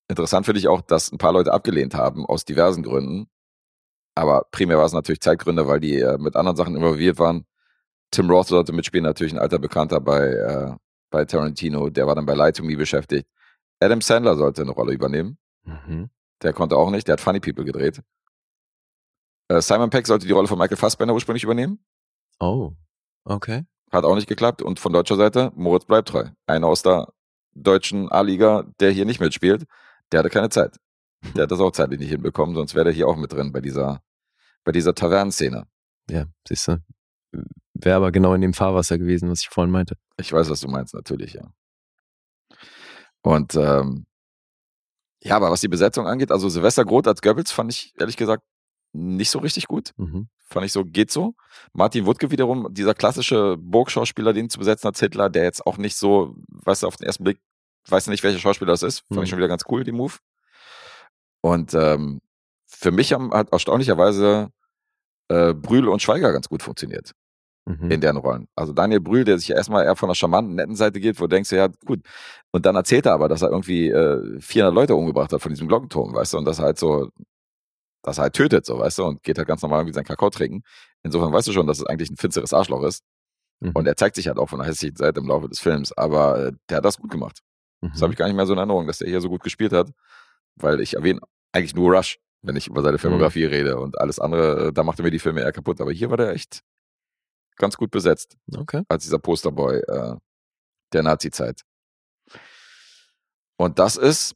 [0.08, 3.28] Interessant finde ich auch, dass ein paar Leute abgelehnt haben aus diversen Gründen.
[4.14, 7.44] Aber primär war es natürlich Zeitgründe, weil die äh, mit anderen Sachen involviert waren.
[8.10, 10.74] Tim Roth sollte mitspielen, natürlich ein alter Bekannter bei, äh,
[11.10, 11.90] bei Tarantino.
[11.90, 13.28] Der war dann bei Lie to Me beschäftigt.
[13.80, 15.38] Adam Sandler sollte eine Rolle übernehmen.
[15.68, 16.10] Mhm.
[16.42, 17.08] Der konnte auch nicht.
[17.08, 18.02] Der hat Funny People gedreht.
[19.48, 21.84] Äh, Simon Peck sollte die Rolle von Michael Fassbender ursprünglich übernehmen.
[22.38, 22.72] Oh,
[23.24, 23.64] okay.
[23.90, 24.62] Hat auch nicht geklappt.
[24.62, 26.28] Und von deutscher Seite, Moritz bleibt treu.
[26.46, 27.12] Einer aus der
[27.54, 29.64] deutschen A-Liga, der hier nicht mitspielt,
[30.12, 30.76] der hatte keine Zeit.
[31.34, 33.60] Der hat das auch zeitlich nicht hinbekommen, sonst wäre der hier auch mit drin bei
[33.60, 34.02] dieser,
[34.64, 35.66] bei dieser Tavernenszene.
[36.08, 36.82] Ja, siehst du.
[37.74, 39.96] Wäre aber genau in dem Fahrwasser gewesen, was ich vorhin meinte.
[40.16, 41.50] Ich weiß, was du meinst, natürlich, ja.
[43.22, 44.06] Und ähm,
[45.22, 48.42] ja, aber was die Besetzung angeht, also Silvester Groth als Goebbels fand ich ehrlich gesagt
[48.92, 49.92] nicht so richtig gut.
[49.96, 50.28] Mhm.
[50.48, 51.34] Fand ich so, geht so.
[51.72, 55.96] Martin Wuttke wiederum, dieser klassische Burgschauspieler, den zu besetzen als Hitler, der jetzt auch nicht
[55.96, 57.38] so, weißt du, auf den ersten Blick,
[57.88, 59.00] weiß nicht, welcher Schauspieler das ist.
[59.00, 59.22] Fand Mhm.
[59.24, 60.14] ich schon wieder ganz cool, die Move.
[61.42, 62.20] Und ähm,
[62.66, 64.48] für mich haben hat erstaunlicherweise
[65.28, 67.12] äh, Brühl und Schweiger ganz gut funktioniert
[67.68, 67.90] Mhm.
[67.90, 68.48] in deren Rollen.
[68.54, 71.24] Also Daniel Brühl, der sich ja erstmal eher von der charmanten, netten Seite geht, wo
[71.24, 72.00] du denkst, ja, gut.
[72.50, 75.68] Und dann erzählt er aber, dass er irgendwie äh, 400 Leute umgebracht hat von diesem
[75.68, 77.10] Glockenturm, weißt du, und dass er halt so,
[78.02, 80.30] dass er halt tötet, so, weißt du, und geht halt ganz normal irgendwie seinen Kakao
[80.30, 80.62] trinken.
[81.02, 83.02] Insofern weißt du schon, dass es eigentlich ein finsteres Arschloch ist.
[83.60, 83.72] Mhm.
[83.74, 85.92] Und er zeigt sich halt auch von der hässlichen Seite im Laufe des Films.
[85.96, 87.40] Aber äh, der hat das gut gemacht.
[87.82, 88.02] Das Mhm.
[88.02, 89.90] habe ich gar nicht mehr so in Erinnerung, dass der hier so gut gespielt hat.
[90.56, 91.20] Weil ich erwähne
[91.52, 93.78] eigentlich nur Rush, wenn ich über seine Filmografie rede.
[93.78, 95.80] Und alles andere, äh, da macht er mir die Filme eher kaputt.
[95.80, 96.60] Aber hier war der echt
[97.58, 98.82] ganz gut besetzt Okay.
[98.88, 100.16] als dieser Posterboy äh,
[100.92, 101.62] der Nazi-Zeit.
[103.56, 104.34] Und das ist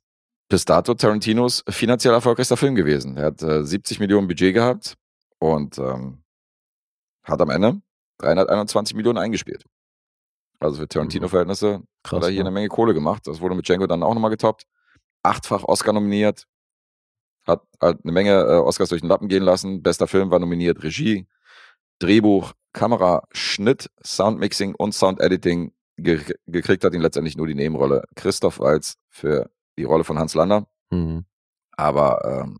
[0.48, 3.16] bis dato Tarantinos finanziell erfolgreichster Film gewesen.
[3.16, 4.96] Er hat äh, 70 Millionen Budget gehabt
[5.38, 6.22] und ähm,
[7.24, 7.80] hat am Ende
[8.18, 9.64] 321 Millionen eingespielt.
[10.60, 12.18] Also für Tarantino-Verhältnisse Krass.
[12.18, 12.42] hat er hier ja.
[12.42, 13.26] eine Menge Kohle gemacht.
[13.26, 14.64] Das wurde mit Django dann auch nochmal getoppt.
[15.22, 16.46] Achtfach Oscar nominiert.
[17.46, 19.82] Hat halt eine Menge äh, Oscars durch den Lappen gehen lassen.
[19.82, 20.82] Bester Film war nominiert.
[20.82, 21.26] Regie,
[22.02, 25.72] Drehbuch, Kamera, Schnitt, Soundmixing und Soundediting.
[25.98, 30.34] Ge gekriegt hat ihn letztendlich nur die Nebenrolle Christoph Walz für die Rolle von Hans
[30.34, 30.66] Lander.
[30.90, 31.26] Mhm.
[31.72, 32.58] Aber ähm,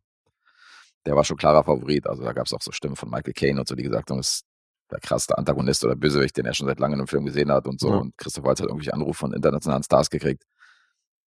[1.07, 2.07] der war schon klarer Favorit.
[2.07, 4.19] Also da gab es auch so Stimmen von Michael Caine und so, die gesagt haben,
[4.19, 4.45] das ist
[4.91, 7.81] der krasseste Antagonist oder Bösewicht, den er schon seit langem im Film gesehen hat und
[7.81, 7.89] so.
[7.89, 7.97] Ja.
[7.97, 10.45] Und Christoph Waltz hat irgendwelche Anrufe von internationalen Stars gekriegt,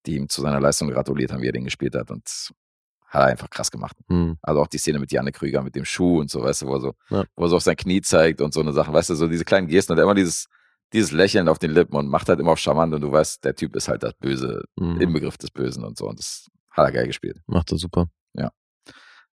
[0.06, 2.12] die ihm zu seiner Leistung gratuliert haben, wie er den gespielt hat.
[2.12, 2.30] Und
[3.08, 3.96] hat er einfach krass gemacht.
[4.08, 4.38] Mhm.
[4.42, 6.74] Also auch die Szene mit Janne Krüger, mit dem Schuh und so, weißt du, wo
[6.76, 7.24] er so, Ja.
[7.36, 9.46] wo er so auf sein Knie zeigt und so eine Sache, weißt du, so diese
[9.46, 10.48] kleinen Gesten und immer dieses,
[10.94, 13.56] dieses Lächeln auf den Lippen und macht halt immer auf charmant und du weißt, der
[13.56, 15.02] Typ ist halt das Böse, Mhm.
[15.02, 16.08] Inbegriff des Bösen und so.
[16.08, 17.40] Und das hat er geil gespielt.
[17.48, 18.08] Macht er super.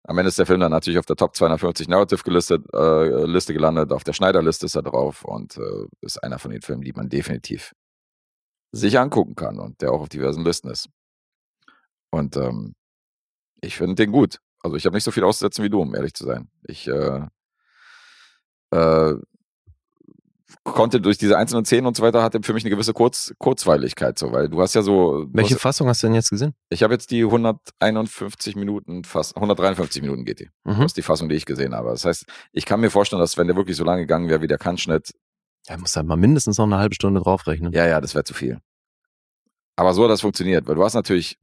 [0.05, 3.53] Am Ende ist der Film dann natürlich auf der Top 250 Narrative gelistet, äh, Liste
[3.53, 3.93] gelandet.
[3.93, 7.11] Auf der Schneider-Liste ist er drauf und äh, ist einer von den Filmen, die man
[7.11, 7.75] definitiv
[8.73, 10.89] sich angucken kann und der auch auf diversen Listen ist.
[12.11, 12.75] Und ähm,
[13.61, 14.41] ich finde den gut.
[14.61, 16.49] Also ich habe nicht so viel auszusetzen wie du, um ehrlich zu sein.
[16.67, 17.21] Ich äh,
[18.71, 19.15] äh,
[20.65, 24.19] konnte durch diese einzelnen Szenen und so weiter, hatte für mich eine gewisse Kurz Kurzweiligkeit,
[24.19, 25.27] so, weil du hast ja so.
[25.33, 26.55] Welche hast, Fassung hast du denn jetzt gesehen?
[26.71, 30.51] ich habe jetzt die 151 Minuten, fast 153 Minuten geht die.
[30.65, 30.77] Mhm.
[30.79, 31.91] Das ist die Fassung, die ich gesehen habe.
[31.91, 34.47] Das heißt, ich kann mir vorstellen, dass wenn der wirklich so lange gegangen wäre wie
[34.49, 35.13] der Kannschnitt,
[35.69, 37.73] Ja, muss halt mal mindestens noch eine halbe Stunde draufrechnen.
[37.73, 38.59] ja, ja, das wäre zu viel.
[39.77, 41.39] Aber so hat das funktioniert, weil du hast natürlich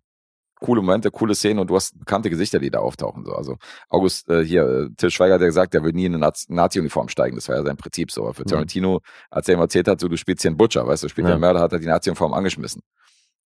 [0.62, 3.26] coole Momente, coole Szenen und du hast bekannte Gesichter, die da auftauchen.
[3.26, 3.34] So.
[3.34, 3.58] Also
[3.90, 6.46] August äh, hier, äh, Till Schweiger hat ja gesagt, der will nie in eine Naz-
[6.50, 7.36] Nazi-Uniform steigen.
[7.36, 8.24] Das war ja sein Prinzip so.
[8.24, 8.48] Aber für Mhm.
[8.48, 11.26] Tarantino, als er ihm erzählt hat, so du spielst hier einen Butcher, weißt du, spielt
[11.28, 11.32] Ja.
[11.34, 12.82] der Mörder, hat er die Nazi-Uniform angeschmissen.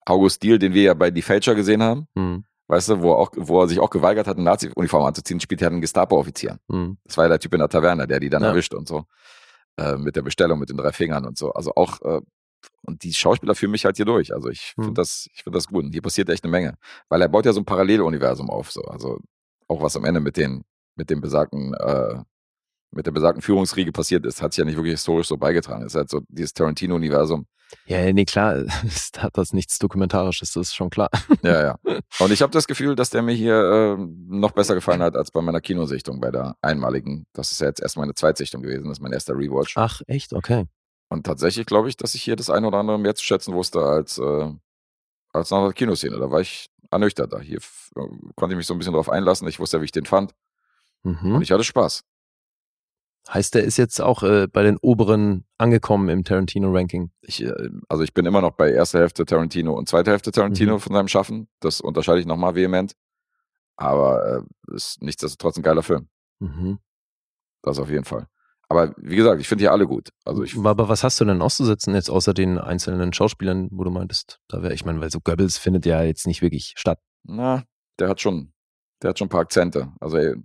[0.06, 2.45] August Deal, den wir ja bei Die Fälscher gesehen haben, Mhm.
[2.68, 5.61] weißt du, wo, er auch, wo er sich auch geweigert hat, eine Nazi-Uniform anzuziehen, spielt
[5.61, 6.60] er einen Gestapo-Offizier.
[6.68, 6.98] Mhm.
[7.03, 8.49] Das war ja der Typ in der Taverne, der die dann Ja.
[8.49, 9.03] erwischt und so.
[9.77, 11.52] Äh, mit der Bestellung, mit den drei Fingern und so.
[11.53, 12.22] Also auch, äh,
[12.81, 14.34] und die Schauspieler führen mich halt hier durch.
[14.34, 15.86] Also ich finde das, ich finde das gut.
[15.86, 16.77] Und hier passiert echt eine Menge.
[17.10, 18.81] Weil er baut ja so ein Paralleluniversum auf, so.
[18.81, 19.19] Also
[19.68, 20.64] auch was am Ende mit den,
[20.95, 22.15] mit dem besagten, äh,
[22.91, 25.84] mit der besagten Führungsriege passiert ist, hat sich ja nicht wirklich historisch so beigetragen.
[25.84, 27.45] Es ist halt so dieses Tarantino-Universum.
[27.86, 28.56] Ja, nee, klar,
[28.88, 31.10] es hat das nichts Dokumentarisches, das ist schon klar.
[31.44, 31.76] Ja, ja.
[32.19, 35.30] Und ich habe das Gefühl, dass der mir hier äh, noch besser gefallen hat als
[35.30, 37.27] bei meiner Kinosichtung, bei der einmaligen.
[37.34, 39.76] Das ist ja jetzt erst meine Zweitsichtung gewesen, das ist mein erster Rewatch.
[39.77, 40.34] Ach, echt?
[40.34, 40.65] Okay.
[41.10, 43.80] Und tatsächlich glaube ich, dass ich hier das eine oder andere mehr zu schätzen wusste
[43.81, 44.53] als, äh,
[45.34, 46.18] als nach der Kinoszene.
[46.19, 47.40] Da war ich ernüchterter.
[47.40, 48.02] Hier äh,
[48.36, 49.48] konnte ich mich so ein bisschen drauf einlassen.
[49.48, 50.34] Ich wusste ja, wie ich den fand.
[51.03, 51.36] Mhm.
[51.36, 52.03] Und ich hatte Spaß.
[53.31, 57.11] Heißt, der ist jetzt auch äh, bei den oberen angekommen im Tarantino-Ranking.
[57.22, 60.76] Ich, äh, also ich bin immer noch bei erster Hälfte Tarantino und zweiter Hälfte Tarantino
[60.76, 60.80] Mhm.
[60.80, 61.48] von seinem Schaffen.
[61.60, 62.94] Das unterscheide ich nochmal vehement.
[63.76, 66.07] Aber äh, ist nichtsdestotrotz ein geiler Film.
[66.40, 66.80] Mhm.
[67.61, 68.27] Das auf jeden Fall.
[68.70, 70.10] Aber wie gesagt, ich finde hier alle gut.
[70.26, 73.90] Also ich, Aber was hast du denn auszusetzen jetzt außer den einzelnen Schauspielern, wo du
[73.90, 77.00] meintest, da wäre, ich meine, weil so Goebbels findet ja jetzt nicht wirklich statt.
[77.24, 77.64] na,
[78.00, 78.54] der hat schon,
[79.02, 79.91] der hat schon ein paar Akzente.
[80.00, 80.36] Also ey,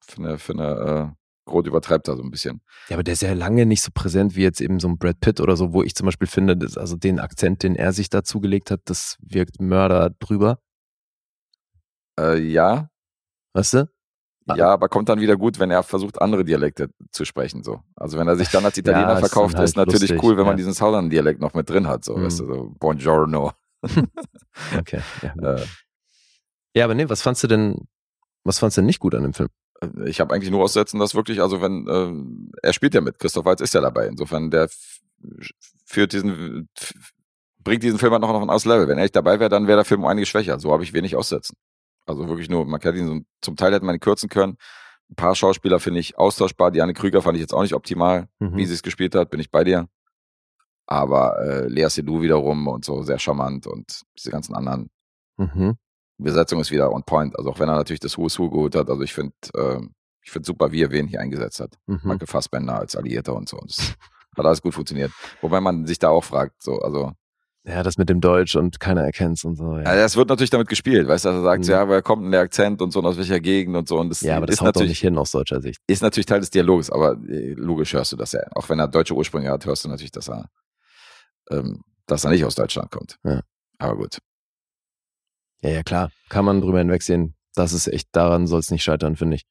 [0.00, 2.62] für eine, für eine äh, Groth übertreibt er so ein bisschen.
[2.88, 5.20] Ja, aber der ist ja lange nicht so präsent wie jetzt eben so ein Brad
[5.20, 8.08] Pitt oder so, wo ich zum Beispiel finde, dass, also den Akzent, den er sich
[8.08, 10.58] dazu gelegt hat, das wirkt Mörder drüber.
[12.18, 12.88] Äh, ja,
[13.56, 13.88] Weißt du?
[14.54, 17.64] Ja, aber kommt dann wieder gut, wenn er versucht, andere Dialekte zu sprechen.
[17.64, 17.80] So.
[17.96, 20.36] Also wenn er sich dann als Italiener Ja, ist verkauft, halt ist natürlich lustig, cool,
[20.36, 20.58] wenn man ja.
[20.58, 22.04] diesen Southern-Dialekt noch mit drin hat.
[22.04, 22.24] So, Mhm.
[22.24, 23.52] weißt du, so Buongiorno.
[24.78, 25.00] Okay.
[25.22, 25.34] Ja.
[25.56, 25.64] Äh,
[26.74, 27.88] ja, aber nee, was fandst du denn,
[28.44, 29.48] was fandst du denn nicht gut an dem Film?
[30.06, 33.44] ich habe eigentlich nur aussetzen, dass wirklich, also wenn, äh, er spielt ja mit, Christoph
[33.44, 34.06] Waltz ist ja dabei.
[34.06, 34.70] Insofern, der
[35.84, 36.68] führt diesen,
[37.62, 38.88] bringt diesen Film halt noch auf ein anderes Level.
[38.88, 40.58] Wenn er nicht dabei wäre, dann wäre der Film um einiges schwächer.
[40.60, 41.56] So habe ich wenig aussetzen.
[42.06, 44.56] Also wirklich nur, man kann ihn so, zum Teil hätte man ihn kürzen können.
[45.10, 46.70] Ein paar Schauspieler finde ich austauschbar.
[46.70, 48.28] Diane Krüger fand ich jetzt auch nicht optimal.
[48.38, 48.56] Mhm.
[48.56, 49.88] wie sie es gespielt hat, bin ich bei dir.
[50.86, 54.90] Aber äh, Lea Seydoux wiederum und so sehr charmant und diese ganzen anderen.
[55.36, 55.76] Mhm.
[56.18, 57.36] Besetzung ist wieder on point.
[57.36, 58.88] Also auch wenn er natürlich das Who's Who geholt hat.
[58.88, 59.80] Also ich finde, äh,
[60.22, 61.76] ich finde super, wie er wen hier eingesetzt hat.
[61.86, 62.00] Mhm.
[62.04, 63.58] Michael Fassbender als Alliierter und so.
[63.58, 63.94] Und das
[64.36, 65.12] hat alles gut funktioniert.
[65.40, 67.12] Wobei man sich da auch fragt, so, also,
[67.68, 69.76] Ja, das mit dem Deutsch und keiner erkennt's und so.
[69.78, 71.70] Ja, also es wird natürlich damit gespielt, weißt du, also er sagt, Mhm.
[71.70, 73.98] ja, woher kommt denn der Akzent und so und aus welcher Gegend und so.
[73.98, 75.80] Und das ja aber das ist haut doch natürlich, nicht hin aus deutscher Sicht.
[75.88, 78.40] ist natürlich Teil des Dialogs, aber äh, logisch hörst du das ja.
[78.54, 80.48] Auch wenn er deutsche Ursprünge hat, hörst du natürlich, dass er,
[81.50, 83.16] ähm, dass er nicht aus Deutschland kommt.
[83.24, 83.40] Ja.
[83.78, 84.18] Aber gut.
[85.62, 86.10] Ja, ja, klar.
[86.28, 87.34] Kann man drüber hinwegsehen.
[87.54, 89.42] Das ist echt, daran soll es nicht scheitern, finde ich.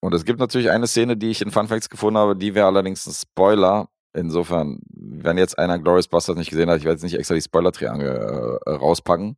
[0.00, 2.66] Und es gibt natürlich eine Szene, die ich in Fun Facts gefunden habe, die wäre
[2.66, 3.88] allerdings ein Spoiler.
[4.16, 7.42] Insofern, wenn jetzt einer Glorious Bastards nicht gesehen hat, ich werde jetzt nicht extra die
[7.42, 9.36] Spoiler-Triangel äh, rauspacken,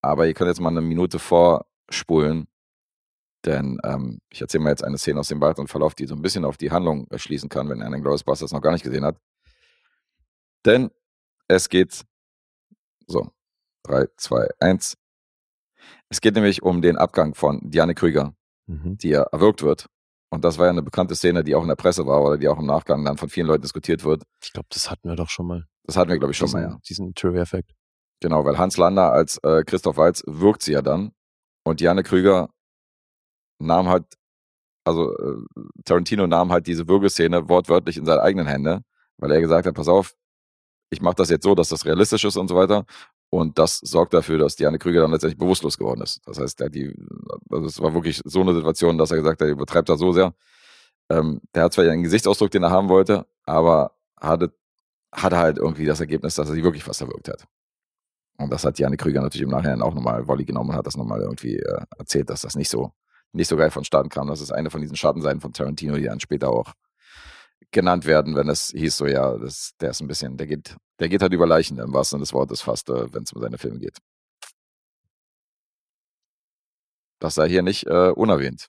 [0.00, 2.48] aber ihr könnt jetzt mal eine Minute vorspulen,
[3.44, 6.22] denn ähm, ich erzähle mal jetzt eine Szene aus dem weiteren Verlauf, die so ein
[6.22, 9.04] bisschen auf die Handlung äh, schließen kann, wenn einer Glorious Bastards noch gar nicht gesehen
[9.04, 9.18] hat.
[10.64, 10.90] Denn
[11.46, 12.02] es geht
[13.06, 13.30] so,
[13.84, 14.96] 3, 2, 1.
[16.08, 18.34] Es geht nämlich um den Abgang von Diane Krüger
[18.68, 18.98] Mhm.
[18.98, 19.86] die ja erwürgt wird.
[20.30, 22.48] Und das war ja eine bekannte Szene, die auch in der Presse war oder die
[22.48, 24.22] auch im Nachgang dann von vielen Leuten diskutiert wird.
[24.42, 25.66] Ich glaube, das hatten wir doch schon mal.
[25.84, 26.78] Das hatten wir, glaube ich, schon diesen, mal, ja.
[26.88, 27.72] Diesen Trivia-Fact.
[28.20, 31.12] Genau, weil Hans Lander als äh, Christoph Waltz wirkt sie ja dann.
[31.64, 32.48] Und Diane Krüger
[33.58, 34.04] nahm halt,
[34.84, 35.36] also äh,
[35.84, 38.82] Tarantino nahm halt diese Würgeszene wortwörtlich in seine eigenen Hände,
[39.18, 40.14] weil er gesagt hat, pass auf,
[40.90, 42.84] ich mache das jetzt so, dass das realistisch ist und so weiter.
[43.30, 46.20] Und das sorgt dafür, dass Diane Krüger dann letztendlich bewusstlos geworden ist.
[46.26, 46.94] Das heißt, der, die,
[47.66, 50.32] es war wirklich so eine Situation, dass er gesagt hat, er übertreibt das so sehr.
[51.10, 54.52] Ähm, der hat zwar einen Gesichtsausdruck, den er haben wollte, aber hatte,
[55.12, 57.46] hatte halt irgendwie das Ergebnis, dass er sie wirklich fast erwürgt hat.
[58.38, 60.96] Und das hat Diane Krüger natürlich im Nachhinein auch nochmal Volley genommen und hat das
[60.96, 62.92] nochmal irgendwie äh, erzählt, dass das nicht so,
[63.32, 64.28] nicht so geil vonstatten kam.
[64.28, 66.72] Das ist eine von diesen Schattenseiten von Tarantino, die dann später auch
[67.72, 71.08] genannt werden, wenn es hieß so, ja, das, der ist ein bisschen, der geht, der
[71.08, 73.58] geht halt über Leichen im wahrsten Sinne des Wortes fast, äh, wenn es um seine
[73.58, 73.98] Filme geht.
[77.18, 78.68] Das sei hier nicht äh, unerwähnt.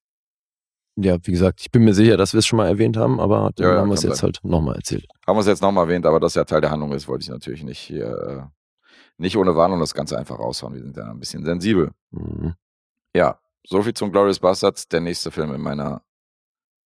[1.00, 3.52] Ja, wie gesagt, ich bin mir sicher, dass wir es schon mal erwähnt haben, aber
[3.56, 5.06] dann Ja, ja, haben wir es jetzt halt nochmal erzählt.
[5.28, 7.30] Haben wir es jetzt nochmal erwähnt, aber dass ja Teil der Handlung ist, wollte ich
[7.30, 8.44] natürlich nicht hier, äh,
[9.18, 10.74] nicht ohne Warnung das Ganze einfach raushauen.
[10.74, 11.92] Wir sind ja ein bisschen sensibel.
[12.12, 12.56] Mhm.
[13.16, 14.88] Ja, soviel zum Glorious Bastards.
[14.88, 16.02] Der nächste Film in meiner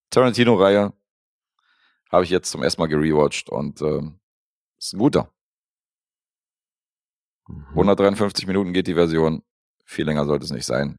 [0.10, 0.92] Tarantino-Reihe
[2.12, 4.20] habe ich jetzt zum ersten Mal gerewatcht und ähm,
[4.78, 5.32] ist ein guter.
[7.48, 7.66] Mhm.
[7.70, 9.44] 153 Minuten geht die Version.
[9.86, 10.98] Viel länger sollte es nicht sein.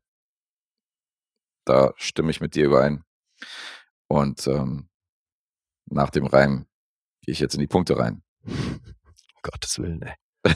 [1.64, 3.04] Da stimme ich mit dir überein.
[4.08, 4.88] Und ähm,
[5.86, 6.66] nach dem Reim
[7.22, 8.22] gehe ich jetzt in die Punkte rein.
[9.42, 10.14] Gottes Willen, ey.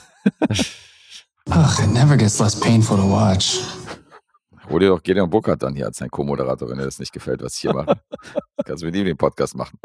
[1.49, 3.61] Ugh, it never gets less painful to watch.
[4.69, 7.43] Hol dir doch Gideon Burkhardt dann hier als dein Co-Moderator, wenn dir das nicht gefällt,
[7.43, 8.01] was ich hier mache.
[8.65, 9.79] Kannst du mit ihm den Podcast machen.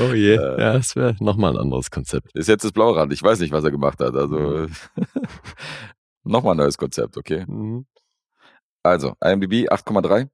[0.00, 0.34] Oh je.
[0.34, 0.60] Äh.
[0.60, 2.30] ja, das wäre nochmal ein anderes Konzept.
[2.34, 3.12] Ist jetzt das Blaurand.
[3.12, 4.14] Ich weiß nicht, was er gemacht hat.
[4.16, 4.66] Also
[6.24, 7.44] nochmal ein neues Konzept, okay?
[7.46, 7.86] Mhm.
[8.82, 10.28] Also, IMDb 8,3.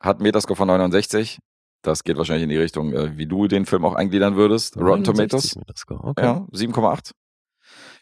[0.00, 1.38] Hat einen Metascore von 69.
[1.82, 4.76] Das geht wahrscheinlich in die Richtung, äh, wie du den Film auch eingliedern würdest.
[4.76, 5.84] Rotten 69 Tomatoes.
[5.88, 6.24] Okay.
[6.24, 7.12] Ja, 7,8.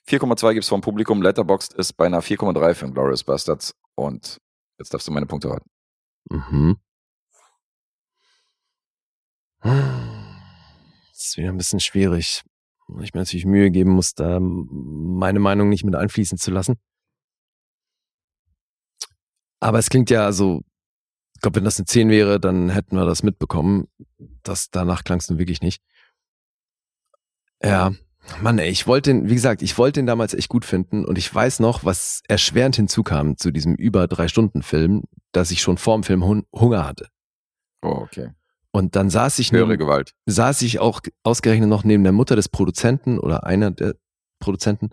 [0.08, 1.20] 4,2 gibt's vom Publikum.
[1.20, 3.74] Letterboxd ist bei einer 4,3 für Glorious Bastards.
[3.94, 4.38] Und
[4.78, 5.68] jetzt darfst du meine Punkte raten.
[6.30, 6.78] Mhm.
[9.60, 12.42] Das ist wieder ein bisschen schwierig.
[13.02, 16.76] Ich mir natürlich Mühe geben muss, da meine Meinung nicht mit einfließen zu lassen.
[19.60, 20.62] Aber es klingt ja, also,
[21.34, 23.88] ich glaube, wenn das eine 10 wäre, dann hätten wir das mitbekommen.
[24.42, 25.82] Das, danach klang es nun wirklich nicht.
[27.62, 27.92] Ja,
[28.40, 31.18] Mann, ey, ich wollte den, wie gesagt, ich wollte den damals echt gut finden und
[31.18, 35.78] ich weiß noch, was erschwerend hinzukam zu diesem über drei Stunden Film, dass ich schon
[35.78, 37.08] vor dem Film Hun Hunger hatte.
[37.82, 38.30] Oh, okay.
[38.70, 40.14] Und dann saß ich, Höhere neben, Gewalt.
[40.26, 43.94] saß ich auch ausgerechnet noch neben der Mutter des Produzenten oder einer der
[44.40, 44.90] Produzenten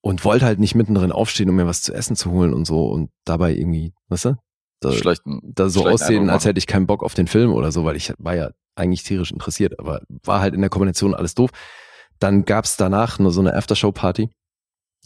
[0.00, 2.86] und wollte halt nicht mittendrin aufstehen, um mir was zu essen zu holen und so
[2.86, 4.36] und dabei irgendwie, weißt du,
[4.80, 5.40] da, Schlechten.
[5.42, 8.12] da so aussehen, als hätte ich keinen Bock auf den Film oder so, weil ich
[8.18, 11.50] war ja eigentlich tierisch interessiert, aber war halt in der Kombination alles doof.
[12.22, 14.30] Dann gab's danach nur so eine Aftershow-Party.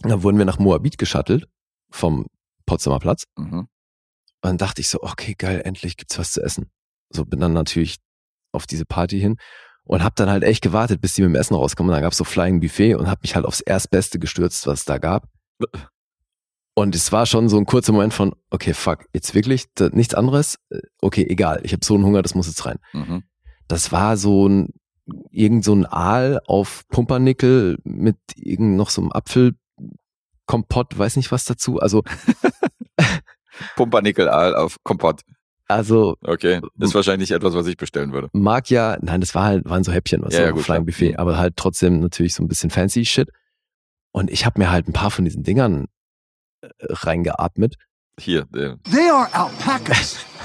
[0.03, 1.49] Da wurden wir nach Moabit geschattelt
[1.91, 2.27] vom
[2.67, 3.25] Potsdamer Platz.
[3.37, 3.61] Mhm.
[3.61, 3.69] Und
[4.43, 6.71] dann dachte ich so, okay, geil, endlich gibt's was zu essen.
[7.11, 7.97] So bin dann natürlich
[8.53, 9.37] auf diese Party hin
[9.85, 11.91] und hab dann halt echt gewartet, bis die mit dem Essen rauskommen.
[11.91, 14.85] Und dann gab's so Flying Buffet und hab mich halt aufs Erstbeste gestürzt, was es
[14.85, 15.29] da gab.
[16.75, 20.59] Und es war schon so ein kurzer Moment von, okay, fuck, jetzt wirklich nichts anderes?
[20.69, 22.79] Äh, Okay, egal, ich habe so einen Hunger, das muss jetzt rein.
[22.93, 23.23] Mhm.
[23.69, 24.75] Das war so ein
[25.31, 31.45] irgend so ein Aal auf Pumpernickel mit irgend noch so einem Apfelkompott, weiß nicht was
[31.45, 31.79] dazu.
[31.79, 32.03] Also,
[33.77, 35.23] Pumpernickel-Aal auf Kompott.
[35.69, 36.61] also Okay.
[36.79, 38.29] Ist wahrscheinlich etwas, was ich bestellen würde.
[38.33, 40.65] mag ja, nein, das war halt, waren so Häppchen, was Ja, so ja, ein gut,
[40.65, 40.87] Flying.
[40.87, 41.17] Buffet, Mhm.
[41.19, 43.31] aber halt trotzdem natürlich so ein bisschen fancy Shit.
[44.13, 45.87] Und ich habe mir halt ein paar von diesen Dingern
[46.63, 47.77] äh, reingeatmet.
[48.19, 50.17] Hier, äh, They are alpacas.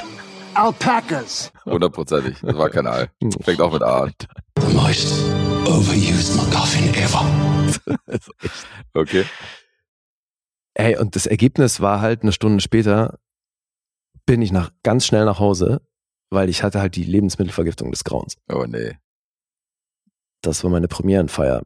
[0.55, 1.51] Alpacas.
[1.65, 2.37] hundertprozentig.
[2.41, 3.09] Das war kein Aal.
[3.41, 4.13] Fängt auch mit A an.
[4.59, 5.13] The most
[5.65, 7.25] overused MacGuffin ever.
[8.93, 9.25] Okay.
[10.73, 13.19] Ey, und das Ergebnis war halt eine Stunde später,
[14.25, 15.81] bin ich nach, ganz schnell nach Hause,
[16.29, 18.37] weil ich hatte halt die Lebensmittelvergiftung des Grauens.
[18.51, 18.97] Oh nee.
[20.41, 21.63] Das war meine Premierenfeier.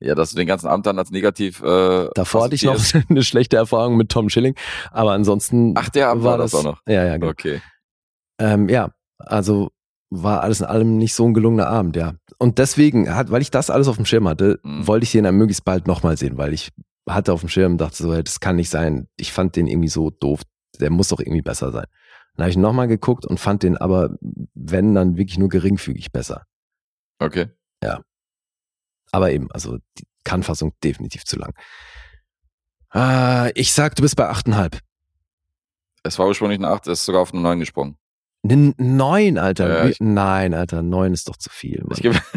[0.00, 1.60] Ja, dass du den ganzen Abend dann als negativ.
[1.62, 2.78] Äh, Davor hatte ich noch
[3.08, 4.54] eine schlechte Erfahrung mit Tom Schilling,
[4.92, 6.80] aber ansonsten Ach, der Abend war das auch noch.
[6.86, 7.30] Ja, ja, genau.
[7.30, 7.60] Okay.
[8.38, 9.70] Ähm, ja, also
[10.10, 12.14] war alles in allem nicht so ein gelungener Abend, ja.
[12.38, 14.86] Und deswegen, hat, weil ich das alles auf dem Schirm hatte, Mhm.
[14.86, 16.70] wollte ich den dann möglichst bald nochmal sehen, weil ich
[17.08, 19.08] hatte auf dem Schirm und dachte so, das kann nicht sein.
[19.16, 20.42] Ich fand den irgendwie so doof.
[20.80, 21.86] Der muss doch irgendwie besser sein.
[22.34, 24.16] Dann habe ich nochmal geguckt und fand den aber,
[24.54, 26.44] wenn, dann wirklich nur geringfügig besser.
[27.18, 27.48] Okay.
[29.10, 31.54] Aber eben, also die Kannfassung definitiv zu lang.
[32.90, 34.80] Ah, ich sag, du bist bei 8,5.
[36.02, 37.96] Es war ursprünglich eine 8, ist sogar auf eine 9 gesprungen.
[38.44, 39.68] Eine 9, Alter.
[39.68, 41.80] Ja, ich- Nein, Alter, 9 ist doch zu viel.
[41.82, 41.92] Mann.
[41.96, 42.18] Ich gebe.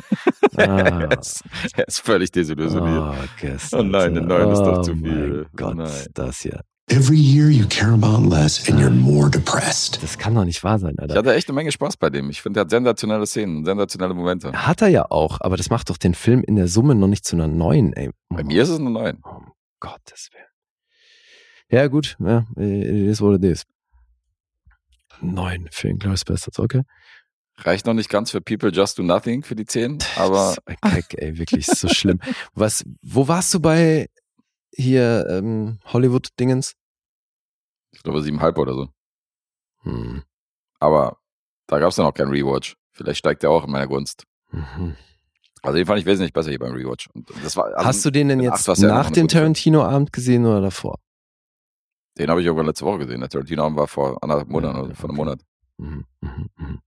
[0.57, 1.07] Ah.
[1.09, 1.43] er, ist,
[1.77, 3.15] er ist völlig desillusioniert.
[3.17, 3.79] Oh, gestern.
[3.79, 5.37] Oh nein, eine neun ist doch zu Oh viel.
[5.37, 6.05] Mein Gott, Nein.
[6.13, 6.59] das hier.
[6.89, 10.03] Every year you care about less and you're more depressed.
[10.03, 11.15] Das kann doch nicht wahr sein, Ich Alter.
[11.19, 12.29] hatte echt eine Menge Spaß bei dem.
[12.29, 14.51] Ich finde, er hat sensationelle Szenen, sensationelle Momente.
[14.51, 17.23] Hat er ja auch, aber das macht doch den Film in der Summe noch nicht
[17.23, 18.09] zu einer neuen, ey.
[18.27, 19.19] Bei mir ist es eine 9.
[19.23, 20.45] Oh, um Gottes Willen.
[21.69, 23.63] Ja, gut, ja, it is what it is.
[25.21, 26.83] Neun für den Glorious Bastards, okay.
[27.57, 30.67] Reicht noch nicht ganz für People Just Do Nothing für die 10, aber Das ist
[30.67, 32.19] ein Kack, ey, wirklich so schlimm.
[32.53, 34.07] Was, wo warst du bei
[34.73, 36.73] hier ähm, Hollywood-Dingens?
[37.91, 38.87] ich glaube 7,5 oder so.
[39.83, 40.23] Hm.
[40.79, 41.17] Aber
[41.67, 42.75] da gab es dann auch keinen Rewatch.
[42.91, 44.23] Vielleicht steigt er auch in meiner Gunst.
[44.51, 44.95] Mhm.
[45.61, 47.07] Also den fand ich wesentlich besser hier beim Rewatch.
[47.13, 49.27] War, also Hast du den denn jetzt ja noch nach dem.
[49.27, 50.99] Tarantino-Abend gesehen oder davor?
[52.17, 53.21] Den habe ich irgendwann letzte Woche gesehen.
[53.21, 55.17] Der Tarantino war vor anderthalb Monaten Ja, oder vor einem.
[55.17, 55.39] Monat.
[55.77, 56.79] Mhm, mhm, mhm.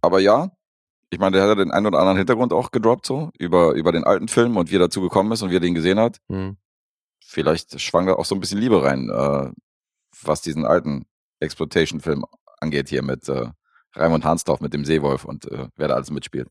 [0.00, 0.50] Aber ja,
[1.10, 3.92] ich meine, der hat ja den einen oder anderen Hintergrund auch gedroppt, so, über, über
[3.92, 6.20] den alten Film und wie er dazu gekommen ist und wie er den gesehen hat.
[7.24, 9.50] Vielleicht schwang da auch so ein bisschen Liebe rein, äh,
[10.22, 11.06] was diesen alten
[11.40, 12.24] Exploitation-Film
[12.60, 13.50] angeht, hier mit äh,
[13.94, 16.48] Raimund Hansdorff, mit dem Seewolf und äh, wer da alles mitspielt.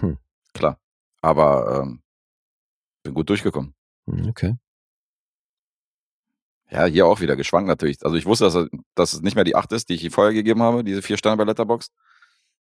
[0.00, 0.18] Hm.
[0.52, 0.78] Klar.
[1.22, 2.02] Aber ähm,
[3.02, 3.74] bin gut durchgekommen.
[4.06, 4.56] Mhm, Okay.
[6.70, 8.04] Ja, hier auch wieder geschwankt natürlich.
[8.04, 10.32] Also ich wusste, dass, er- dass es nicht mehr die acht ist, die ich vorher
[10.34, 11.88] gegeben habe, diese vier Sterne bei Letterbox.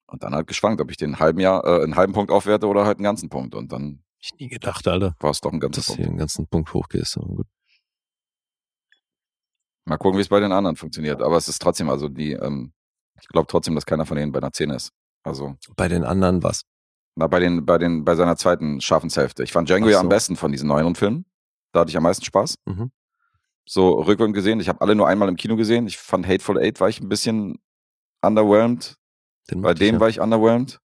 [0.07, 2.85] Und dann halt geschwankt, ob ich den halben Jahr, äh, einen halben Punkt aufwerte oder
[2.85, 3.55] halt einen ganzen Punkt.
[3.55, 6.01] Und dann Ich nie gedacht, Alter, war es doch ein ganzer dass Punkt.
[6.01, 7.17] hier einen ganzen Punkt hochgehst.
[7.17, 7.47] Aber gut.
[9.85, 11.23] Mal gucken, wie es bei den anderen funktioniert.
[11.23, 12.73] Aber es ist trotzdem, also die, ähm,
[13.21, 14.91] ich glaube trotzdem, dass keiner von denen bei einer 10 ist.
[15.25, 16.63] Also, Bei den anderen was?
[17.15, 19.43] na, bei den, bei den, bei seiner zweiten Schaffenshälfte.
[19.45, 20.03] Ich fand Django Ach ja so.
[20.03, 21.25] am besten von diesen neueren Filmen.
[21.73, 22.57] Da hatte ich am meisten Spaß.
[22.65, 22.91] Mhm.
[23.65, 24.61] So rückwärts gesehen.
[24.61, 25.87] Ich habe alle nur einmal im Kino gesehen.
[25.87, 27.59] Ich fand Hateful Eight war ich ein bisschen
[28.21, 28.97] underwhelmed.
[29.51, 30.01] Den Bei mochte ich dem ja.
[30.01, 30.81] war ich underwhelmed.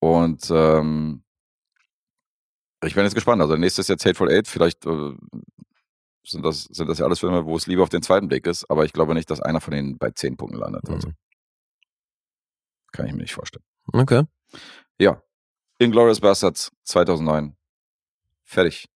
[0.00, 1.22] Und ähm,
[2.84, 3.40] ich bin jetzt gespannt.
[3.42, 4.48] Also nächstes ist jetzt Hateful Eight.
[4.48, 5.12] Vielleicht äh,
[6.24, 8.68] sind, das, sind das ja alles Filme, wo es lieber auf den zweiten Blick ist.
[8.70, 10.88] Aber ich glaube nicht, dass einer von denen bei 10 Punkten landet.
[10.88, 11.14] Also Mhm.
[12.92, 13.64] kann ich mir nicht vorstellen.
[13.92, 14.24] Okay.
[14.98, 15.22] Ja.
[15.78, 17.56] Inglourious Bastards 2009.
[18.44, 18.86] Fertig.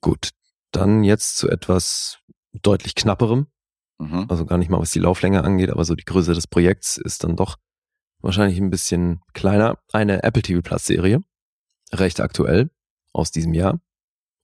[0.00, 0.30] Gut.
[0.72, 2.18] Dann jetzt zu etwas
[2.52, 3.46] deutlich knapperem.
[3.98, 4.26] Mhm.
[4.28, 7.24] Also gar nicht mal, was die Lauflänge angeht, aber so die Größe des Projekts ist
[7.24, 7.56] dann doch
[8.20, 9.78] wahrscheinlich ein bisschen kleiner.
[9.92, 11.22] Eine Apple TV Plus Serie.
[11.92, 12.70] Recht aktuell.
[13.12, 13.80] Aus diesem Jahr.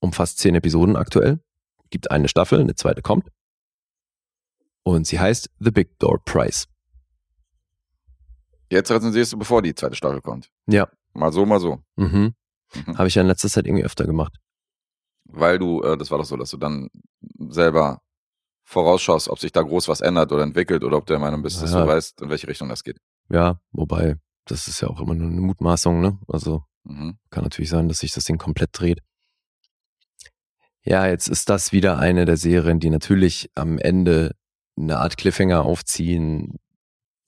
[0.00, 1.40] Umfasst zehn Episoden aktuell.
[1.90, 3.30] Gibt eine Staffel, eine zweite kommt.
[4.82, 6.66] Und sie heißt The Big Door Prize.
[8.70, 10.50] Jetzt rezensierst du, bevor die zweite Staffel kommt.
[10.66, 10.88] Ja.
[11.14, 11.82] Mal so, mal so.
[11.96, 12.34] Mhm.
[12.74, 12.98] Mhm.
[12.98, 14.38] Habe ich ja in letzter Zeit irgendwie öfter gemacht.
[15.28, 16.88] Weil du, äh, das war doch so, dass du dann
[17.48, 18.00] selber
[18.64, 21.62] vorausschaust, ob sich da groß was ändert oder entwickelt oder ob du der Meinung bist,
[21.62, 21.82] dass Ja.
[21.82, 22.98] du weißt, in welche Richtung das geht.
[23.30, 26.18] Ja, wobei, das ist ja auch immer nur eine Mutmaßung, ne?
[26.28, 27.18] Also Mhm.
[27.30, 29.00] kann natürlich sein, dass sich das Ding komplett dreht.
[30.82, 34.34] Ja, jetzt ist das wieder eine der Serien, die natürlich am Ende
[34.78, 36.58] eine Art Cliffhanger aufziehen,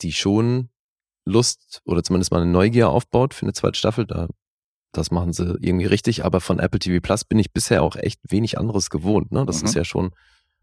[0.02, 0.70] die schon
[1.26, 4.06] Lust oder zumindest mal eine Neugier aufbaut für eine zweite Staffel.
[4.06, 4.28] Da,
[4.92, 6.24] das machen sie irgendwie richtig.
[6.24, 9.32] Aber von Apple TV Plus bin ich bisher auch echt wenig anderes gewohnt.
[9.32, 9.44] Ne?
[9.46, 9.68] Das Mhm.
[9.68, 10.12] ist ja schon,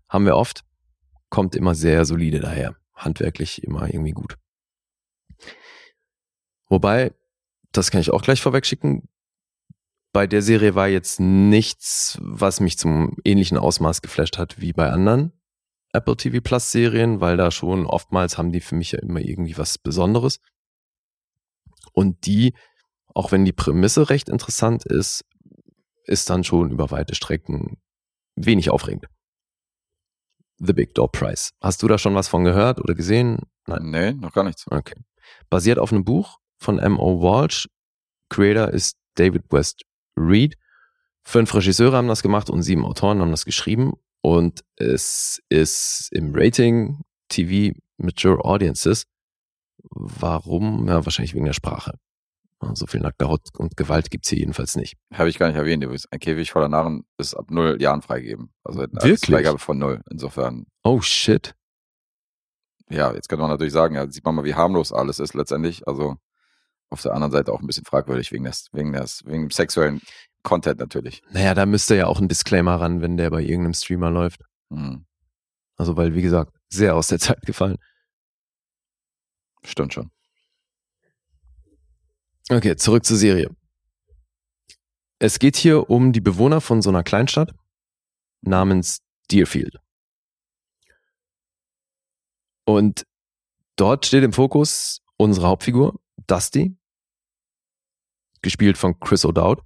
[0.09, 0.63] haben wir oft,
[1.29, 2.75] kommt immer sehr solide daher.
[2.93, 4.35] Handwerklich immer irgendwie gut.
[6.69, 7.13] Wobei,
[7.71, 9.07] das kann ich auch gleich vorweg schicken.
[10.13, 14.89] Bei der Serie war jetzt nichts, was mich zum ähnlichen Ausmaß geflasht hat wie bei
[14.89, 15.31] anderen
[15.93, 19.57] Apple TV Plus Serien, weil da schon oftmals haben die für mich ja immer irgendwie
[19.57, 20.39] was Besonderes.
[21.93, 22.53] Und die,
[23.17, 25.25] auch wenn die Prämisse recht interessant ist,
[26.05, 27.77] ist dann schon über weite Strecken
[28.35, 29.07] wenig aufregend.
[30.59, 31.49] The Big Door Prize.
[31.59, 33.39] Hast du da schon was von gehört oder gesehen?
[33.65, 33.89] Nein.
[33.89, 34.65] Nee, noch gar nichts.
[34.69, 34.93] Okay.
[35.49, 37.19] Basiert auf einem Buch von M.O.
[37.23, 37.67] Walsh.
[38.29, 39.81] Creator ist David West
[40.15, 40.55] Reed.
[41.23, 43.93] Fünf Regisseure haben das gemacht und sieben Autoren haben das geschrieben.
[44.21, 49.05] Und es ist im Rating TV Mature Audiences.
[49.89, 50.87] Warum?
[50.87, 51.97] Ja, wahrscheinlich wegen der Sprache.
[52.73, 54.95] So viel nackte Haut und Gewalt gibt's hier jedenfalls nicht.
[55.13, 55.83] Habe ich gar nicht erwähnt.
[55.83, 56.07] übrigens.
[56.11, 58.51] Ein Käfig voller Narren ist ab null Jahren freigegeben.
[58.63, 59.29] Also eine Wirklich?
[59.29, 60.01] Freigabe von null.
[60.09, 61.53] Insofern, Oh shit.
[62.89, 65.87] ja, jetzt könnte man natürlich sagen, ja, sieht man mal, wie harmlos alles ist letztendlich.
[65.87, 66.15] Also
[66.89, 70.01] auf der anderen Seite auch ein bisschen fragwürdig wegen des, wegen des, wegen dem sexuellen
[70.41, 71.21] Content natürlich.
[71.31, 74.41] Naja, da müsste ja auch ein Disclaimer ran, wenn der bei irgendeinem Streamer läuft.
[74.69, 75.05] Mhm.
[75.75, 77.77] Also, weil, wie gesagt, sehr aus der Zeit gefallen.
[79.63, 80.09] Stimmt schon.
[82.49, 83.49] Okay, zurück zur Serie.
[85.19, 87.53] Es geht hier um die Bewohner von so einer Kleinstadt
[88.41, 89.01] namens
[89.31, 89.77] Deerfield.
[92.65, 93.05] Und
[93.75, 96.77] dort steht im Fokus unsere Hauptfigur, Dusty,
[98.41, 99.61] gespielt von Chris O'Dowd.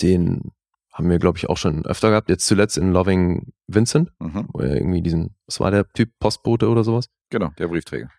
[0.00, 0.52] Den
[0.92, 2.28] haben wir, glaube ich, auch schon öfter gehabt.
[2.28, 4.48] Jetzt zuletzt in Loving Vincent, Mhm.
[4.52, 7.08] wo er irgendwie diesen, was war der Typ, Postbote oder sowas?
[7.30, 8.10] Genau, der Briefträger.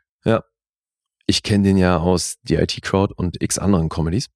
[1.30, 4.32] Ich kenne den ja aus die IT Crowd und x anderen Comedies.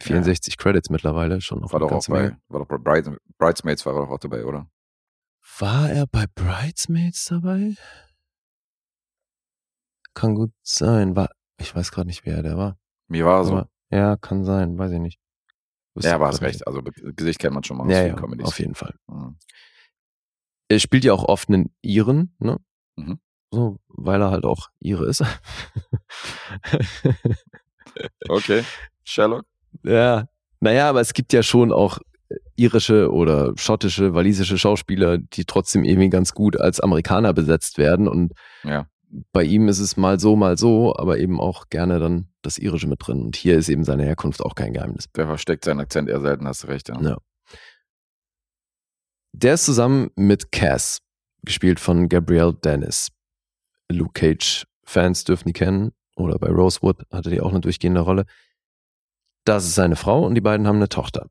[0.00, 2.40] 64 Credits mittlerweile, schon noch War doch auch bei, Menge.
[2.48, 4.70] war doch bei Brides, Bridesmaids war er doch auch dabei, oder?
[5.58, 7.74] War er bei Bridesmaids dabei?
[10.14, 11.14] Kann gut sein.
[11.14, 11.28] War,
[11.60, 12.78] ich weiß gerade nicht, wer der war.
[13.08, 13.52] Mir war so.
[13.58, 15.20] Aber, ja, kann sein, weiß ich nicht.
[15.94, 16.66] Wüsste ja, hast grad recht.
[16.66, 18.46] Also Gesicht kennt man schon mal aus Ja, ja, Comedies.
[18.46, 18.94] auf jeden Fall.
[19.08, 19.36] Mhm.
[20.70, 22.58] Er spielt ja auch oft einen Iren, ne?
[22.96, 23.20] Mhm.
[23.50, 25.22] So, weil er halt auch Ire ist.
[28.28, 28.62] Okay.
[29.04, 29.44] Sherlock?
[29.82, 30.28] Ja,
[30.60, 31.98] naja, aber es gibt ja schon auch
[32.56, 38.06] irische oder schottische, walisische Schauspieler, die trotzdem irgendwie ganz gut als Amerikaner besetzt werden.
[38.06, 38.32] Und
[38.64, 38.86] Ja.
[39.32, 42.86] bei ihm ist es mal so, mal so, aber eben auch gerne dann das Irische
[42.86, 43.22] mit drin.
[43.22, 45.06] Und hier ist eben seine Herkunft auch kein Geheimnis.
[45.16, 46.88] Der versteckt seinen Akzent eher selten, hast du recht.
[46.88, 47.00] Ja.
[47.00, 47.16] Ja.
[49.32, 51.00] Der ist zusammen mit Cass,
[51.44, 53.08] gespielt von Gabrielle Dennis.
[53.88, 55.92] Luke Cage-Fans dürfen die kennen.
[56.16, 58.26] Oder bei Rosewood hatte die auch eine durchgehende Rolle.
[59.44, 61.30] Das ist seine Frau und die beiden haben eine Tochter.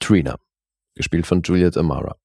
[0.00, 0.36] Trina.
[0.94, 2.16] gespielt von Juliet Amara.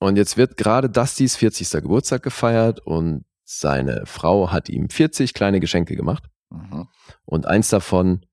[0.00, 1.70] Und jetzt wird gerade Dustys 40.
[1.82, 6.24] Geburtstag gefeiert und seine Frau hat ihm 40 kleine Geschenke gemacht.
[6.48, 6.88] Mhm.
[7.24, 8.24] Und eins davon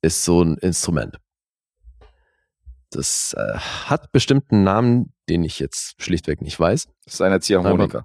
[0.00, 1.18] ist so ein Instrument.
[2.90, 6.88] Das äh, hat bestimmten Namen, den ich jetzt schlichtweg nicht weiß.
[7.04, 8.04] Das ist eine Ziehharmonika.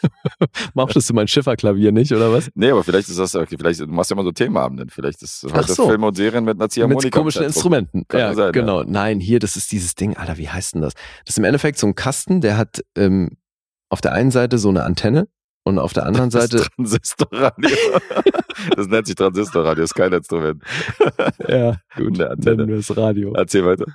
[0.74, 2.50] Machst du mein Schifferklavier nicht, oder was?
[2.54, 4.90] Nee, aber vielleicht ist das, okay, vielleicht, du machst ja immer so Themenabenden.
[4.90, 5.86] Vielleicht ist heute so.
[5.88, 7.06] Filme und Serien mit einer Ziehharmonika.
[7.06, 7.44] Mit komischen.
[7.44, 8.06] Instrumenten.
[8.08, 8.50] Kann ja, sein, ja.
[8.50, 8.82] genau.
[8.84, 10.94] Nein, hier, das ist dieses Ding, Alter, wie heißt denn das?
[11.24, 13.36] Das ist im Endeffekt so ein Kasten, der hat ähm,
[13.88, 15.28] auf der einen Seite so eine Antenne
[15.64, 16.66] und auf der anderen Das Seite.
[16.76, 17.68] Transistorradio.
[18.76, 20.62] das nennt sich Transistorradio, ist kein Instrument.
[21.48, 22.56] ja, gut, Eine Antenne.
[22.56, 23.32] nennen wir es Radio.
[23.34, 23.86] Erzähl weiter.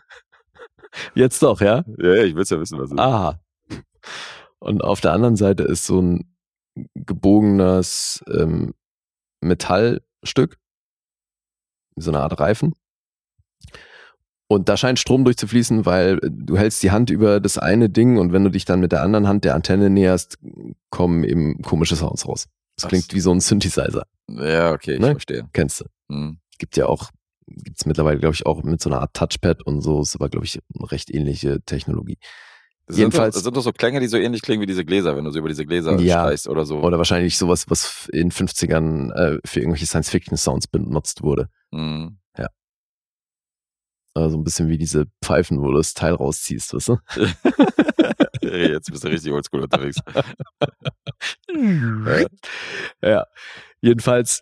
[1.13, 1.83] Jetzt doch, ja?
[1.97, 2.99] Ja, ja, ich will ja wissen, was es ist.
[2.99, 3.39] Aha.
[4.59, 6.35] Und auf der anderen Seite ist so ein
[6.95, 8.73] gebogenes ähm,
[9.41, 10.57] Metallstück,
[11.95, 12.73] so eine Art Reifen.
[14.49, 18.31] Und da scheint Strom durchzufließen, weil du hältst die Hand über das eine Ding und
[18.31, 20.37] wenn du dich dann mit der anderen Hand der Antenne näherst,
[20.89, 22.47] kommen eben komische Sounds raus.
[22.77, 24.03] Das Ach klingt wie so ein Synthesizer.
[24.29, 25.11] Ja, okay, ich Ne?
[25.11, 25.49] verstehe.
[25.51, 25.85] Kennst du?
[26.09, 26.39] Hm.
[26.59, 27.09] Gibt ja auch,
[27.47, 30.45] gibt's mittlerweile, glaube ich, auch mit so einer Art Touchpad und so, ist aber, glaube
[30.45, 32.17] ich, eine recht ähnliche Technologie.
[32.87, 34.85] Das Jedenfalls- Sind doch, das sind doch so Klänge, die so ähnlich klingen wie diese
[34.85, 36.21] Gläser, wenn du so über diese Gläser Ja.
[36.23, 36.79] streichst oder so.
[36.79, 41.49] Oder wahrscheinlich sowas, was in 50ern äh, für irgendwelche Science-Fiction-Sounds benutzt wurde.
[41.73, 42.17] Hm.
[44.13, 46.97] Also ein bisschen wie diese Pfeifen, wo du das Teil rausziehst, weißt du?
[48.41, 49.97] Jetzt bist du richtig oldschool unterwegs.
[53.03, 53.25] ja.
[53.79, 54.41] Jedenfalls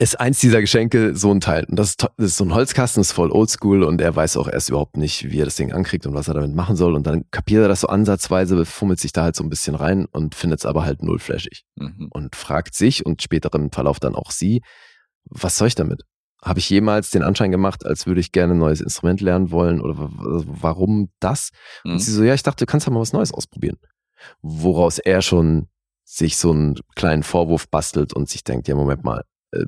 [0.00, 1.64] ist eins dieser Geschenke so ein Teil.
[1.66, 4.48] Und das ist, das ist so ein Holzkasten, ist voll oldschool und er weiß auch
[4.48, 6.94] erst überhaupt nicht, wie er das Ding ankriegt und was er damit machen soll.
[6.94, 10.06] Und dann kapiert er das so ansatzweise, fummelt sich da halt so ein bisschen rein
[10.06, 11.64] und findet es aber halt null flashig.
[11.76, 12.08] Mhm.
[12.12, 14.62] und fragt sich und später im Verlauf dann auch sie,
[15.24, 16.02] was soll ich damit?
[16.42, 19.82] Habe ich jemals den Anschein gemacht, als würde ich gerne ein neues Instrument lernen wollen
[19.82, 21.50] oder w- warum das?
[21.84, 21.92] Mhm.
[21.92, 23.76] Und sie so, ja, ich dachte, du kannst ja mal was Neues ausprobieren.
[24.40, 25.68] Woraus er schon
[26.04, 29.64] sich so einen kleinen Vorwurf bastelt und sich denkt, ja, Moment mal, äh,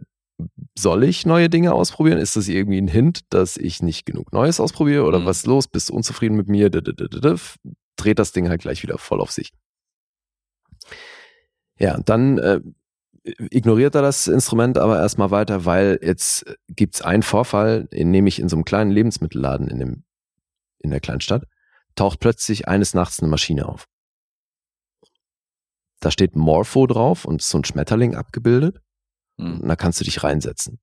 [0.76, 2.18] soll ich neue Dinge ausprobieren?
[2.18, 5.26] Ist das irgendwie ein Hint, dass ich nicht genug Neues ausprobiere oder Mhm.
[5.26, 5.68] was ist los?
[5.68, 6.70] Bist du unzufrieden mit mir?
[6.70, 9.52] Dreht das Ding halt gleich wieder voll auf sich.
[11.78, 12.60] Ja, dann äh,
[13.50, 18.38] ignoriert er das Instrument aber erstmal weiter, weil jetzt äh, gibt's einen Vorfall, in, nämlich
[18.38, 20.04] in so einem kleinen Lebensmittelladen in, dem,
[20.78, 21.44] in der Kleinstadt,
[21.94, 23.86] taucht plötzlich eines Nachts eine Maschine auf.
[26.00, 28.80] Da steht Morpho drauf und ist so ein Schmetterling abgebildet.
[29.36, 29.60] Mhm.
[29.60, 30.78] Und da kannst du dich reinsetzen.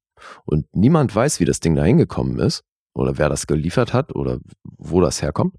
[0.45, 2.63] Und niemand weiß, wie das Ding da hingekommen ist
[2.93, 5.55] oder wer das geliefert hat oder wo das herkommt.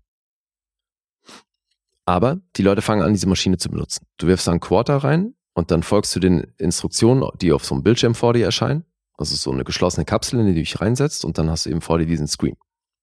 [2.05, 4.07] Aber die Leute fangen an, diese Maschine zu benutzen.
[4.19, 7.75] Du wirfst da einen Quarter rein und dann folgst du den Instruktionen, die auf so
[7.75, 8.85] einem Bildschirm vor dir erscheinen.
[9.17, 11.71] Das ist so eine geschlossene Kapsel, in die du dich reinsetzt und dann hast du
[11.71, 12.57] eben vor dir diesen Screen.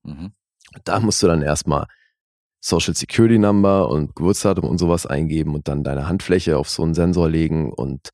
[0.04, 0.32] Mhm.
[0.84, 1.88] Da musst du dann erstmal
[2.60, 6.96] Social Security Number und Geburtsdatum und sowas eingeben und dann deine Handfläche auf so einen
[6.96, 8.10] Sensor legen und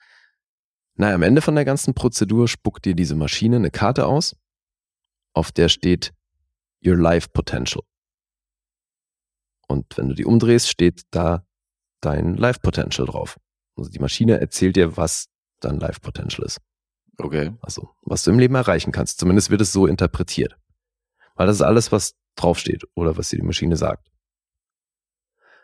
[0.96, 4.36] naja, am Ende von der ganzen Prozedur spuckt dir diese Maschine eine Karte aus,
[5.34, 6.14] auf der steht
[6.86, 7.84] Your Life Potential.
[9.68, 11.46] Und wenn du die umdrehst, steht da
[12.02, 13.40] dein Life Potential drauf.
[13.76, 15.30] Also die Maschine erzählt dir, was
[15.60, 16.60] dein Life Potential ist.
[17.18, 17.54] Okay.
[17.62, 19.20] Also, was du im Leben erreichen kannst.
[19.20, 20.58] Zumindest wird es so interpretiert.
[21.36, 24.12] Weil das ist alles, was draufsteht oder was dir die Maschine sagt.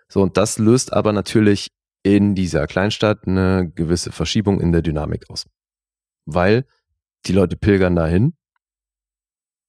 [0.07, 1.71] So, und das löst aber natürlich
[2.03, 5.47] in dieser Kleinstadt eine gewisse Verschiebung in der Dynamik aus.
[6.25, 6.65] Weil
[7.25, 8.33] die Leute pilgern dahin,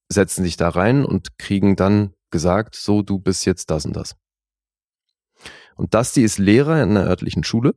[0.09, 4.16] setzen sich da rein und kriegen dann gesagt, so, du bist jetzt das und das.
[5.77, 7.74] Und Dusty ist Lehrer in einer örtlichen Schule.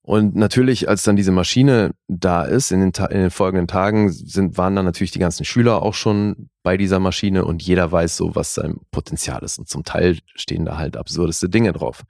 [0.00, 4.10] Und natürlich, als dann diese Maschine da ist, in den, Ta in den folgenden Tagen
[4.10, 8.16] sind, waren dann natürlich die ganzen Schüler auch schon bei dieser Maschine und jeder weiß
[8.16, 9.58] so, was sein Potenzial ist.
[9.58, 12.04] Und zum Teil stehen da halt absurdeste Dinge drauf.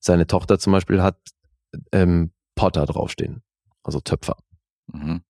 [0.00, 1.18] Seine Tochter zum Beispiel hat
[1.92, 3.42] ähm, Potter draufstehen,
[3.82, 4.36] also Töpfer,
[4.92, 5.22] Mhm.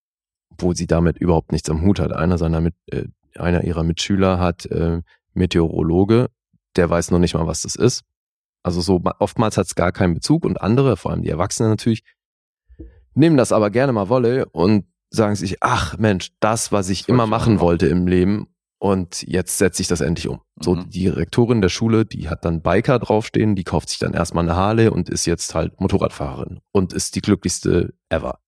[0.58, 2.12] wo sie damit überhaupt nichts am Hut hat.
[2.12, 3.04] Einer seiner mit, äh,
[3.36, 5.02] einer ihrer Mitschüler hat äh,
[5.34, 6.30] Meteorologe,
[6.76, 8.04] der weiß noch nicht mal, was das ist.
[8.62, 11.70] Also so ma- oftmals hat es gar keinen Bezug und andere, vor allem die Erwachsenen
[11.70, 12.02] natürlich,
[13.14, 17.08] nehmen das aber gerne mal Wolle und sagen sich, ach Mensch, das, was ich Das
[17.08, 17.60] immer machen.
[17.60, 18.48] wollte im Leben
[18.78, 20.40] und jetzt setze ich das endlich um.
[20.60, 20.90] So Mhm.
[20.90, 24.56] die Direktorin der Schule, die hat dann Biker draufstehen, die kauft sich dann erstmal eine
[24.56, 28.40] Harley und ist jetzt halt Motorradfahrerin und ist die glücklichste ever.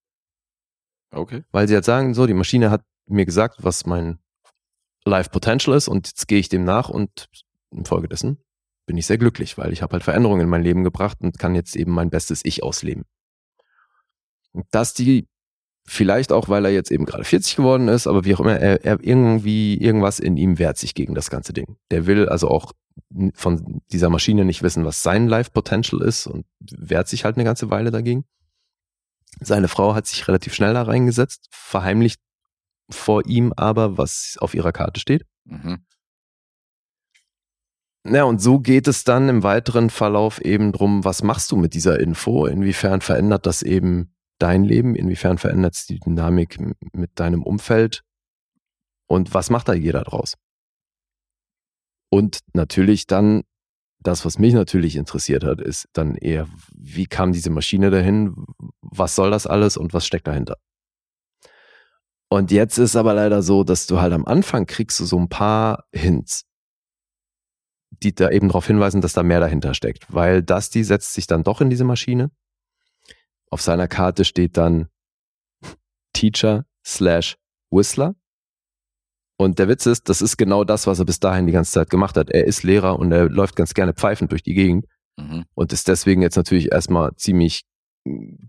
[1.12, 1.44] Okay.
[1.51, 4.20] Weil sie halt sagen, so, die Maschine hat mir gesagt, was mein
[5.05, 7.28] Life Potential ist und jetzt gehe ich dem nach und
[7.73, 8.39] infolgedessen
[8.90, 11.55] bin ich sehr glücklich, weil ich habe halt Veränderungen in mein Leben gebracht und kann
[11.55, 13.05] jetzt eben mein bestes Ich ausleben.
[14.51, 15.28] Und dass die
[15.86, 18.85] Vielleicht auch, weil er jetzt eben gerade 40 geworden ist, aber wie auch immer, er,
[18.85, 21.77] er irgendwie, irgendwas in ihm wehrt sich gegen das ganze Ding.
[21.90, 22.73] Der will also auch
[23.35, 27.44] von dieser Maschine nicht wissen, was sein Life Potential ist und wehrt sich halt eine
[27.44, 28.24] ganze Weile dagegen.
[29.40, 32.20] Seine Frau hat sich relativ schnell da reingesetzt, verheimlicht
[32.90, 35.24] vor ihm aber, was auf ihrer Karte steht.
[35.44, 35.85] Mhm.
[38.05, 41.74] Ja, und so geht es dann im weiteren Verlauf eben drum, was machst du mit
[41.74, 42.47] dieser Info?
[42.47, 44.95] Inwiefern verändert das eben dein Leben?
[44.95, 46.59] Inwiefern verändert es die Dynamik
[46.93, 48.03] mit deinem Umfeld?
[49.07, 50.35] Und was macht da jeder draus?
[52.11, 53.43] Und natürlich dann,
[54.01, 58.35] das, was mich natürlich interessiert hat, ist dann eher, wie kam diese Maschine dahin?
[58.81, 60.57] Was soll das alles und was steckt dahinter?
[62.29, 65.29] Und jetzt ist aber leider so, dass du halt am Anfang kriegst du so ein
[65.29, 66.45] paar Hints
[68.03, 70.07] die da eben darauf hinweisen, dass da mehr dahinter steckt.
[70.09, 72.31] Weil Dusty setzt sich dann doch in diese Maschine.
[73.51, 74.89] Auf seiner Karte steht dann
[76.12, 77.36] Teacher slash
[77.70, 78.14] Whistler.
[79.39, 81.89] Und der Witz ist, das ist genau das, was er bis dahin die ganze Zeit
[81.90, 82.31] gemacht hat.
[82.31, 84.86] Er ist Lehrer und er läuft ganz gerne pfeifend durch die Gegend
[85.18, 85.44] Mhm.
[85.55, 87.64] und ist deswegen jetzt natürlich erstmal ziemlich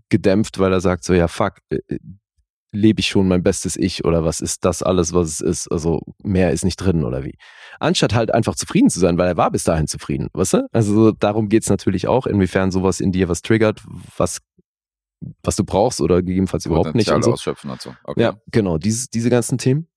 [0.08, 1.98] gedämpft, weil er sagt so, ja fuck, äh, äh,
[2.74, 5.68] lebe ich schon mein bestes Ich oder was ist das alles, was es ist?
[5.70, 7.36] Also mehr ist nicht drin oder wie?
[7.78, 10.66] Anstatt halt einfach zufrieden zu sein, weil er war bis dahin zufrieden, weißt du?
[10.72, 13.82] Also darum geht's natürlich auch, inwiefern sowas in dir was triggert,
[14.16, 14.38] was,
[15.42, 17.10] was du brauchst oder gegebenenfalls überhaupt nicht.
[17.10, 17.32] Und so.
[17.32, 17.94] ausschöpfen und so.
[18.04, 18.20] Okay.
[18.22, 19.88] Ja, genau, dieses, diese ganzen Themen,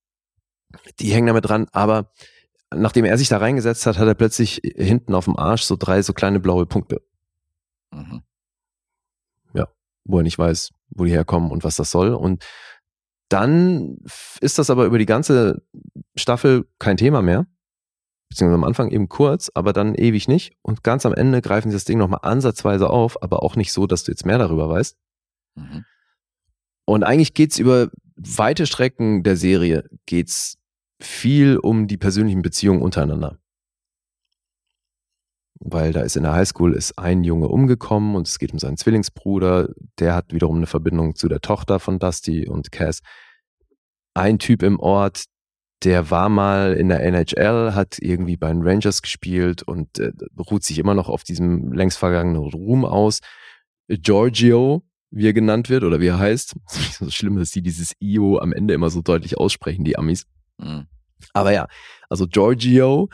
[1.00, 2.12] die hängen damit dran, aber
[2.74, 6.02] nachdem er sich da reingesetzt hat, hat er plötzlich hinten auf dem Arsch so drei
[6.02, 7.02] so kleine blaue Punkte,
[7.94, 8.22] Mhm.
[10.08, 12.14] wo er nicht weiß, wo die herkommen und was das soll.
[12.14, 12.46] Und
[13.28, 13.98] dann
[14.40, 15.64] ist das aber über die ganze
[16.16, 17.48] Staffel kein Thema mehr.
[18.30, 20.54] Beziehungsweise am Anfang eben kurz, aber dann ewig nicht.
[20.62, 23.88] Und ganz am Ende greifen sie das Ding nochmal ansatzweise auf, aber auch nicht so,
[23.88, 24.96] dass du jetzt mehr darüber weißt.
[25.56, 25.86] Mhm.
[26.86, 30.58] Und eigentlich geht's über weite Strecken der Serie geht's
[31.02, 33.38] viel um die persönlichen Beziehungen untereinander.
[35.60, 38.78] Weil da ist in der Highschool ist ein Junge umgekommen und es geht um seinen
[38.78, 39.70] Zwillingsbruder.
[40.00, 43.00] Der hat wiederum eine Verbindung zu der Tochter von Dusty und Cass.
[44.14, 45.26] Ein Typ im Ort,
[45.84, 50.64] der war mal in der NHL, hat irgendwie bei den Rangers gespielt und äh, ruht
[50.64, 53.20] sich immer noch auf diesem längst vergangenen Ruhm aus.
[53.88, 56.56] Giorgio, wie er genannt wird oder wie er heißt.
[56.68, 60.26] so schlimm, dass sie dieses Io am Ende immer so deutlich aussprechen, die Amis.
[60.58, 60.88] Mhm.
[61.34, 61.68] Aber ja,
[62.10, 63.10] also Giorgio,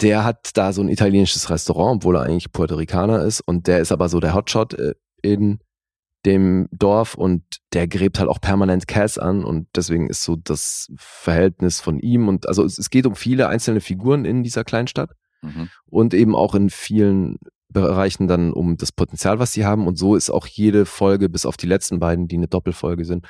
[0.00, 3.80] der hat da so ein italienisches Restaurant, obwohl er eigentlich Puerto Ricaner ist und der
[3.80, 5.60] ist aber so der Hotshot äh, in
[6.26, 7.42] dem Dorf und
[7.72, 12.28] der gräbt halt auch permanent Cass an und deswegen ist so das Verhältnis von ihm
[12.28, 15.10] und also es, es geht um viele einzelne Figuren in dieser Kleinstadt
[15.40, 15.68] Mhm.
[15.86, 17.38] und eben auch in vielen
[17.70, 19.86] Bereichen dann um das Potenzial, was sie haben.
[19.86, 23.26] Und so ist auch jede Folge, bis auf die letzten beiden, die eine Doppelfolge sind,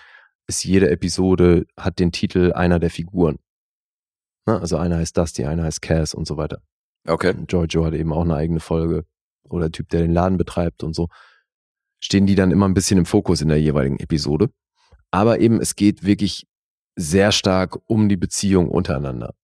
[0.47, 3.39] ist jede Episode, hat den Titel einer der Figuren.
[4.47, 6.63] Na, also einer heißt Dusty, einer heißt Cass und so weiter.
[7.07, 7.31] Okay.
[7.31, 9.05] Und Giorgio hat eben auch eine eigene Folge.
[9.49, 11.09] Oder der Typ, der den Laden betreibt und so.
[12.01, 14.51] Stehen die dann immer ein bisschen im Fokus in der jeweiligen Episode.
[15.11, 16.47] Aber eben, es geht wirklich
[16.97, 19.35] sehr stark um die Beziehung untereinander.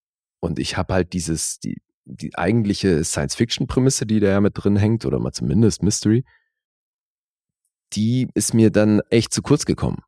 [0.41, 5.05] Und ich habe halt dieses, die, die eigentliche Science-Fiction-Prämisse, die da ja mit drin hängt,
[5.05, 6.25] oder mal zumindest Mystery,
[7.93, 10.03] die ist mir dann echt zu kurz gekommen.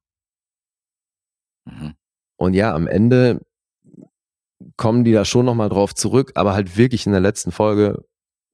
[1.65, 1.95] Mhm.
[2.37, 3.41] Und ja, am Ende
[4.77, 8.05] kommen die da schon nochmal drauf zurück, aber halt wirklich in der letzten Folge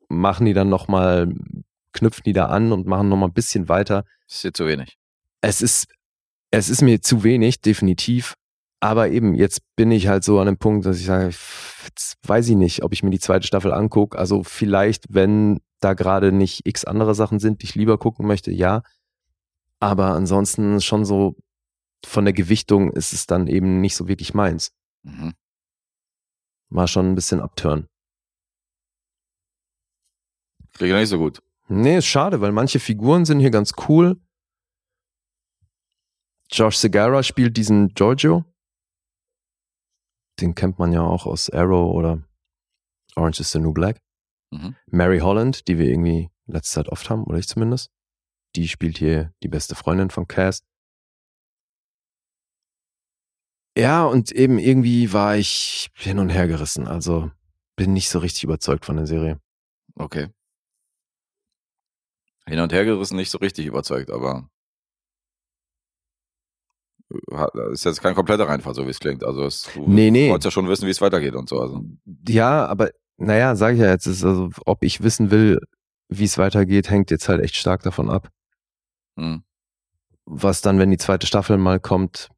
[0.09, 1.33] machen die dann nochmal,
[1.93, 4.05] knüpfen die da an und machen nochmal ein bisschen weiter.
[4.27, 4.99] Das ist hier zu wenig.
[5.41, 5.87] Es ist,
[6.51, 8.35] es ist mir zu wenig, definitiv.
[8.83, 11.27] Aber eben, jetzt bin ich halt so an dem Punkt, dass ich sage,
[11.85, 14.19] jetzt weiß ich nicht, ob ich mir die zweite Staffel angucke.
[14.19, 18.51] Also vielleicht, wenn da gerade nicht x andere Sachen sind, die ich lieber gucken möchte,
[18.51, 18.83] ja.
[19.79, 21.37] Aber ansonsten schon so
[22.05, 24.73] von der Gewichtung ist es dann eben nicht so wirklich meins.
[25.05, 25.33] Mhm.
[26.69, 27.87] War schon ein bisschen abturn.
[30.73, 31.41] Kriege nicht so gut.
[31.69, 34.21] Nee, ist schade, weil manche Figuren sind hier ganz cool.
[36.51, 38.45] Josh Segarra spielt diesen Giorgio.
[40.41, 42.23] Den kennt man ja auch aus Arrow oder
[43.17, 44.01] Orange is the New Black.
[44.51, 44.77] Mhm.
[44.87, 47.91] Mary Holland, die wir irgendwie letzte Zeit oft haben, oder ich zumindest.
[48.57, 50.63] Die spielt hier die beste Freundin von Cass.
[53.77, 56.87] Ja, und eben irgendwie war ich hin und her gerissen.
[56.87, 57.31] Also
[57.77, 59.41] bin nicht so richtig überzeugt von der Serie.
[59.95, 60.29] Okay.
[62.47, 64.51] Hin und her gerissen, nicht so richtig überzeugt, aber
[67.73, 69.25] ist jetzt kein kompletter Reinfall, so wie es klingt.
[69.25, 70.31] Also es, du Nee, nee.
[70.31, 71.61] wolltest ja schon wissen, wie es weitergeht und so.
[71.61, 71.83] Also.
[72.29, 75.61] Ja, aber naja, sage ich ja jetzt, ist also, ob ich wissen will,
[76.09, 78.29] wie es weitergeht, hängt jetzt halt echt stark davon ab.
[79.19, 79.43] Hm.
[80.25, 82.31] was dann, wenn die zweite Staffel mal kommt,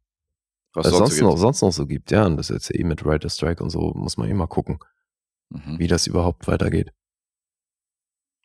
[0.72, 2.10] Was was sonst sonst, so noch, sonst noch so gibt.
[2.10, 4.46] Ja, und das ist jetzt eh mit Writer Strike und so, muss man eh mal
[4.48, 4.78] gucken,
[5.50, 5.78] Mhm.
[5.78, 6.92] wie das überhaupt weitergeht.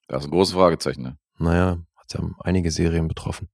[0.08, 1.18] Das ist ein großes Fragezeichen, ne?
[1.40, 3.50] Naja, hat ja einige Serien betroffen.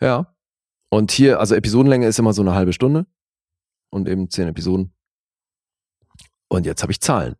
[0.00, 0.34] Ja.
[0.90, 3.06] Und hier, also Episodenlänge ist immer so eine halbe Stunde
[3.90, 4.94] und eben zehn Episoden.
[6.48, 7.36] Und jetzt habe ich Zahlen.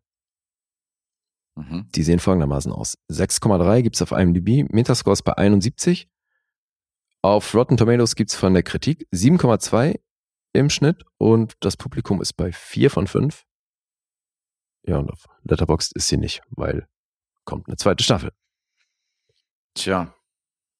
[1.55, 1.89] Mhm.
[1.95, 2.97] Die sehen folgendermaßen aus.
[3.11, 6.07] 6,3 gibt's auf IMDb, Metascore ist bei 71.
[7.21, 9.99] Auf Rotten Tomatoes gibt's von der Kritik 7,2
[10.53, 13.45] im Schnitt und das Publikum ist bei 4 von 5.
[14.83, 16.87] Ja, und auf Letterboxd ist sie nicht, weil
[17.43, 18.31] kommt eine zweite Staffel.
[19.73, 20.13] Tja,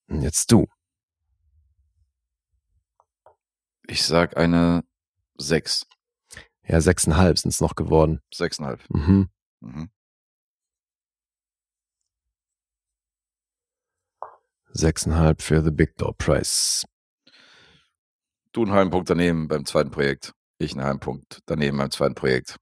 [0.08, 0.68] Und jetzt du.
[3.90, 4.84] Ich sag eine
[5.38, 5.86] 6.
[6.64, 8.22] Ja, 6,5 sind's noch geworden.
[8.34, 8.80] 6,5.
[8.90, 9.30] Mhm.
[9.62, 9.90] Mhm.
[14.74, 16.86] 6,5 für The Big Door Price.
[18.52, 20.34] Du einen halben Punkt daneben beim zweiten Projekt.
[20.60, 22.58] Ich einen halben Punkt daneben beim zweiten Projekt.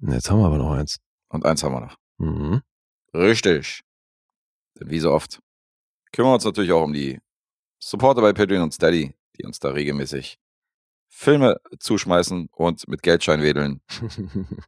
[0.00, 0.98] Jetzt haben wir aber noch eins.
[1.28, 1.96] Und eins haben wir noch.
[2.18, 2.62] Mhm.
[3.14, 3.82] Richtig.
[4.78, 5.40] Denn wie so oft
[6.12, 7.20] kümmern wir uns natürlich auch um die
[7.80, 10.38] Supporter bei Patreon und Steady, die uns da regelmäßig
[11.08, 13.80] Filme zuschmeißen und mit Geldschein wedeln.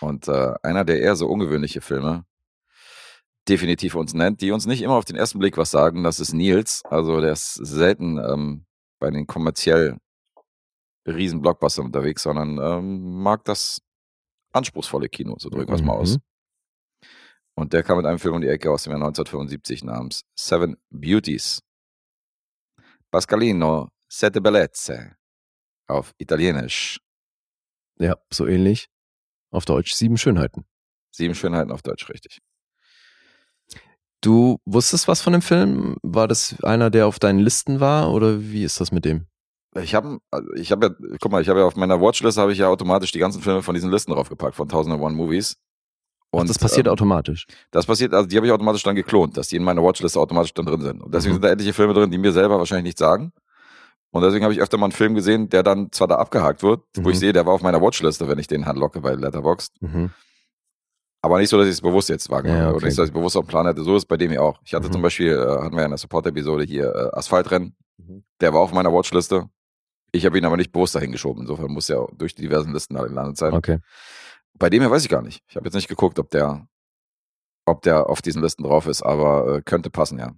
[0.00, 2.24] Und äh, einer der eher so ungewöhnliche Filme
[3.48, 6.32] definitiv uns nennt, die uns nicht immer auf den ersten Blick was sagen, das ist
[6.32, 6.82] Nils.
[6.84, 8.64] Also der ist selten ähm,
[8.98, 9.98] bei den kommerziell
[11.06, 13.82] riesen Blockbustern unterwegs, sondern ähm, mag das
[14.52, 16.16] anspruchsvolle Kino, so drücken wir es mal aus.
[16.16, 16.22] Mhm.
[17.54, 20.76] Und der kam mit einem Film um die Ecke aus dem Jahr 1975 namens Seven
[20.90, 21.62] Beauties.
[23.10, 25.16] Pascalino Sette Bellezze
[25.86, 27.00] auf Italienisch.
[27.98, 28.88] Ja, so ähnlich.
[29.50, 30.64] Auf Deutsch sieben Schönheiten.
[31.10, 32.38] Sieben Schönheiten auf Deutsch, richtig.
[34.20, 35.96] Du wusstest was von dem Film?
[36.02, 39.26] War das einer, der auf deinen Listen war oder wie ist das mit dem?
[39.76, 40.18] Ich habe
[40.56, 43.12] ich hab ja, guck mal, ich habe ja auf meiner Watchlist habe ich ja automatisch
[43.12, 45.56] die ganzen Filme von diesen Listen draufgepackt, von 1001 Movies.
[46.32, 47.46] Und das passiert ähm, automatisch.
[47.72, 50.54] Das passiert, also die habe ich automatisch dann geklont, dass die in meiner Watchlist automatisch
[50.54, 51.02] dann drin sind.
[51.02, 51.34] Und deswegen Mhm.
[51.36, 53.32] sind da etliche Filme drin, die mir selber wahrscheinlich nichts sagen.
[54.12, 56.82] Und deswegen habe ich öfter mal einen Film gesehen, der dann zwar da abgehakt wird,
[56.96, 57.08] wo Mhm.
[57.10, 59.80] ich sehe, der war auf meiner Watchliste, wenn ich den handlocke bei Letterboxd.
[59.82, 60.10] Mhm.
[61.22, 62.76] Aber nicht so, dass ich es bewusst jetzt wahrgenommen Ja, okay.
[62.76, 63.82] Oder nicht, dass ich bewusst auf dem Plan hatte.
[63.84, 64.58] So ist es bei dem ja auch.
[64.64, 64.92] Ich hatte Mhm.
[64.92, 67.76] zum Beispiel, äh, hatten wir ja in der Support-Episode hier äh, Asphaltrennen.
[67.98, 68.24] Mhm.
[68.40, 69.48] Der war auf meiner Watchliste.
[70.12, 71.42] Ich habe ihn aber nicht bewusst dahin geschoben.
[71.42, 73.52] Insofern muss er durch die diversen Listen da gelandet sein.
[73.52, 73.78] Okay.
[74.60, 75.42] Bei dem hier weiß ich gar nicht.
[75.48, 76.68] Ich habe jetzt nicht geguckt, ob der,
[77.66, 80.32] ob der auf diesen Listen drauf ist, aber äh, könnte passen, ja.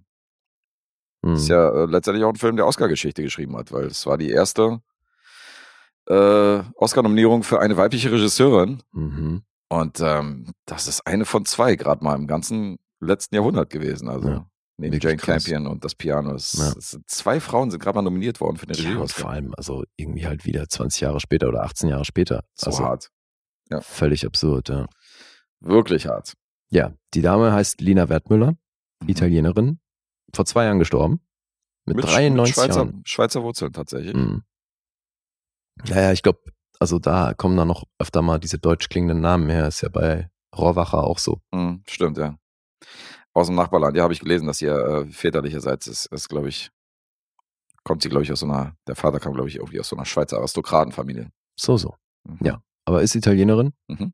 [1.21, 1.35] Mhm.
[1.35, 4.31] Ist ja äh, letztendlich auch ein Film, der Oscar-Geschichte geschrieben hat, weil es war die
[4.31, 4.81] erste
[6.07, 8.81] äh, Oscar-Nominierung für eine weibliche Regisseurin.
[8.91, 9.43] Mhm.
[9.69, 14.07] Und ähm, das ist eine von zwei, gerade mal im ganzen letzten Jahrhundert gewesen.
[14.09, 14.45] Also Ja,
[14.77, 15.43] neben Jane krass.
[15.45, 16.35] Campion und das Piano.
[16.35, 16.73] Es, Ja.
[16.77, 19.21] es zwei Frauen sind gerade mal nominiert worden für den Ja, und Regie-Oscar.
[19.21, 22.43] vor allem, also irgendwie halt wieder 20 Jahre später oder 18 Jahre später.
[22.53, 23.09] so also hart.
[23.73, 23.81] Ja.
[23.81, 24.87] völlig absurd, ja.
[25.59, 26.33] Wirklich hart.
[26.69, 28.53] Ja, die Dame heißt Lina Wertmüller,
[29.01, 29.09] Mhm.
[29.09, 29.79] Italienerin,
[30.33, 31.19] vor zwei Jahren gestorben.
[31.85, 33.01] Mit, Mit, 93 mit Schweizer, Jahren.
[33.05, 34.13] Schweizer Wurzeln tatsächlich.
[34.15, 34.43] Mhm.
[35.85, 36.39] Ja, ja, ich glaube,
[36.79, 39.67] also da kommen dann noch öfter mal diese deutsch klingenden Namen her.
[39.67, 41.41] Ist ja bei Rohrwacher auch so.
[41.51, 42.37] Mhm, stimmt, ja.
[43.33, 43.97] Aus dem Nachbarland.
[43.97, 46.69] Ja, habe ich gelesen, dass ihr äh, väterlicherseits ist, ist glaube ich,
[47.83, 49.95] kommt sie, glaube ich, aus so einer, der Vater kam, glaube ich, irgendwie aus so
[49.95, 51.31] einer Schweizer Aristokratenfamilie.
[51.59, 51.95] So, so.
[52.23, 52.37] Mhm.
[52.45, 52.61] Ja.
[52.85, 54.13] Aber ist Italienerin, Mhm.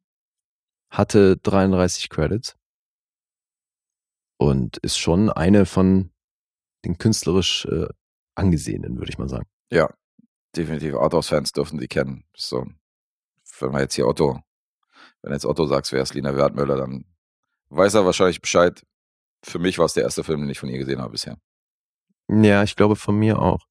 [0.91, 2.55] hatte 33 Credits
[4.37, 6.11] und ist schon eine von
[6.85, 7.87] den künstlerisch äh,
[8.35, 9.47] angesehenen, würde ich mal sagen.
[9.71, 9.89] Ja,
[10.55, 10.95] definitiv.
[10.95, 12.23] Arthouse-Fans dürfen die kennen.
[12.35, 12.65] So,
[13.59, 14.39] wenn man jetzt hier Otto,
[15.21, 17.05] wenn jetzt Otto sagst, wer ist Lina Wertmüller, dann
[17.69, 18.85] weiß er wahrscheinlich Bescheid.
[19.43, 21.37] Für mich war es der erste Film, den ich von ihr gesehen habe bisher.
[22.29, 23.65] Ja, ich glaube von mir auch.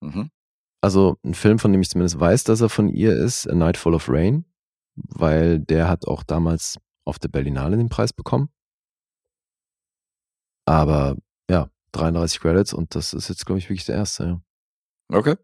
[0.00, 0.30] Mhm.
[0.80, 3.76] Also ein Film, von dem ich zumindest weiß, dass er von ihr ist, A Night
[3.76, 4.44] Full of Rain,
[4.94, 8.48] weil der hat auch damals auf der Berlinale den Preis bekommen.
[10.66, 11.16] Aber
[11.50, 14.24] ja, 33 Credits und das ist jetzt, glaube ich, wirklich der erste.
[15.10, 15.18] Ja.
[15.18, 15.36] Okay.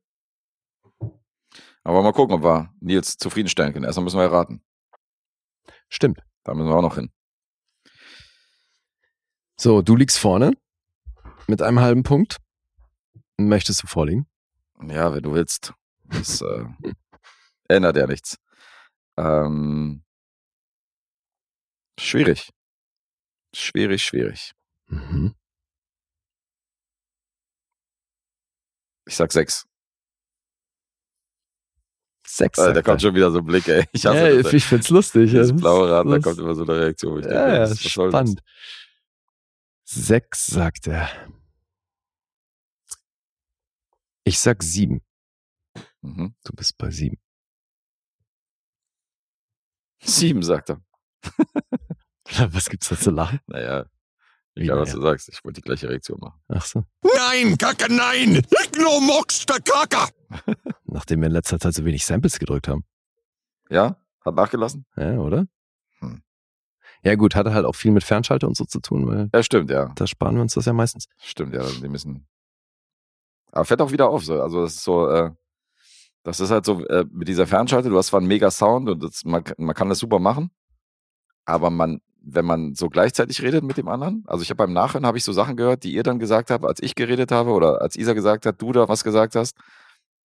[1.82, 3.84] Aber mal gucken, ob wir Nils zufriedenstellen können.
[3.84, 4.62] Erstmal müssen wir erraten.
[5.88, 6.20] Stimmt.
[6.44, 7.10] Da müssen wir auch noch hin.
[9.56, 10.52] So, du liegst vorne
[11.46, 12.38] mit einem halben Punkt.
[13.38, 14.26] Möchtest du vorlegen?
[14.90, 15.72] Ja, wenn du willst.
[16.04, 16.64] Das äh,
[17.68, 18.38] ändert ja nichts.
[19.16, 20.02] Ähm,
[21.98, 22.50] schwierig.
[23.54, 24.52] Schwierig, schwierig.
[24.86, 25.34] Mhm.
[29.06, 29.66] Ich sag sechs.
[32.26, 32.58] Sechs.
[32.58, 33.84] Äh, da kommt schon wieder so ein Blick, ey.
[33.92, 34.52] Ich hasse ja, das.
[34.52, 35.32] ich find's lustig.
[35.32, 35.54] Das ja.
[35.54, 37.14] blaue Rad, da kommt immer so eine Reaktion.
[37.14, 37.90] wo Ich denke, Ja, ja, soll das?
[37.90, 38.40] spannend.
[39.84, 41.08] Sechs, sagt er.
[44.24, 45.02] Ich sag sieben.
[46.00, 46.34] Mhm.
[46.44, 47.18] Du bist bei sieben.
[50.02, 50.80] Sieben, sagt er.
[52.52, 53.40] Was gibt's da zu lachen?
[53.46, 53.86] Naja,
[54.54, 56.40] egal was du sagst, ich wollte die gleiche Reaktion machen.
[56.48, 56.84] Ach so.
[57.02, 58.36] Nein, Kacke, nein!
[58.36, 60.10] Ich nur Mox der Kacke!
[60.84, 62.84] Nachdem wir in letzter Zeit so wenig Samples gedrückt haben.
[63.68, 64.02] Ja?
[64.24, 64.86] Hat nachgelassen?
[64.96, 65.46] Ja, oder?
[65.98, 66.22] Hm.
[67.02, 69.70] Ja, gut, hatte halt auch viel mit Fernschalter und so zu tun, weil Ja, stimmt,
[69.70, 69.92] ja.
[69.94, 71.08] da sparen wir uns das ja meistens.
[71.18, 72.26] Stimmt, ja, die müssen.
[73.54, 74.40] Aber fällt auch wieder auf, so.
[74.42, 75.30] Also, das ist so, äh,
[76.24, 79.02] das ist halt so, äh, mit dieser Fernschalte, du hast zwar einen mega Sound und
[79.02, 80.50] das, man, man kann das super machen,
[81.44, 85.06] aber man, wenn man so gleichzeitig redet mit dem anderen, also ich habe beim Nachhören
[85.06, 87.80] habe ich so Sachen gehört, die ihr dann gesagt habt, als ich geredet habe oder
[87.82, 89.56] als Isa gesagt hat, du da was gesagt hast,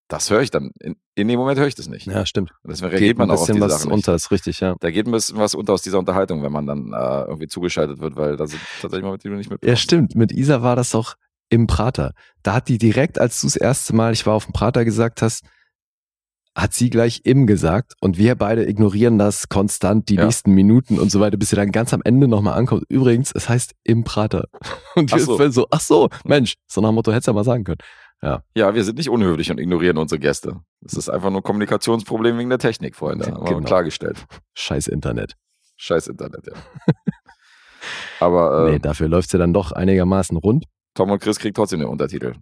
[0.07, 0.71] das höre ich dann.
[0.79, 2.07] In, in dem Moment höre ich das nicht.
[2.07, 2.51] Ja, stimmt.
[2.63, 3.93] Und deswegen Geht man ein auch auf bisschen diese was nicht.
[3.93, 4.75] unter, ist richtig, ja.
[4.79, 7.99] Da geht ein bisschen was unter aus dieser Unterhaltung, wenn man dann äh, irgendwie zugeschaltet
[7.99, 9.83] wird, weil da sind tatsächlich mal mit du nicht Ja, mitbekommst.
[9.83, 10.15] stimmt.
[10.15, 11.13] Mit Isa war das doch
[11.49, 12.13] im Prater.
[12.43, 15.21] Da hat die direkt, als du das erste Mal, ich war auf dem Prater gesagt
[15.21, 15.43] hast,
[16.55, 20.25] hat sie gleich im gesagt und wir beide ignorieren das konstant die Ja.
[20.25, 22.83] nächsten Minuten und so weiter, bis sie dann ganz am Ende nochmal ankommt.
[22.89, 24.45] Übrigens, es heißt im Prater.
[24.95, 25.37] Und wir Ach so.
[25.37, 27.77] sind so, ach so, Mensch, so nach dem Motto hättest du ja mal sagen können.
[28.21, 30.57] Ja, wir sind nicht unhöflich und ignorieren unsere Gäste.
[30.81, 33.25] Das ist einfach nur ein Kommunikationsproblem wegen der Technik, Freunde.
[33.31, 33.65] Haben wir Genau.
[33.65, 34.25] klargestellt.
[34.55, 35.35] Scheiß Internet.
[35.77, 36.53] Scheiß Internet, ja.
[38.19, 40.65] Aber äh, nee, dafür läuft sie dann doch einigermaßen rund.
[40.93, 42.35] Tom und Chris kriegt trotzdem den Untertitel.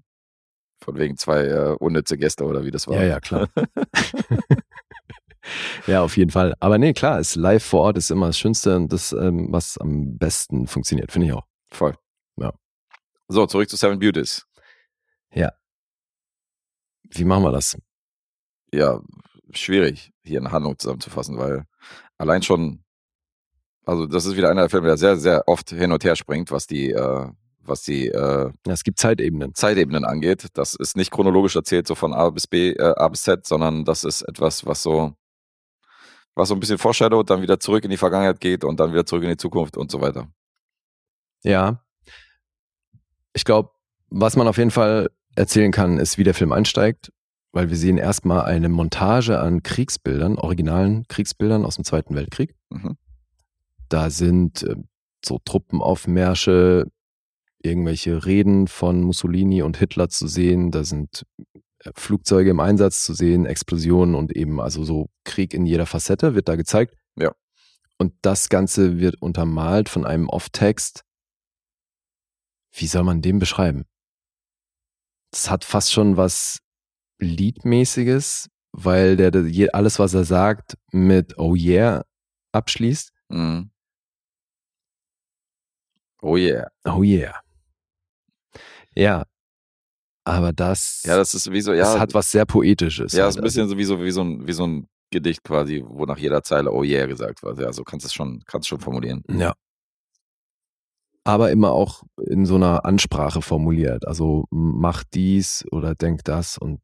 [0.84, 2.96] Von wegen zwei äh, unnütze Gäste oder wie das war.
[2.96, 3.50] Ja, ja, klar.
[5.88, 6.54] ja, auf jeden Fall.
[6.60, 9.78] Aber nee, klar, ist live vor Ort ist immer das Schönste und das, ähm, was
[9.78, 11.46] am besten funktioniert, finde ich auch.
[11.70, 11.96] Voll.
[12.38, 12.54] Ja.
[13.28, 14.48] So, zurück zu Seven Beauties.
[17.12, 17.78] Wie machen wir das?
[18.74, 19.02] Ja,
[19.52, 21.66] schwierig, hier eine Handlung zusammenzufassen, weil
[22.18, 22.84] allein schon,
[23.86, 26.52] also das ist wieder einer der Filme, der sehr, sehr oft hin und her springt,
[26.52, 27.28] was die, äh,
[27.68, 29.54] was die äh, Ja, es gibt Zeitebenen.
[29.54, 30.48] Zeitebenen angeht.
[30.54, 33.86] Das ist nicht chronologisch erzählt, so von A bis B, äh, A bis Z, sondern
[33.86, 35.14] das ist etwas, was so,
[36.36, 39.06] was so ein bisschen foreshadowt, dann wieder zurück in die Vergangenheit geht und dann wieder
[39.06, 40.28] zurück in die Zukunft und so weiter.
[41.44, 41.84] Ja.
[43.34, 43.72] Ich glaube,
[44.10, 47.12] was man auf jeden Fall erzählen kann, ist, wie der Film einsteigt,
[47.52, 52.56] weil wir sehen erstmal eine Montage an Kriegsbildern, originalen Kriegsbildern aus dem Zweiten Weltkrieg.
[52.70, 52.98] Mhm.
[53.90, 54.76] Da sind äh,
[55.24, 56.86] so Truppenaufmärsche,
[57.62, 61.26] irgendwelche Reden von Mussolini und Hitler zu sehen, da sind
[61.84, 66.36] äh, Flugzeuge im Einsatz zu sehen, Explosionen und eben also so Krieg in jeder Facette
[66.36, 66.96] wird da gezeigt.
[67.18, 67.34] Ja.
[67.98, 71.04] Und das Ganze wird untermalt von einem Off-Text.
[72.72, 73.86] Wie soll man den beschreiben?
[75.32, 76.60] Das hat fast schon was
[77.20, 79.32] Liedmäßiges, weil der,
[79.74, 82.04] alles, was er sagt, mit Oh yeah
[82.52, 83.12] abschließt.
[83.30, 83.72] Mhm.
[86.22, 86.68] Oh yeah.
[86.86, 87.40] Oh yeah.
[88.98, 89.26] Ja.
[90.26, 93.14] Aber das, Ja, das ist wie so, das ja, hat was sehr Poetisches.
[93.14, 93.30] ja, halt.
[93.32, 96.06] ist ein bisschen so wie so, wie so ein, wie so ein Gedicht quasi, wo
[96.06, 97.60] nach jeder Zeile Oh yeah gesagt wird.
[97.60, 99.24] Ja, so kannst du es schon, kannst schon formulieren.
[99.30, 99.54] Ja.
[101.24, 104.06] Aber immer auch in so einer Ansprache formuliert.
[104.06, 106.82] Also mach dies oder denk das und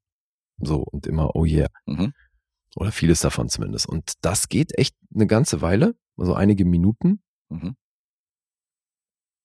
[0.62, 1.68] so und immer oh yeah.
[1.86, 2.14] Mhm.
[2.76, 3.88] Oder vieles davon zumindest.
[3.90, 7.22] Und das geht echt eine ganze Weile, also einige Minuten.
[7.50, 7.76] Mhm.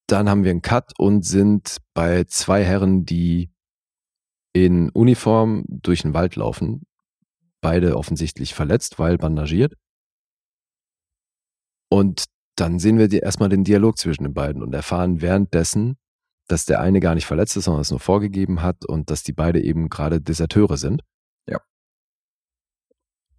[0.08, 3.52] Dann haben wir einen Cut und sind bei zwei Herren, die
[4.54, 6.86] in Uniform durch den Wald laufen.
[7.60, 9.74] Beide offensichtlich verletzt, weil bandagiert.
[11.90, 12.24] Und
[12.56, 15.96] dann sehen wir erstmal den Dialog zwischen den beiden und erfahren währenddessen,
[16.48, 19.32] dass der eine gar nicht verletzt ist, sondern es nur vorgegeben hat und dass die
[19.32, 21.02] beide eben gerade Deserteure sind.
[21.46, 21.60] Ja.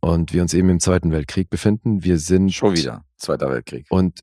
[0.01, 2.03] Und wir uns eben im Zweiten Weltkrieg befinden.
[2.03, 3.03] Wir sind Schon wieder.
[3.17, 3.87] Zweiter Weltkrieg.
[3.89, 4.21] Und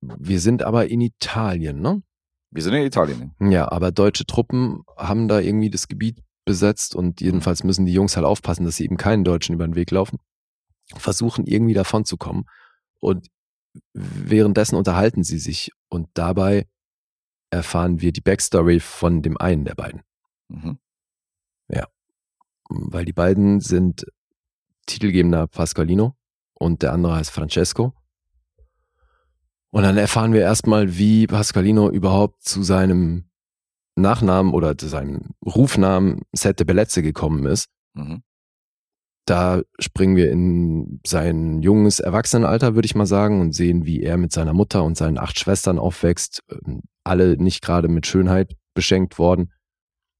[0.00, 2.02] wir sind aber in Italien, ne?
[2.50, 3.34] Wir sind in Italien.
[3.40, 8.16] Ja, aber deutsche Truppen haben da irgendwie das Gebiet besetzt und jedenfalls müssen die Jungs
[8.16, 10.18] halt aufpassen, dass sie eben keinen Deutschen über den Weg laufen.
[10.96, 12.46] Versuchen irgendwie davon zu kommen.
[13.00, 13.28] Und
[13.92, 16.66] währenddessen unterhalten sie sich und dabei
[17.50, 20.02] erfahren wir die Backstory von dem einen der beiden.
[20.48, 20.78] Mhm.
[22.70, 24.06] Weil die beiden sind
[24.86, 26.14] titelgebender Pasqualino
[26.54, 27.94] und der andere heißt Francesco.
[29.70, 33.24] Und dann erfahren wir erstmal, wie Pasqualino überhaupt zu seinem
[33.96, 37.68] Nachnamen oder zu seinem Rufnamen Sette Bellezze gekommen ist.
[37.94, 38.22] Mhm.
[39.26, 44.16] Da springen wir in sein junges Erwachsenenalter, würde ich mal sagen, und sehen, wie er
[44.16, 46.42] mit seiner Mutter und seinen acht Schwestern aufwächst.
[46.50, 49.52] Ähm, Alle nicht gerade mit Schönheit beschenkt worden,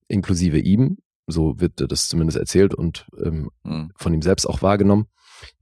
[0.08, 0.98] inklusive ihm.
[1.26, 3.92] So wird das zumindest erzählt und ähm, Mhm.
[3.96, 5.06] von ihm selbst auch wahrgenommen.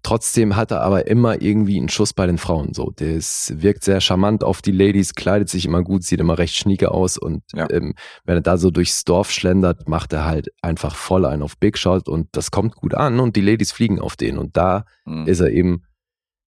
[0.03, 2.75] Trotzdem hat er aber immer irgendwie einen Schuss bei den Frauen.
[2.75, 6.55] So, ist, wirkt sehr charmant auf die Ladies, kleidet sich immer gut, sieht immer recht
[6.55, 7.69] schnieke aus und Ja.
[7.71, 7.95] ähm,
[8.25, 11.77] wenn er da so durchs Dorf schlendert, macht er halt einfach voll einen auf Big
[11.79, 15.27] Shot und das kommt gut an und die Ladies fliegen auf den und da Mhm.
[15.27, 15.83] ist er eben,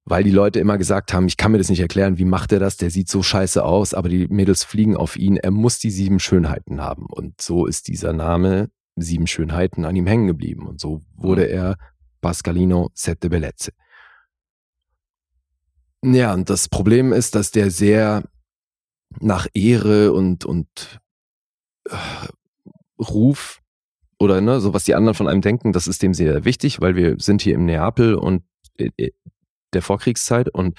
[0.05, 2.59] weil die Leute immer gesagt haben, ich kann mir das nicht erklären, wie macht er
[2.59, 2.77] das?
[2.77, 5.37] Der sieht so scheiße aus, aber die Mädels fliegen auf ihn.
[5.37, 7.05] Er muss die sieben Schönheiten haben.
[7.05, 10.65] Und so ist dieser Name sieben Schönheiten an ihm hängen geblieben.
[10.67, 11.75] Und so wurde er
[12.21, 13.71] Pascalino Sette Bellezze.
[16.03, 18.23] Ja, und das Problem ist, dass der sehr
[19.19, 20.99] nach Ehre und, und
[21.89, 21.95] äh,
[22.99, 23.61] Ruf
[24.19, 26.95] oder ne, so was die anderen von einem denken, das ist dem sehr wichtig, weil
[26.95, 28.43] wir sind hier im Neapel und
[28.77, 29.11] äh,
[29.73, 30.77] der Vorkriegszeit und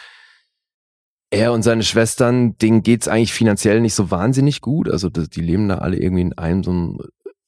[1.30, 4.90] er und seine Schwestern, denen geht's eigentlich finanziell nicht so wahnsinnig gut.
[4.90, 6.98] Also die leben da alle irgendwie in einem so ein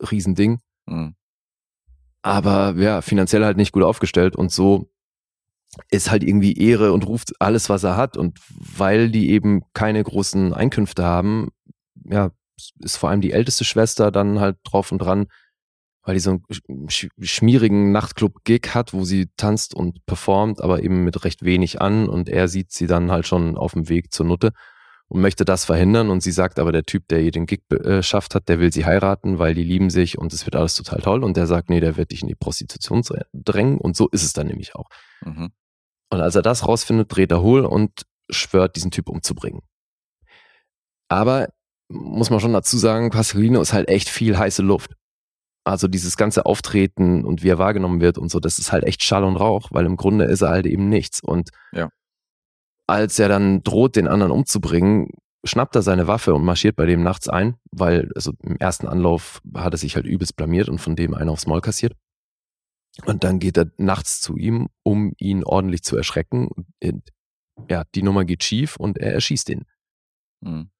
[0.00, 0.60] Riesending.
[0.86, 1.16] Mhm.
[2.22, 4.88] Aber ja, finanziell halt nicht gut aufgestellt und so
[5.90, 8.16] ist halt irgendwie Ehre und ruft alles, was er hat.
[8.16, 8.38] Und
[8.76, 11.48] weil die eben keine großen Einkünfte haben,
[12.04, 12.30] ja,
[12.78, 15.26] ist vor allem die älteste Schwester dann halt drauf und dran,
[16.04, 21.04] weil die so einen sch schmierigen Nachtclub-Gig hat, wo sie tanzt und performt, aber eben
[21.04, 24.26] mit recht wenig an und er sieht sie dann halt schon auf dem Weg zur
[24.26, 24.52] Nutte
[25.12, 28.02] und möchte das verhindern und sie sagt aber, der Typ, der ihr den Gig äh,
[28.02, 31.02] schafft hat, der will sie heiraten, weil die lieben sich und es wird alles total
[31.02, 33.02] toll und der sagt, nee, der wird dich in die Prostitution
[33.34, 34.86] drängen und so ist es dann nämlich auch.
[35.22, 35.52] Mhm.
[36.08, 39.60] Und als er das rausfindet, dreht er hohl und schwört, diesen Typ umzubringen.
[41.08, 41.50] Aber
[41.90, 44.92] muss man schon dazu sagen, Pasqualino ist halt echt viel heiße Luft.
[45.62, 49.02] Also dieses ganze Auftreten und wie er wahrgenommen wird und so, das ist halt echt
[49.02, 51.20] Schall und Rauch, weil im Grunde ist er halt eben nichts.
[51.20, 51.90] Und Ja.
[52.92, 55.08] Als er dann droht, den anderen umzubringen,
[55.44, 59.40] schnappt er seine Waffe und marschiert bei dem nachts ein, weil also im ersten Anlauf
[59.54, 61.94] hat er sich halt übelst blamiert und von dem einen aufs Maul kassiert.
[63.06, 66.50] Und dann geht er nachts zu ihm, um ihn ordentlich zu erschrecken.
[67.68, 69.64] Ja, die Nummer geht schief und er erschießt ihn.
[70.40, 70.70] Mhm.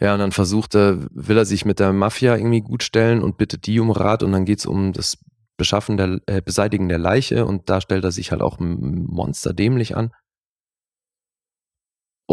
[0.00, 3.38] Ja, und dann versucht er, will er sich mit der Mafia irgendwie gut stellen und
[3.38, 5.18] bittet die um Rat und dann geht's um das
[5.56, 10.12] Beschaffen der, äh, Beseitigen der Leiche und da stellt er sich halt auch monsterdämlich an.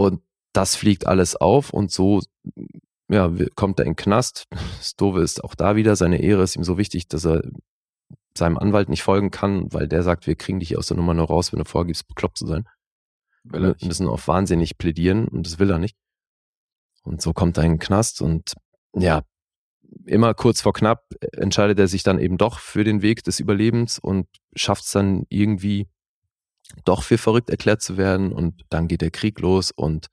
[0.08, 0.22] Und
[0.54, 2.22] das fliegt alles auf und so,
[3.10, 4.48] ja, kommt er in den Knast.
[4.78, 7.42] Das Dove ist auch da wieder, seine Ehre ist ihm so wichtig, dass er
[8.38, 11.28] seinem Anwalt nicht folgen kann, weil der sagt, wir kriegen dich aus der Nummer nur
[11.28, 12.66] raus, wenn du vorgibst, bekloppt zu sein.
[13.44, 15.98] Will Wir müssen auf wahnsinnig plädieren und das will er nicht.
[17.04, 18.54] Und so kommt er in den Knast und
[18.96, 19.24] ja,
[20.06, 21.04] immer kurz vor knapp
[21.34, 25.26] entscheidet er sich dann eben doch für den Weg des Überlebens und schafft es dann
[25.30, 25.88] irgendwie
[26.86, 30.08] doch für verrückt erklärt zu werden und dann geht der Krieg los und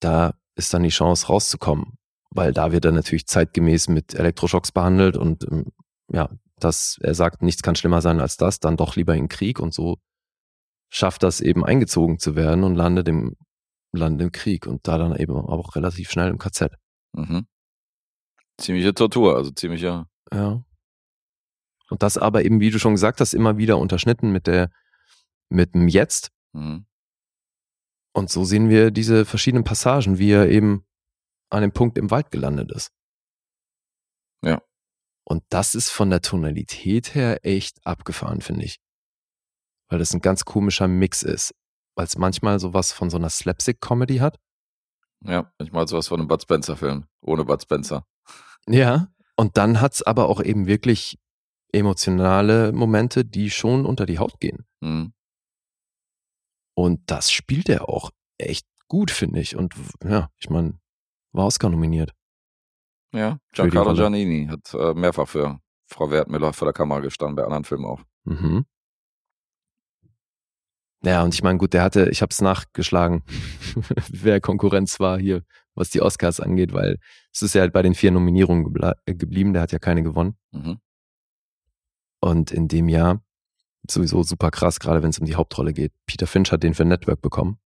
[0.00, 1.98] da ist dann die Chance rauszukommen,
[2.30, 5.66] weil da wird er natürlich zeitgemäß mit Elektroschocks behandelt und ähm,
[6.10, 9.60] ja, dass er sagt, nichts kann schlimmer sein als das, dann doch lieber in Krieg
[9.60, 9.98] und so
[10.90, 13.36] schafft das eben eingezogen zu werden und landet im,
[13.92, 16.72] landet im Krieg und da dann eben auch relativ schnell im KZ.
[17.12, 17.46] Mhm.
[18.58, 20.06] Ziemliche Tortur, also ziemliche.
[20.32, 20.64] Ja.
[21.90, 24.70] Und das aber eben, wie du schon gesagt hast, immer wieder unterschnitten mit der,
[25.48, 26.30] mit dem Jetzt.
[26.52, 26.86] Mhm.
[28.12, 30.84] Und so sehen wir diese verschiedenen Passagen, wie er eben
[31.50, 32.90] an dem Punkt im Wald gelandet ist.
[34.42, 34.62] Ja.
[35.24, 38.80] Und das ist von der Tonalität her echt abgefahren, finde ich.
[39.88, 41.54] Weil das ein ganz komischer Mix ist.
[41.96, 44.38] Weil es manchmal sowas von so einer Slapstick-Comedy hat.
[45.24, 47.06] Ja, manchmal sowas von einem Bud Spencer-Film.
[47.20, 48.06] Ohne Bud Spencer.
[48.66, 49.12] Ja.
[49.36, 51.18] Und dann hat's aber auch eben wirklich
[51.72, 54.66] emotionale Momente, die schon unter die Haut gehen.
[54.80, 55.12] Mhm.
[56.78, 59.56] Und das spielt er auch echt gut, finde ich.
[59.56, 59.74] Und
[60.04, 60.78] ja, ich meine,
[61.32, 62.14] war Oscar nominiert.
[63.12, 63.94] Ja, Giancarlo.
[63.94, 68.00] Giannini hat äh, mehrfach für Frau Wertmüller vor der Kamera gestanden, bei anderen Filmen auch.
[68.22, 68.64] Mhm.
[71.02, 73.24] Ja, und ich meine, gut, der hatte, ich habe es nachgeschlagen,
[74.12, 75.42] wer Konkurrenz war hier,
[75.74, 77.00] was die Oscars angeht, weil
[77.32, 78.72] es ist ja halt bei den vier Nominierungen
[79.04, 80.36] äh, geblieben, der hat ja keine gewonnen.
[80.52, 80.78] Mhm.
[82.20, 83.20] Und in dem Jahr,
[83.88, 86.84] sowieso super krass, gerade wenn es um die Hauptrolle geht, Peter Finch hat den für
[86.84, 87.58] Network bekommen.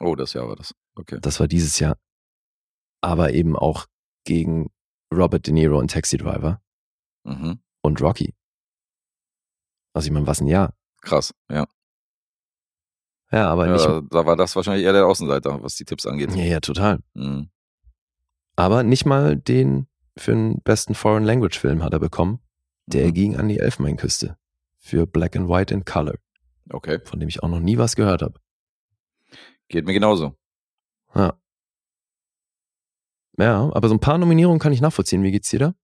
[0.00, 0.74] Oh, das Jahr war das.
[0.96, 1.18] Okay.
[1.20, 1.96] Das war dieses Jahr.
[3.00, 3.86] Aber eben auch
[4.24, 4.70] gegen
[5.12, 6.60] Robert De Niro und Taxi Driver
[7.24, 7.60] Mhm.
[7.82, 8.34] und Rocky.
[9.94, 10.74] Also ich meine, was ein Jahr.
[11.02, 11.66] Krass, ja.
[13.30, 13.84] Ja, aber nicht.
[13.84, 16.30] ja da war das wahrscheinlich eher der Außenseiter, was die Tipps angeht.
[16.34, 17.00] Ja, ja, total.
[17.14, 17.50] Mhm.
[18.56, 22.38] Aber nicht mal den für den besten Foreign Language Film hat er bekommen.
[22.86, 23.14] Der Mhm.
[23.14, 24.36] ging an die Elfenbeinküste.
[24.86, 26.16] Für Black and White in Color,
[26.70, 28.38] Okay, von dem ich auch noch nie was gehört habe.
[29.68, 30.36] geht mir genauso.
[31.14, 31.38] Ja.
[33.38, 35.22] Ja, aber so ein paar Nominierungen kann ich nachvollziehen.
[35.22, 35.74] Wie geht's dir da?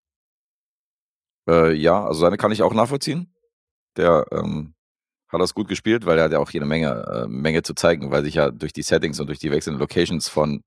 [1.48, 3.34] Äh, ja, also seine kann ich auch nachvollziehen.
[3.96, 4.74] Der ähm,
[5.28, 6.90] hat das gut gespielt, weil er hat ja auch jede Menge,
[7.24, 10.28] äh, Menge zu zeigen, weil sich ja durch die Settings und durch die wechselnden Locations
[10.28, 10.62] von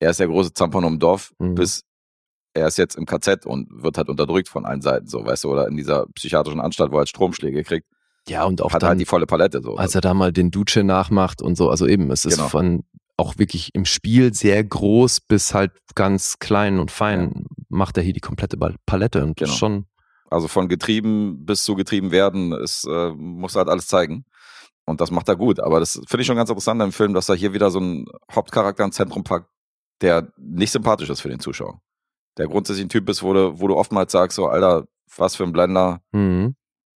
[0.00, 1.54] er ist der große Zampano im Dorf Mhm.
[1.54, 1.84] bis
[2.58, 5.50] er ist jetzt im KZ und wird halt unterdrückt von allen Seiten, so, weißt du,
[5.52, 7.86] oder in dieser psychiatrischen Anstalt, wo er halt Stromschläge kriegt,
[8.28, 9.76] Ja, und auch hat dann, halt die volle Palette, so.
[9.76, 12.48] als er da mal den Duce nachmacht und so, also eben, es ist Genau.
[12.48, 12.84] von
[13.16, 18.12] auch wirklich im Spiel sehr groß bis halt ganz klein und fein, macht er hier
[18.12, 18.56] die komplette
[18.86, 19.50] Palette und Genau.
[19.52, 19.86] schon,
[20.30, 24.24] Also von getrieben bis zu getrieben werden, es äh, muss halt alles zeigen.
[24.84, 25.58] Und das macht er gut.
[25.60, 28.06] Aber das finde ich schon ganz interessant im Film, dass er hier wieder so einen
[28.32, 29.46] Hauptcharakter ins Zentrum packt,
[30.00, 31.80] der nicht sympathisch ist für den Zuschauer.
[32.38, 34.86] Der grundsätzlich ein Typ ist, wo du, wo du oftmals sagst, so, Alter,
[35.16, 36.54] was für ein Blender, mhm.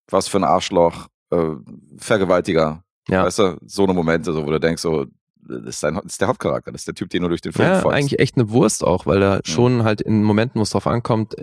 [0.09, 1.51] was für ein Arschloch, äh,
[1.97, 2.83] Vergewaltiger.
[3.09, 3.25] Ja.
[3.25, 5.05] Weißt du, so eine Momente, so, wo du denkst, so,
[5.35, 7.51] das ist, dein, das ist der Hauptcharakter, das ist der Typ, den du durch den
[7.51, 7.97] Film ja, folgst.
[7.97, 11.35] eigentlich echt eine Wurst auch, weil er schon halt in Momenten, wo es drauf ankommt,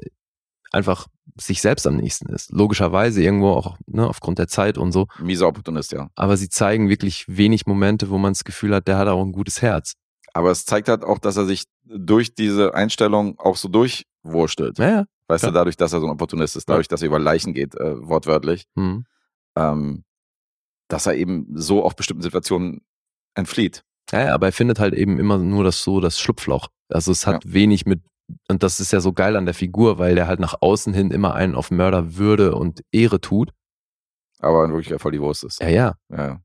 [0.72, 1.06] einfach
[1.36, 2.50] sich selbst am nächsten ist.
[2.50, 5.06] Logischerweise irgendwo auch ne, aufgrund der Zeit und so.
[5.20, 6.08] Mieser Opportunist, ja.
[6.14, 9.32] Aber sie zeigen wirklich wenig Momente, wo man das Gefühl hat, der hat auch ein
[9.32, 9.94] gutes Herz.
[10.32, 14.78] Aber es zeigt halt auch, dass er sich durch diese Einstellung auch so durchwurstelt.
[14.78, 15.04] Naja.
[15.28, 15.52] Weißt Klar.
[15.52, 17.96] du, dadurch, dass er so ein Opportunist ist, dadurch, dass er über Leichen geht, äh,
[18.06, 19.04] wortwörtlich, Hm.
[19.56, 20.04] ähm,
[20.88, 22.80] dass er eben so auf bestimmten Situationen
[23.34, 23.82] entflieht.
[24.10, 26.68] Ja, ja, aber er findet halt eben immer nur das so das Schlupfloch.
[26.88, 28.00] Also es hat wenig mit,
[28.48, 31.12] und das ist ja so geil an der Figur, weil der halt nach außen hin
[31.12, 33.52] immer einen auf Mörderwürde und Ehre tut.
[34.40, 35.60] Aber in Wirklichkeit voll die Wurst ist.
[35.60, 35.94] Ja, ja.
[36.08, 36.40] Ja, ja.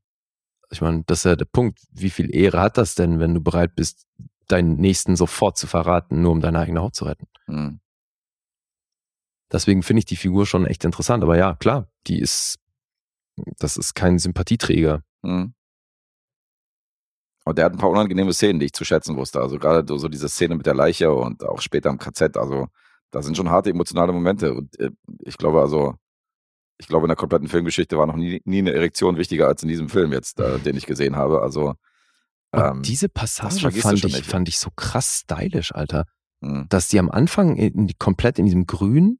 [0.70, 1.80] Ich meine, das ist ja der Punkt.
[1.92, 4.06] Wie viel Ehre hat das denn, wenn du bereit bist,
[4.48, 7.26] deinen Nächsten sofort zu verraten, nur um deine eigene Haut zu retten?
[7.46, 7.80] Hm.
[9.52, 11.22] Deswegen finde ich die Figur schon echt interessant.
[11.22, 12.58] Aber ja, klar, die ist,
[13.58, 15.02] das ist kein Sympathieträger.
[15.24, 15.54] Hm.
[17.44, 19.40] Und der hat ein paar unangenehme Szenen, die ich zu schätzen wusste.
[19.40, 22.36] Also gerade so- so diese Szene mit der Leiche und auch später im KZ.
[22.36, 22.66] Also
[23.12, 24.52] da sind schon harte emotionale Momente.
[24.52, 24.90] Und äh,
[25.20, 25.94] ich glaube also,
[26.78, 29.68] ich glaube in der kompletten Filmgeschichte war noch nie, nie eine Erektion wichtiger als in
[29.68, 31.40] diesem Film jetzt, äh, den ich gesehen habe.
[31.42, 31.74] Also
[32.52, 34.26] ähm, diese Passage fand ich, nicht.
[34.26, 36.04] fand ich so krass stylisch, Alter.
[36.42, 39.18] hm, Dass die am Anfang in, komplett in diesem Grün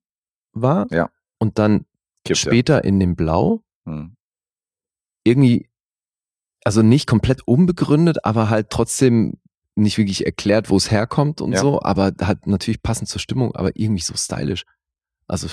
[0.53, 1.11] war Ja.
[1.39, 1.87] und dann
[2.25, 2.51] kippt ja.
[2.51, 3.63] später in dem Blau.
[3.87, 4.17] Hm.
[5.25, 5.69] Irgendwie,
[6.65, 9.39] also nicht komplett unbegründet, aber halt trotzdem
[9.75, 11.61] nicht wirklich erklärt, wo es herkommt und Ja.
[11.61, 14.65] so, aber halt natürlich passend zur Stimmung, aber irgendwie so stylisch.
[15.27, 15.49] Also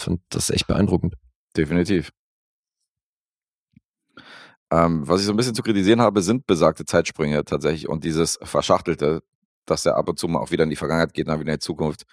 [0.00, 1.14] fand das echt beeindruckend.
[1.56, 2.10] Definitiv.
[4.72, 8.38] Ähm, was ich so ein bisschen zu kritisieren habe, sind besagte Zeitsprünge tatsächlich und dieses
[8.42, 9.22] Verschachtelte,
[9.66, 11.58] dass er ab und zu mal auch wieder in die Vergangenheit geht, dann wieder in
[11.58, 12.04] die Zukunft.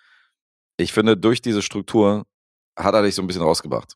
[0.77, 2.25] Ich finde, durch diese Struktur
[2.77, 3.95] hat er dich so ein bisschen rausgebracht.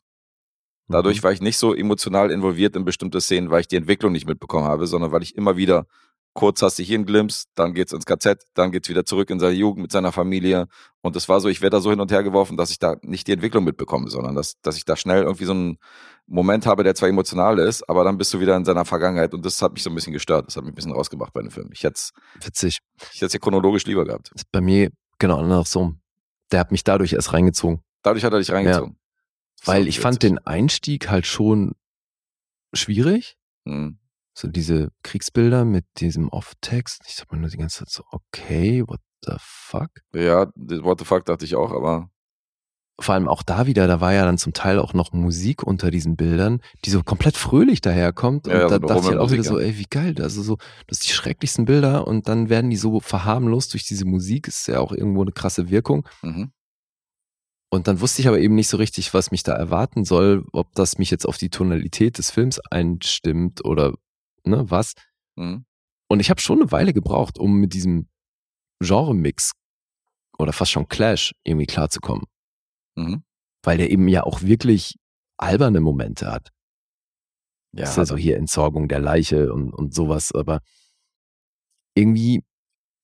[0.88, 1.24] Dadurch Mhm.
[1.24, 4.66] war ich nicht so emotional involviert in bestimmte Szenen, weil ich die Entwicklung nicht mitbekommen
[4.66, 5.86] habe, sondern weil ich immer wieder
[6.34, 9.38] kurz hast du hier einen Glimpse, dann geht's ins KZ, dann geht's wieder zurück in
[9.38, 10.66] seine Jugend mit seiner Familie.
[11.02, 12.96] Und es war so, ich werde da so hin und her geworfen, dass ich da
[13.02, 15.78] nicht die Entwicklung mitbekomme, sondern dass, dass ich da schnell irgendwie so einen
[16.26, 19.44] Moment habe, der zwar emotional ist, aber dann bist du wieder in seiner Vergangenheit und
[19.44, 20.46] das hat mich so ein bisschen gestört.
[20.46, 21.68] Das hat mich ein bisschen rausgebracht bei dem Film.
[21.72, 22.78] Ich hätte es Witzig.
[23.12, 24.30] ich hätt's ja chronologisch lieber gehabt.
[24.52, 26.00] bei mir genau andersrum.
[26.50, 27.82] Der hat mich dadurch erst reingezogen.
[28.02, 28.96] Dadurch hat er dich reingezogen.
[29.64, 31.72] Weil So ich fand den Einstieg halt schon
[32.72, 33.36] schwierig.
[33.66, 33.98] Hm.
[34.34, 37.02] So diese Kriegsbilder mit diesem Off-Text.
[37.06, 39.90] Ich sag mir nur die ganze Zeit so, okay, what the fuck?
[40.14, 42.08] Ja, What the fuck dachte ich auch, aber
[43.00, 45.90] Vor allem auch da wieder, da war ja dann zum Teil auch noch Musik unter
[45.90, 48.46] diesen Bildern, die so komplett fröhlich daherkommt.
[48.46, 50.14] Ja, und ja, da so dachte ich halt auch wieder so, ey, wie geil.
[50.20, 50.56] Also so,
[50.86, 54.48] das sind die schrecklichsten Bilder und dann werden die so verharmlost durch diese Musik.
[54.48, 56.08] Ist ja auch irgendwo eine krasse Wirkung.
[56.22, 56.52] mhm.
[57.70, 60.74] Und dann wusste ich aber eben nicht so richtig, was mich da erwarten soll, ob
[60.74, 63.94] das mich jetzt auf die Tonalität des Films einstimmt oder
[64.44, 64.94] ne, was.
[65.36, 65.64] Mhm.
[66.08, 68.08] Und ich habe schon eine Weile gebraucht, um mit diesem
[68.80, 69.52] Genre-Mix
[70.38, 72.24] oder fast schon Clash irgendwie klarzukommen.
[72.96, 73.22] Mhm.
[73.64, 74.96] Weil der eben ja auch wirklich
[75.38, 76.50] alberne Momente hat.
[77.74, 80.60] Ja, ist also hier Entsorgung der Leiche und, und sowas, aber
[81.94, 82.44] irgendwie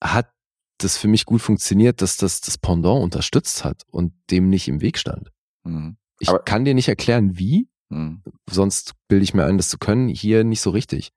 [0.03, 0.31] hat
[0.79, 4.81] das für mich gut funktioniert, dass das das Pendant unterstützt hat und dem nicht im
[4.81, 5.31] Weg stand.
[5.65, 5.97] mhm.
[6.21, 8.23] Ich Aber- kann dir nicht erklären, wie, Mhm.
[8.51, 11.13] sonst bilde ich mir ein, das zu können, hier nicht so richtig.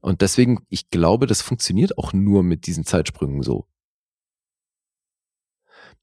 [0.00, 3.66] Und deswegen, ich glaube, das funktioniert auch nur mit diesen Zeitsprüngen so.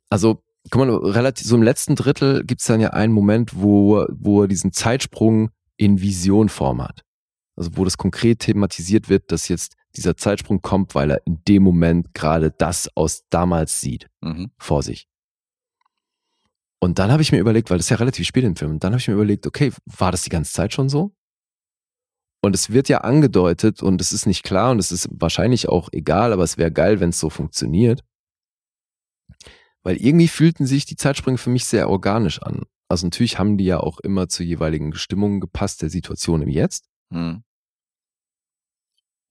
[0.09, 4.05] Also, guck mal, relativ, so im letzten Drittel gibt es dann ja einen Moment, wo,
[4.09, 7.03] wo er diesen Zeitsprung in Visionform hat.
[7.55, 11.63] Also, wo das konkret thematisiert wird, dass jetzt dieser Zeitsprung kommt, weil er in dem
[11.63, 14.51] Moment gerade das aus damals sieht Mhm.
[14.57, 15.07] vor sich.
[16.79, 18.83] Und dann habe ich mir überlegt, weil das ist ja relativ spät im Film, und
[18.83, 21.15] dann habe ich mir überlegt, okay, war das die ganze Zeit schon so?
[22.41, 25.89] Und es wird ja angedeutet und es ist nicht klar und es ist wahrscheinlich auch
[25.91, 28.03] egal, aber es wäre geil, wenn es so funktioniert.
[29.83, 32.63] Weil irgendwie fühlten sich die Zeitsprünge für mich sehr organisch an.
[32.89, 36.87] Also natürlich haben die ja auch immer zur jeweiligen Stimmung gepasst, der Situation im Jetzt.
[37.11, 37.43] Hm.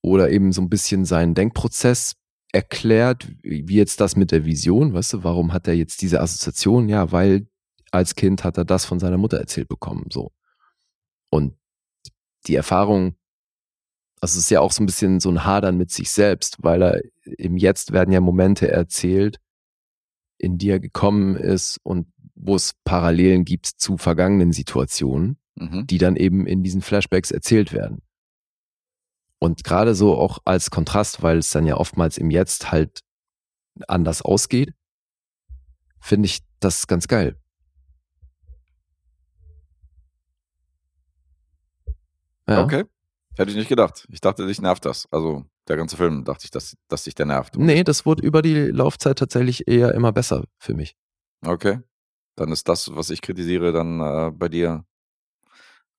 [0.03, 2.15] Oder eben so ein bisschen seinen Denkprozess
[2.51, 6.87] erklärt, wie jetzt das mit der Vision, weißt du, warum hat er jetzt diese Assoziation?
[6.87, 7.47] Ja, weil
[7.91, 10.31] als Kind hat er das von seiner Mutter erzählt bekommen, so.
[11.29, 11.56] Und
[12.45, 13.15] die Erfahrung,
[14.21, 16.81] also es ist ja auch so ein bisschen so ein Hadern mit sich selbst, weil
[16.81, 19.39] er im Jetzt werden ja Momente erzählt,
[20.37, 25.87] in die er gekommen ist und wo es Parallelen gibt zu vergangenen Situationen, Mhm.
[25.87, 28.03] die dann eben in diesen Flashbacks erzählt werden.
[29.39, 33.01] Und gerade so auch als Kontrast, weil es dann ja oftmals im Jetzt halt
[33.87, 34.73] anders ausgeht,
[35.99, 37.39] finde ich das ganz geil.
[42.49, 42.63] Ja.
[42.63, 42.85] Okay.
[43.35, 44.07] Hätte ich nicht gedacht.
[44.09, 45.07] Ich dachte, dich nervt das.
[45.11, 47.55] Also der ganze Film dachte ich, dass, dass dich der nervt.
[47.57, 50.95] Nee, das wurde über die Laufzeit tatsächlich eher immer besser für mich.
[51.45, 51.79] Okay.
[52.35, 54.85] Dann ist das, was ich kritisiere, dann äh, bei dir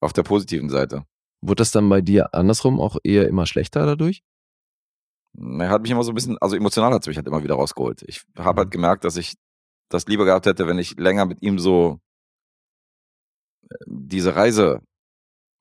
[0.01, 1.05] auf der positiven Seite.
[1.41, 4.23] Wurde das dann bei dir andersrum auch eher immer schlechter dadurch?
[5.37, 7.55] Er hat mich immer so ein bisschen, also emotional hat es mich halt immer wieder
[7.55, 8.03] rausgeholt.
[8.09, 8.73] Ich habe halt Mhm.
[8.73, 9.35] gemerkt, dass ich
[9.91, 12.01] das lieber gehabt hätte, wenn ich länger mit ihm so
[13.71, 14.81] äh, diese Reise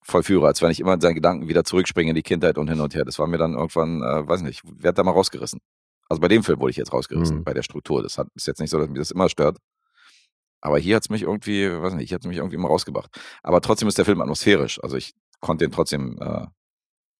[0.07, 2.79] vollführe, als wenn ich immer in seinen Gedanken wieder zurückspringe in die Kindheit und hin
[2.79, 3.05] und her.
[3.05, 5.59] Das war mir dann irgendwann, äh, weiß nicht, werd da mal rausgerissen.
[6.09, 7.43] Also bei dem Film wurde ich jetzt rausgerissen, Mhm.
[7.43, 8.01] bei der Struktur.
[8.01, 9.57] Das hat, ist jetzt nicht so, dass mich das immer stört.
[10.61, 13.09] Aber hier hat es mich irgendwie, weiß nicht, hier hat es mich irgendwie immer rausgebracht.
[13.43, 14.81] Aber trotzdem ist der Film atmosphärisch.
[14.81, 16.47] Also ich konnte ihn trotzdem, äh,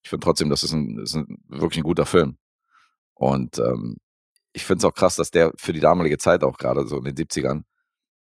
[0.03, 2.37] ich finde trotzdem, das ist, ein, ist ein, wirklich ein guter Film.
[3.13, 3.97] Und ähm,
[4.53, 7.03] ich finde es auch krass, dass der für die damalige Zeit auch gerade so in
[7.03, 7.63] den 70ern,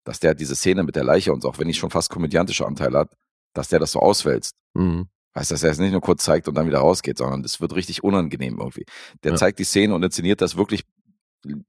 [0.03, 2.65] dass der diese Szene mit der Leiche und so, auch wenn die schon fast komödiantische
[2.67, 3.13] Anteile hat,
[3.53, 4.55] dass der das so auswälzt.
[4.73, 5.07] Mhm.
[5.35, 7.75] Heißt, dass er es nicht nur kurz zeigt und dann wieder rausgeht, sondern es wird
[7.75, 8.85] richtig unangenehm irgendwie.
[9.23, 9.37] Der Ja.
[9.37, 10.83] zeigt die Szene und inszeniert das wirklich,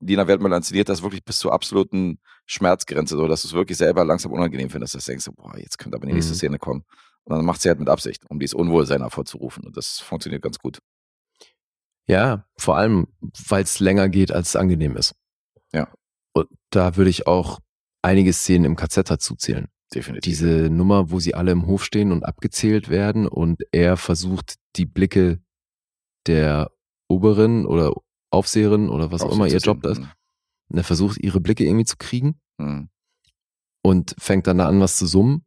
[0.00, 4.04] Lina Wertmüller inszeniert das wirklich bis zur absoluten Schmerzgrenze, so dass du es wirklich selber
[4.04, 6.36] langsam unangenehm findest, dass du denkst, boah, jetzt könnte aber die nächste Mhm.
[6.38, 6.84] Szene kommen.
[7.24, 9.64] Und dann macht sie halt mit Absicht, um dieses Unwohlsein hervorzurufen.
[9.64, 10.78] Und das funktioniert ganz gut.
[12.08, 13.06] Ja, vor allem,
[13.48, 15.14] weil es länger geht, als es angenehm ist.
[15.72, 15.92] Ja.
[16.32, 17.60] Und da würde ich auch
[18.02, 19.68] einige Szenen im KZ dazu zählen.
[19.94, 20.22] Definitiv.
[20.22, 24.86] Diese Nummer, wo sie alle im Hof stehen und abgezählt werden und er versucht, die
[24.86, 25.40] Blicke
[26.26, 26.70] der
[27.08, 27.92] Oberin oder
[28.30, 31.96] Aufseherin oder was auch immer ihr Job ist, und er versucht, ihre Blicke irgendwie zu
[31.96, 32.88] kriegen Mhm.
[33.82, 35.44] und fängt dann da an, was zu summen.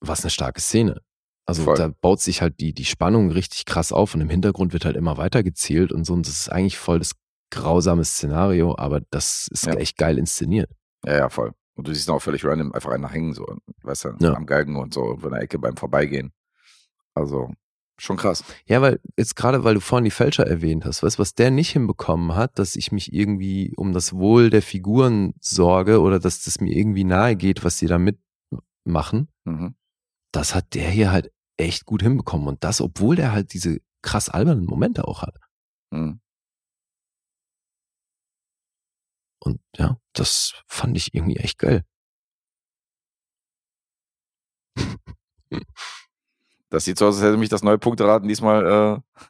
[0.00, 1.00] Was eine starke Szene.
[1.46, 1.76] Also Voll.
[1.76, 4.96] da baut sich halt die, die Spannung richtig krass auf und im Hintergrund wird halt
[4.96, 6.14] immer weiter gezählt und so.
[6.14, 7.12] Und das ist eigentlich voll das
[7.52, 9.74] grausame Szenario, aber das ist Ja.
[9.74, 10.70] echt geil inszeniert.
[11.06, 11.52] Ja, ja, voll.
[11.76, 13.44] Und du siehst auch völlig random einfach einer hängen, so,
[13.82, 14.34] weißt du, Ja.
[14.34, 16.32] am Galgen und so, irgendwo in der Ecke beim Vorbeigehen.
[17.14, 17.50] Also,
[17.98, 18.44] schon krass.
[18.66, 21.50] Ja, weil jetzt gerade, weil du vorhin die Fälscher erwähnt hast, weißt du, was der
[21.50, 26.42] nicht hinbekommen hat, dass ich mich irgendwie um das Wohl der Figuren sorge oder dass
[26.44, 29.74] das mir irgendwie nahe geht, was sie da mitmachen, Mhm.
[30.32, 32.48] das hat der hier halt echt gut hinbekommen.
[32.48, 35.36] Und das, obwohl der halt diese krass albernen Momente auch hat.
[35.90, 36.20] Mhm.
[39.44, 41.84] Und ja, das fand ich irgendwie echt geil.
[46.70, 49.20] Das sieht so aus, als hätte mich das neue Punkteraten diesmal äh,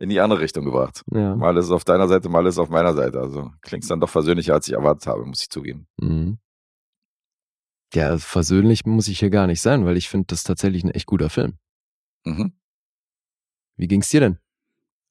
[0.00, 1.04] in die andere Richtung gebracht.
[1.12, 1.36] Ja.
[1.36, 3.20] Mal ist es auf deiner Seite, mal ist es auf meiner Seite.
[3.20, 5.86] Also klingt dann doch versöhnlicher, als ich erwartet habe, muss ich zugeben.
[5.98, 6.38] Mhm.
[7.94, 11.06] Ja, versöhnlich muss ich hier gar nicht sein, weil ich finde das tatsächlich ein echt
[11.06, 11.56] guter Film.
[12.24, 12.52] Mhm.
[13.76, 14.38] Wie ging's dir denn?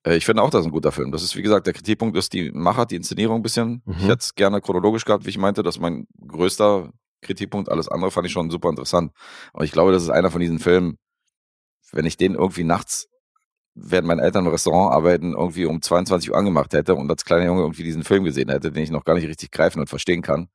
[0.06, 1.12] Äh, Ich finde auch, das ist ein guter Film.
[1.12, 3.82] Das ist, wie gesagt, der Kritikpunkt ist die Machart, die Inszenierung ein bisschen.
[3.86, 3.96] Mhm.
[3.98, 5.64] Ich hätte es gerne chronologisch gehabt, wie ich meinte.
[5.64, 6.92] Das ist mein größter
[7.22, 7.70] Kritikpunkt.
[7.70, 9.12] Alles andere fand ich schon super interessant.
[9.54, 10.98] Und ich glaube, das ist einer von diesen Filmen,
[11.92, 13.08] wenn ich den irgendwie nachts,
[13.74, 17.46] während meine Eltern im Restaurant arbeiten, irgendwie um 22 Uhr angemacht hätte und als kleiner
[17.46, 20.22] Junge irgendwie diesen Film gesehen hätte, den ich noch gar nicht richtig greifen und verstehen
[20.22, 20.48] kann,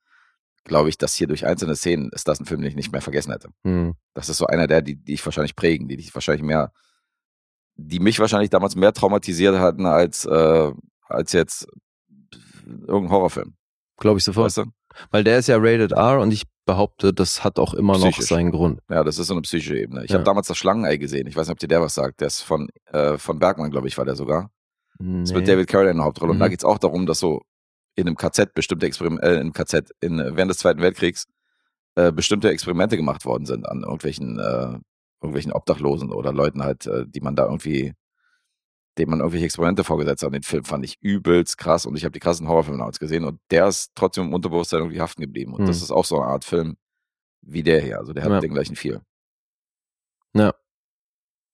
[0.65, 3.03] glaube ich, dass hier durch einzelne Szenen ist das ein Film, den ich nicht mehr
[3.03, 3.49] vergessen hätte.
[3.65, 3.95] Hm.
[4.15, 6.73] Das ist so einer der, die, die ich wahrscheinlich prägen, die ich wahrscheinlich mehr,
[7.83, 10.73] die mich wahrscheinlich damals mehr traumatisiert hatten als, äh,
[11.09, 11.67] als jetzt
[12.87, 13.55] irgendein Horrorfilm.
[13.99, 14.47] Glaube ich sofort.
[14.47, 14.65] Weißt du?
[15.11, 18.29] Weil der ist ja rated R und ich behaupte, das hat auch immer noch Psychisch.
[18.29, 18.81] seinen Grund.
[18.91, 20.05] Ja, das ist so eine psychische Ebene.
[20.05, 20.15] Ich Ja.
[20.15, 21.27] habe damals das Schlangenei gesehen.
[21.27, 22.21] Ich weiß nicht, ob dir der was sagt.
[22.21, 24.51] Der ist von, äh, von Bergmann, glaube ich, war der sogar.
[24.99, 25.53] Das ist mit Nee.
[25.53, 26.33] David Carradine in der Hauptrolle.
[26.33, 26.51] Und da Mhm.
[26.51, 27.41] geht es auch darum, dass so
[27.97, 31.27] in einem KZ bestimmte Experimente, äh, in einem KZ, in, während des Zweiten Weltkriegs
[31.97, 34.79] äh, bestimmte Experimente gemacht worden sind an irgendwelchen, äh,
[35.21, 37.95] irgendwelchen Obdachlosen oder Leuten halt, äh, die man da irgendwie,
[38.99, 40.35] denen man irgendwelche Experimente vorgesetzt hat.
[40.35, 43.41] Den Film fand ich übelst krass und ich habe die krassen Horrorfilme damals gesehen und
[43.51, 45.55] der ist trotzdem im Unterbewusstsein irgendwie haften geblieben.
[45.55, 45.67] Und Mhm.
[45.67, 46.77] das ist auch so eine Art Film
[47.43, 47.99] wie der hier.
[47.99, 48.41] Also der hat Ja.
[48.41, 49.01] den gleichen viel.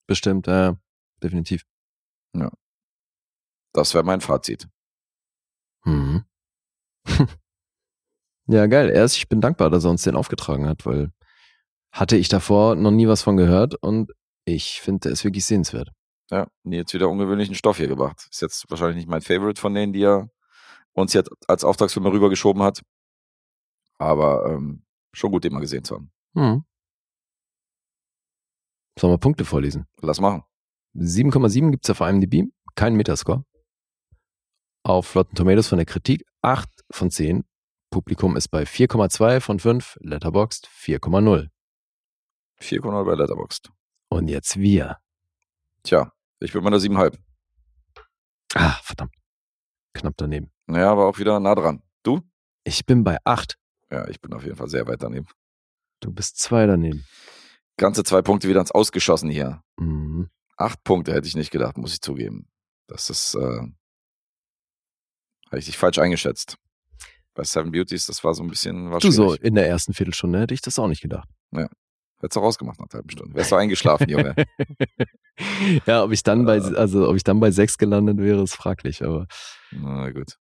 [0.09, 0.77] Bestimmt, ja,
[1.23, 1.65] definitiv.
[3.73, 4.69] Das wäre mein Fazit.
[5.85, 6.25] Mhm.
[8.49, 8.91] Ja, geil.
[8.91, 11.11] Erst, ich bin dankbar, dass er uns den aufgetragen hat, weil
[11.97, 14.13] hatte ich davor noch nie was von gehört und
[14.45, 15.91] ich finde, der ist wirklich sehenswert.
[16.31, 18.29] Ja, jetzt wieder ungewöhnlichen Stoff hier gebracht.
[18.31, 20.29] Ist jetzt wahrscheinlich nicht mein Favorite von denen, die er
[20.93, 22.83] uns jetzt als Auftragsfilme rübergeschoben hat.
[23.99, 26.13] Aber ähm, schon gut, den mal gesehen zu haben.
[26.35, 26.65] Hm.
[28.99, 29.87] Sollen wir Punkte vorlesen?
[30.03, 30.43] Lass machen.
[30.97, 33.45] 7,7 gibt's auf IMDb, kein Metascore.
[34.83, 37.45] Auf Rotten Tomatoes von der Kritik 8 von 10.
[37.91, 41.49] Publikum ist bei 4,2 von 5, Letterboxd 4,0.
[42.61, 43.71] 4,0 bei Letterboxd.
[44.09, 44.99] Und jetzt wir.
[45.83, 47.19] Tja, ich bin bei einer 7,5.
[48.55, 49.15] Ah, verdammt.
[49.93, 50.51] Knapp daneben.
[50.67, 51.83] Naja, aber auch wieder nah dran.
[52.03, 52.21] Du?
[52.65, 53.57] Ich bin bei 8.
[53.91, 55.27] Ja, ich bin auf jeden Fall sehr weit daneben.
[56.01, 57.05] Du bist zwei daneben.
[57.77, 59.63] Ganze zwei Punkte wieder ins Ausgeschossen hier.
[59.77, 60.31] Mhm.
[60.57, 62.49] Acht Punkte hätte ich nicht gedacht, muss ich zugeben.
[62.87, 63.61] Das ist, äh,
[65.47, 66.57] habe ich dich falsch eingeschätzt.
[67.35, 70.41] Bei Seven Beauties, das war so ein bisschen, war Du so, in der ersten Viertelstunde
[70.41, 71.29] hätte ich das auch nicht gedacht.
[72.19, 73.35] Hättest du rausgemacht nach einer halben Stunde.
[73.35, 74.35] Wärst du eingeschlafen, Junge.
[75.87, 79.05] ja, ob ich dann bei, also ob ich dann bei 6 gelandet wäre, ist fraglich,
[79.05, 79.27] aber
[79.71, 80.39] Na gut.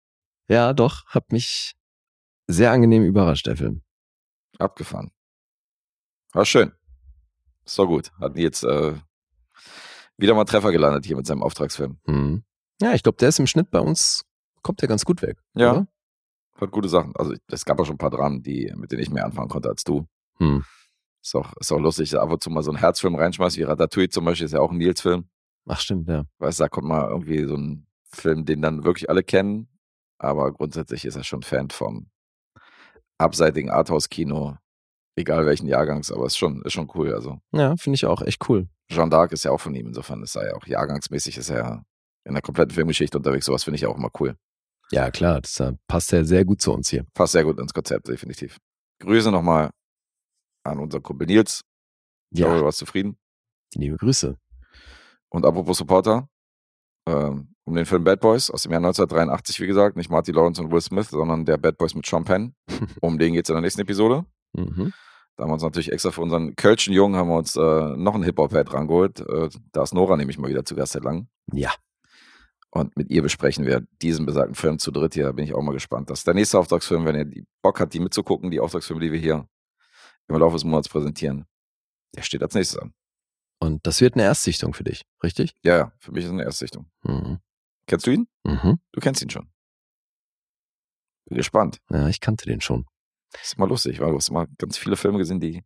[0.48, 1.74] ja, doch, hat mich
[2.46, 3.82] sehr angenehm überrascht, der Film.
[4.58, 5.10] Abgefahren.
[6.32, 6.72] War schön.
[7.64, 8.12] Ist doch gut.
[8.36, 8.94] Die jetzt äh,
[10.16, 11.98] wieder mal Treffer gelandet hier mit seinem Auftragsfilm.
[12.06, 12.44] Mhm.
[12.80, 14.22] Ja, ich glaube, der ist im Schnitt bei uns,
[14.62, 15.38] kommt der ganz gut weg.
[15.54, 15.72] Ja.
[15.72, 15.88] Oder?
[16.60, 17.16] Hat gute Sachen.
[17.16, 19.68] Also es gab auch schon ein paar Dramen, die, mit denen ich mehr anfangen konnte
[19.68, 20.06] als du.
[20.38, 20.64] Hm.
[21.24, 23.62] Ist auch, ist auch lustig, dass ab und zu mal so einen Herzfilm reinschmeißt, wie
[23.62, 25.26] Ratatouille zum Beispiel, ist ja auch ein Nils-Film.
[25.66, 26.24] Ach, stimmt, ja.
[26.38, 29.68] Weißt du, da kommt mal irgendwie so ein Film, den dann wirklich alle kennen.
[30.18, 32.10] Aber grundsätzlich ist er schon Fan vom
[33.16, 34.58] abseitigen Arthouse-Kino.
[35.16, 37.14] Egal welchen Jahrgangs, aber ist schon, ist schon cool.
[37.14, 38.68] Also Ja, finde ich auch echt cool.
[38.90, 41.58] Jean d'Arc ist ja auch von ihm, insofern ist er ja auch jahrgangsmäßig, ist er
[41.58, 41.82] ja
[42.24, 43.46] in der kompletten Filmgeschichte unterwegs.
[43.46, 44.36] Sowas finde ich auch immer cool.
[44.90, 47.06] Ja, klar, das äh, passt ja sehr gut zu uns hier.
[47.14, 48.58] Passt sehr gut ins Konzept, definitiv.
[49.00, 49.70] Grüße nochmal
[50.64, 51.62] an unseren Kumpel Nils.
[52.30, 52.46] Ich Ja.
[52.46, 53.16] glaube, du warst zufrieden.
[53.74, 54.36] Liebe Grüße.
[55.30, 56.28] Und apropos Supporter,
[57.08, 60.60] ähm, um den Film Bad Boys aus dem Jahr 1983, wie gesagt, nicht Marty Lawrence
[60.62, 62.54] und Will Smith, sondern der Bad Boys mit Sean Penn.
[63.00, 64.24] Um den geht es in der nächsten Episode.
[64.54, 64.92] Mhm.
[65.36, 68.14] Da haben wir uns natürlich extra für unseren Kölschen Jungen haben wir uns äh, noch
[68.14, 69.20] einen Hip-Hop-Head rangeholt.
[69.20, 71.26] Äh, da ist Nora nämlich mal wieder zu Gast seit langem.
[71.52, 71.72] Ja.
[72.70, 75.24] Und mit ihr besprechen wir diesen besagten Film zu dritt hier.
[75.24, 76.10] Da bin ich auch mal gespannt.
[76.10, 79.10] Das ist der nächste Auftragsfilm, wenn ihr die Bock habt, die mitzugucken, die Auftragsfilme, die
[79.12, 79.48] wir hier
[80.28, 81.46] im Laufe des Monats präsentieren.
[82.14, 82.94] Der steht als nächstes an.
[83.60, 85.54] Und das wird eine Erstsichtung für dich, richtig?
[85.64, 86.90] Ja, ja, für mich ist es eine Erstsichtung.
[87.02, 87.38] Mhm.
[87.86, 88.28] Kennst du ihn?
[88.44, 88.78] Mhm.
[88.92, 89.48] Du kennst ihn schon.
[91.26, 91.80] Bin gespannt.
[91.90, 92.86] Ja, ich kannte den schon.
[93.32, 95.64] Das ist mal lustig, weil du hast mal ganz viele Filme gesehen, die,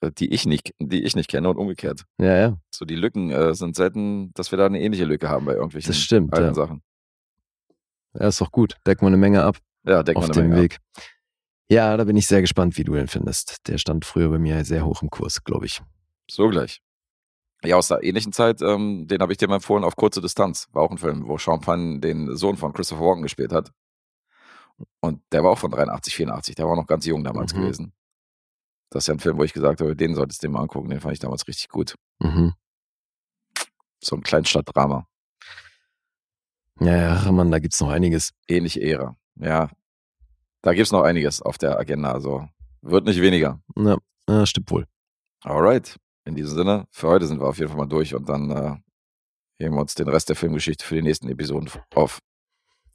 [0.00, 2.04] äh, die ich nicht, die ich nicht kenne und umgekehrt.
[2.18, 5.46] Ja, ja, So die Lücken äh, sind selten, dass wir da eine ähnliche Lücke haben
[5.46, 6.32] bei irgendwelchen das stimmt.
[6.34, 6.54] alten Ja.
[6.54, 6.82] Sachen.
[8.14, 8.76] ja, ist doch gut.
[8.86, 10.78] Decken wir eine Menge ab Ja, mal dem eine Menge Weg.
[11.72, 13.66] Ja, da bin ich sehr gespannt, wie du den findest.
[13.66, 15.80] Der stand früher bei mir sehr hoch im Kurs, glaube ich.
[16.30, 16.82] So gleich.
[17.64, 20.68] Ja, aus der ähnlichen Zeit, ähm, den habe ich dir mal empfohlen, auf kurze Distanz.
[20.72, 23.72] War auch ein Film, wo Sean Penn den Sohn von Christopher Walken gespielt hat.
[25.00, 26.56] Und der war auch von 83, 84.
[26.56, 27.60] Der war noch ganz jung damals Mhm.
[27.62, 27.92] gewesen.
[28.90, 30.90] Das ist ja ein Film, wo ich gesagt habe, den solltest du dir mal angucken.
[30.90, 31.94] Den fand ich damals richtig gut.
[32.18, 32.52] Mhm.
[34.04, 35.06] So ein Kleinstadtdrama.
[36.80, 38.32] Ja, ja, Mann, da gibt's noch einiges.
[38.46, 39.16] Ähnliche Ära.
[39.36, 39.70] Ja.
[40.62, 42.12] Da gibt's noch einiges auf der Agenda.
[42.12, 42.48] Also
[42.82, 43.60] wird nicht weniger.
[43.76, 43.98] Ja,
[44.28, 44.86] ja stimmt wohl.
[45.44, 45.96] Alright.
[46.24, 48.76] In diesem Sinne, für heute sind wir auf jeden Fall mal durch und dann äh,
[49.58, 52.20] heben wir uns den Rest der Filmgeschichte für die nächsten Episoden auf.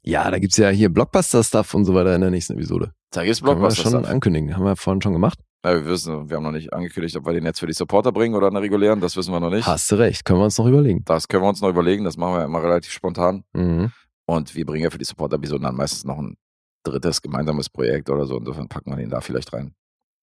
[0.02, 2.92] Ja, da gibt's ja hier Blockbuster-Stuff und so weiter in der nächsten Episode.
[3.10, 4.56] Da gibt's Können wir schon ankündigen.
[4.56, 5.38] Haben wir vorhin schon gemacht.
[5.64, 8.12] Ja, wir wissen, wir haben noch nicht angekündigt, ob wir den jetzt für die Supporter
[8.12, 9.00] bringen oder eine regulären.
[9.00, 9.66] Das wissen wir noch nicht.
[9.66, 10.24] Hast du recht.
[10.24, 11.02] Können wir uns noch überlegen.
[11.04, 12.04] Das können wir uns noch überlegen.
[12.04, 13.44] Das machen wir immer relativ spontan.
[13.52, 13.90] Mhm.
[14.26, 16.36] Und wir bringen ja für die Supporter-Episoden dann meistens noch ein
[16.82, 18.36] drittes gemeinsames Projekt oder so.
[18.38, 19.74] Insofern packen wir den da vielleicht rein.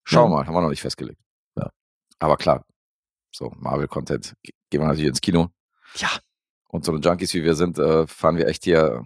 [0.03, 0.39] Schauen wir Ja.
[0.41, 1.19] mal, haben wir noch nicht festgelegt.
[1.57, 1.69] Ja.
[2.19, 2.65] Aber klar,
[3.31, 5.49] so Marvel-Content ge- gehen wir natürlich ins Kino.
[5.97, 6.09] Ja.
[6.69, 9.05] Und so eine Junkies wie wir sind, äh, fahren wir echt hier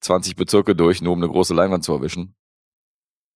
[0.00, 2.34] 20 Bezirke durch, nur um eine große Leinwand zu erwischen.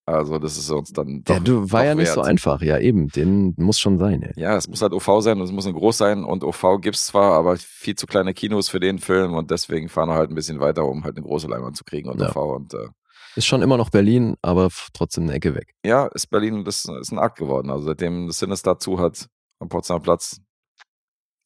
[0.07, 2.15] Also das ist uns dann doch, Ja, du war ja nicht wert.
[2.17, 2.61] so einfach.
[2.61, 3.09] Ja, eben.
[3.09, 4.33] Den muss schon sein, ey.
[4.37, 7.07] Ja, es muss halt OV sein und es muss ein groß sein und OV gibt's
[7.07, 10.35] zwar, aber viel zu kleine Kinos für den Film und deswegen fahren wir halt ein
[10.35, 12.29] bisschen weiter, um halt eine große Leinwand zu kriegen und Ja.
[12.31, 12.89] OV und äh,
[13.37, 15.75] Ist schon immer noch Berlin, aber trotzdem eine Ecke weg.
[15.85, 17.71] ja, ist Berlin, das ist ein Akt geworden.
[17.71, 19.27] Also seitdem das Sinister zu hat
[19.59, 20.39] am Potsdamer Platz,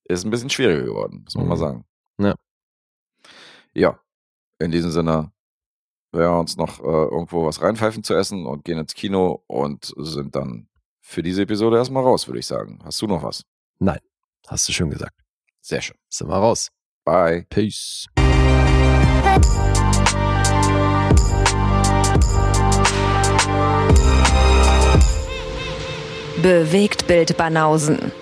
[0.08, 1.48] ist ein bisschen schwieriger geworden, muss man Mhm.
[1.50, 1.84] mal sagen.
[2.20, 2.34] Ja.
[3.74, 4.00] Ja,
[4.58, 5.30] in diesem Sinne
[6.12, 10.34] wir uns noch äh, irgendwo was reinpfeifen zu essen und gehen ins Kino und sind
[10.34, 10.68] dann
[11.00, 12.78] für diese Episode erstmal raus, würde ich sagen.
[12.84, 13.44] Hast du noch was?
[13.78, 14.00] Nein,
[14.46, 15.14] hast du schön gesagt.
[15.60, 15.96] Sehr schön.
[16.08, 16.68] Sind wir raus.
[17.04, 17.46] Bye.
[17.48, 18.06] Peace.
[26.42, 28.12] Bewegt Bild Banausen.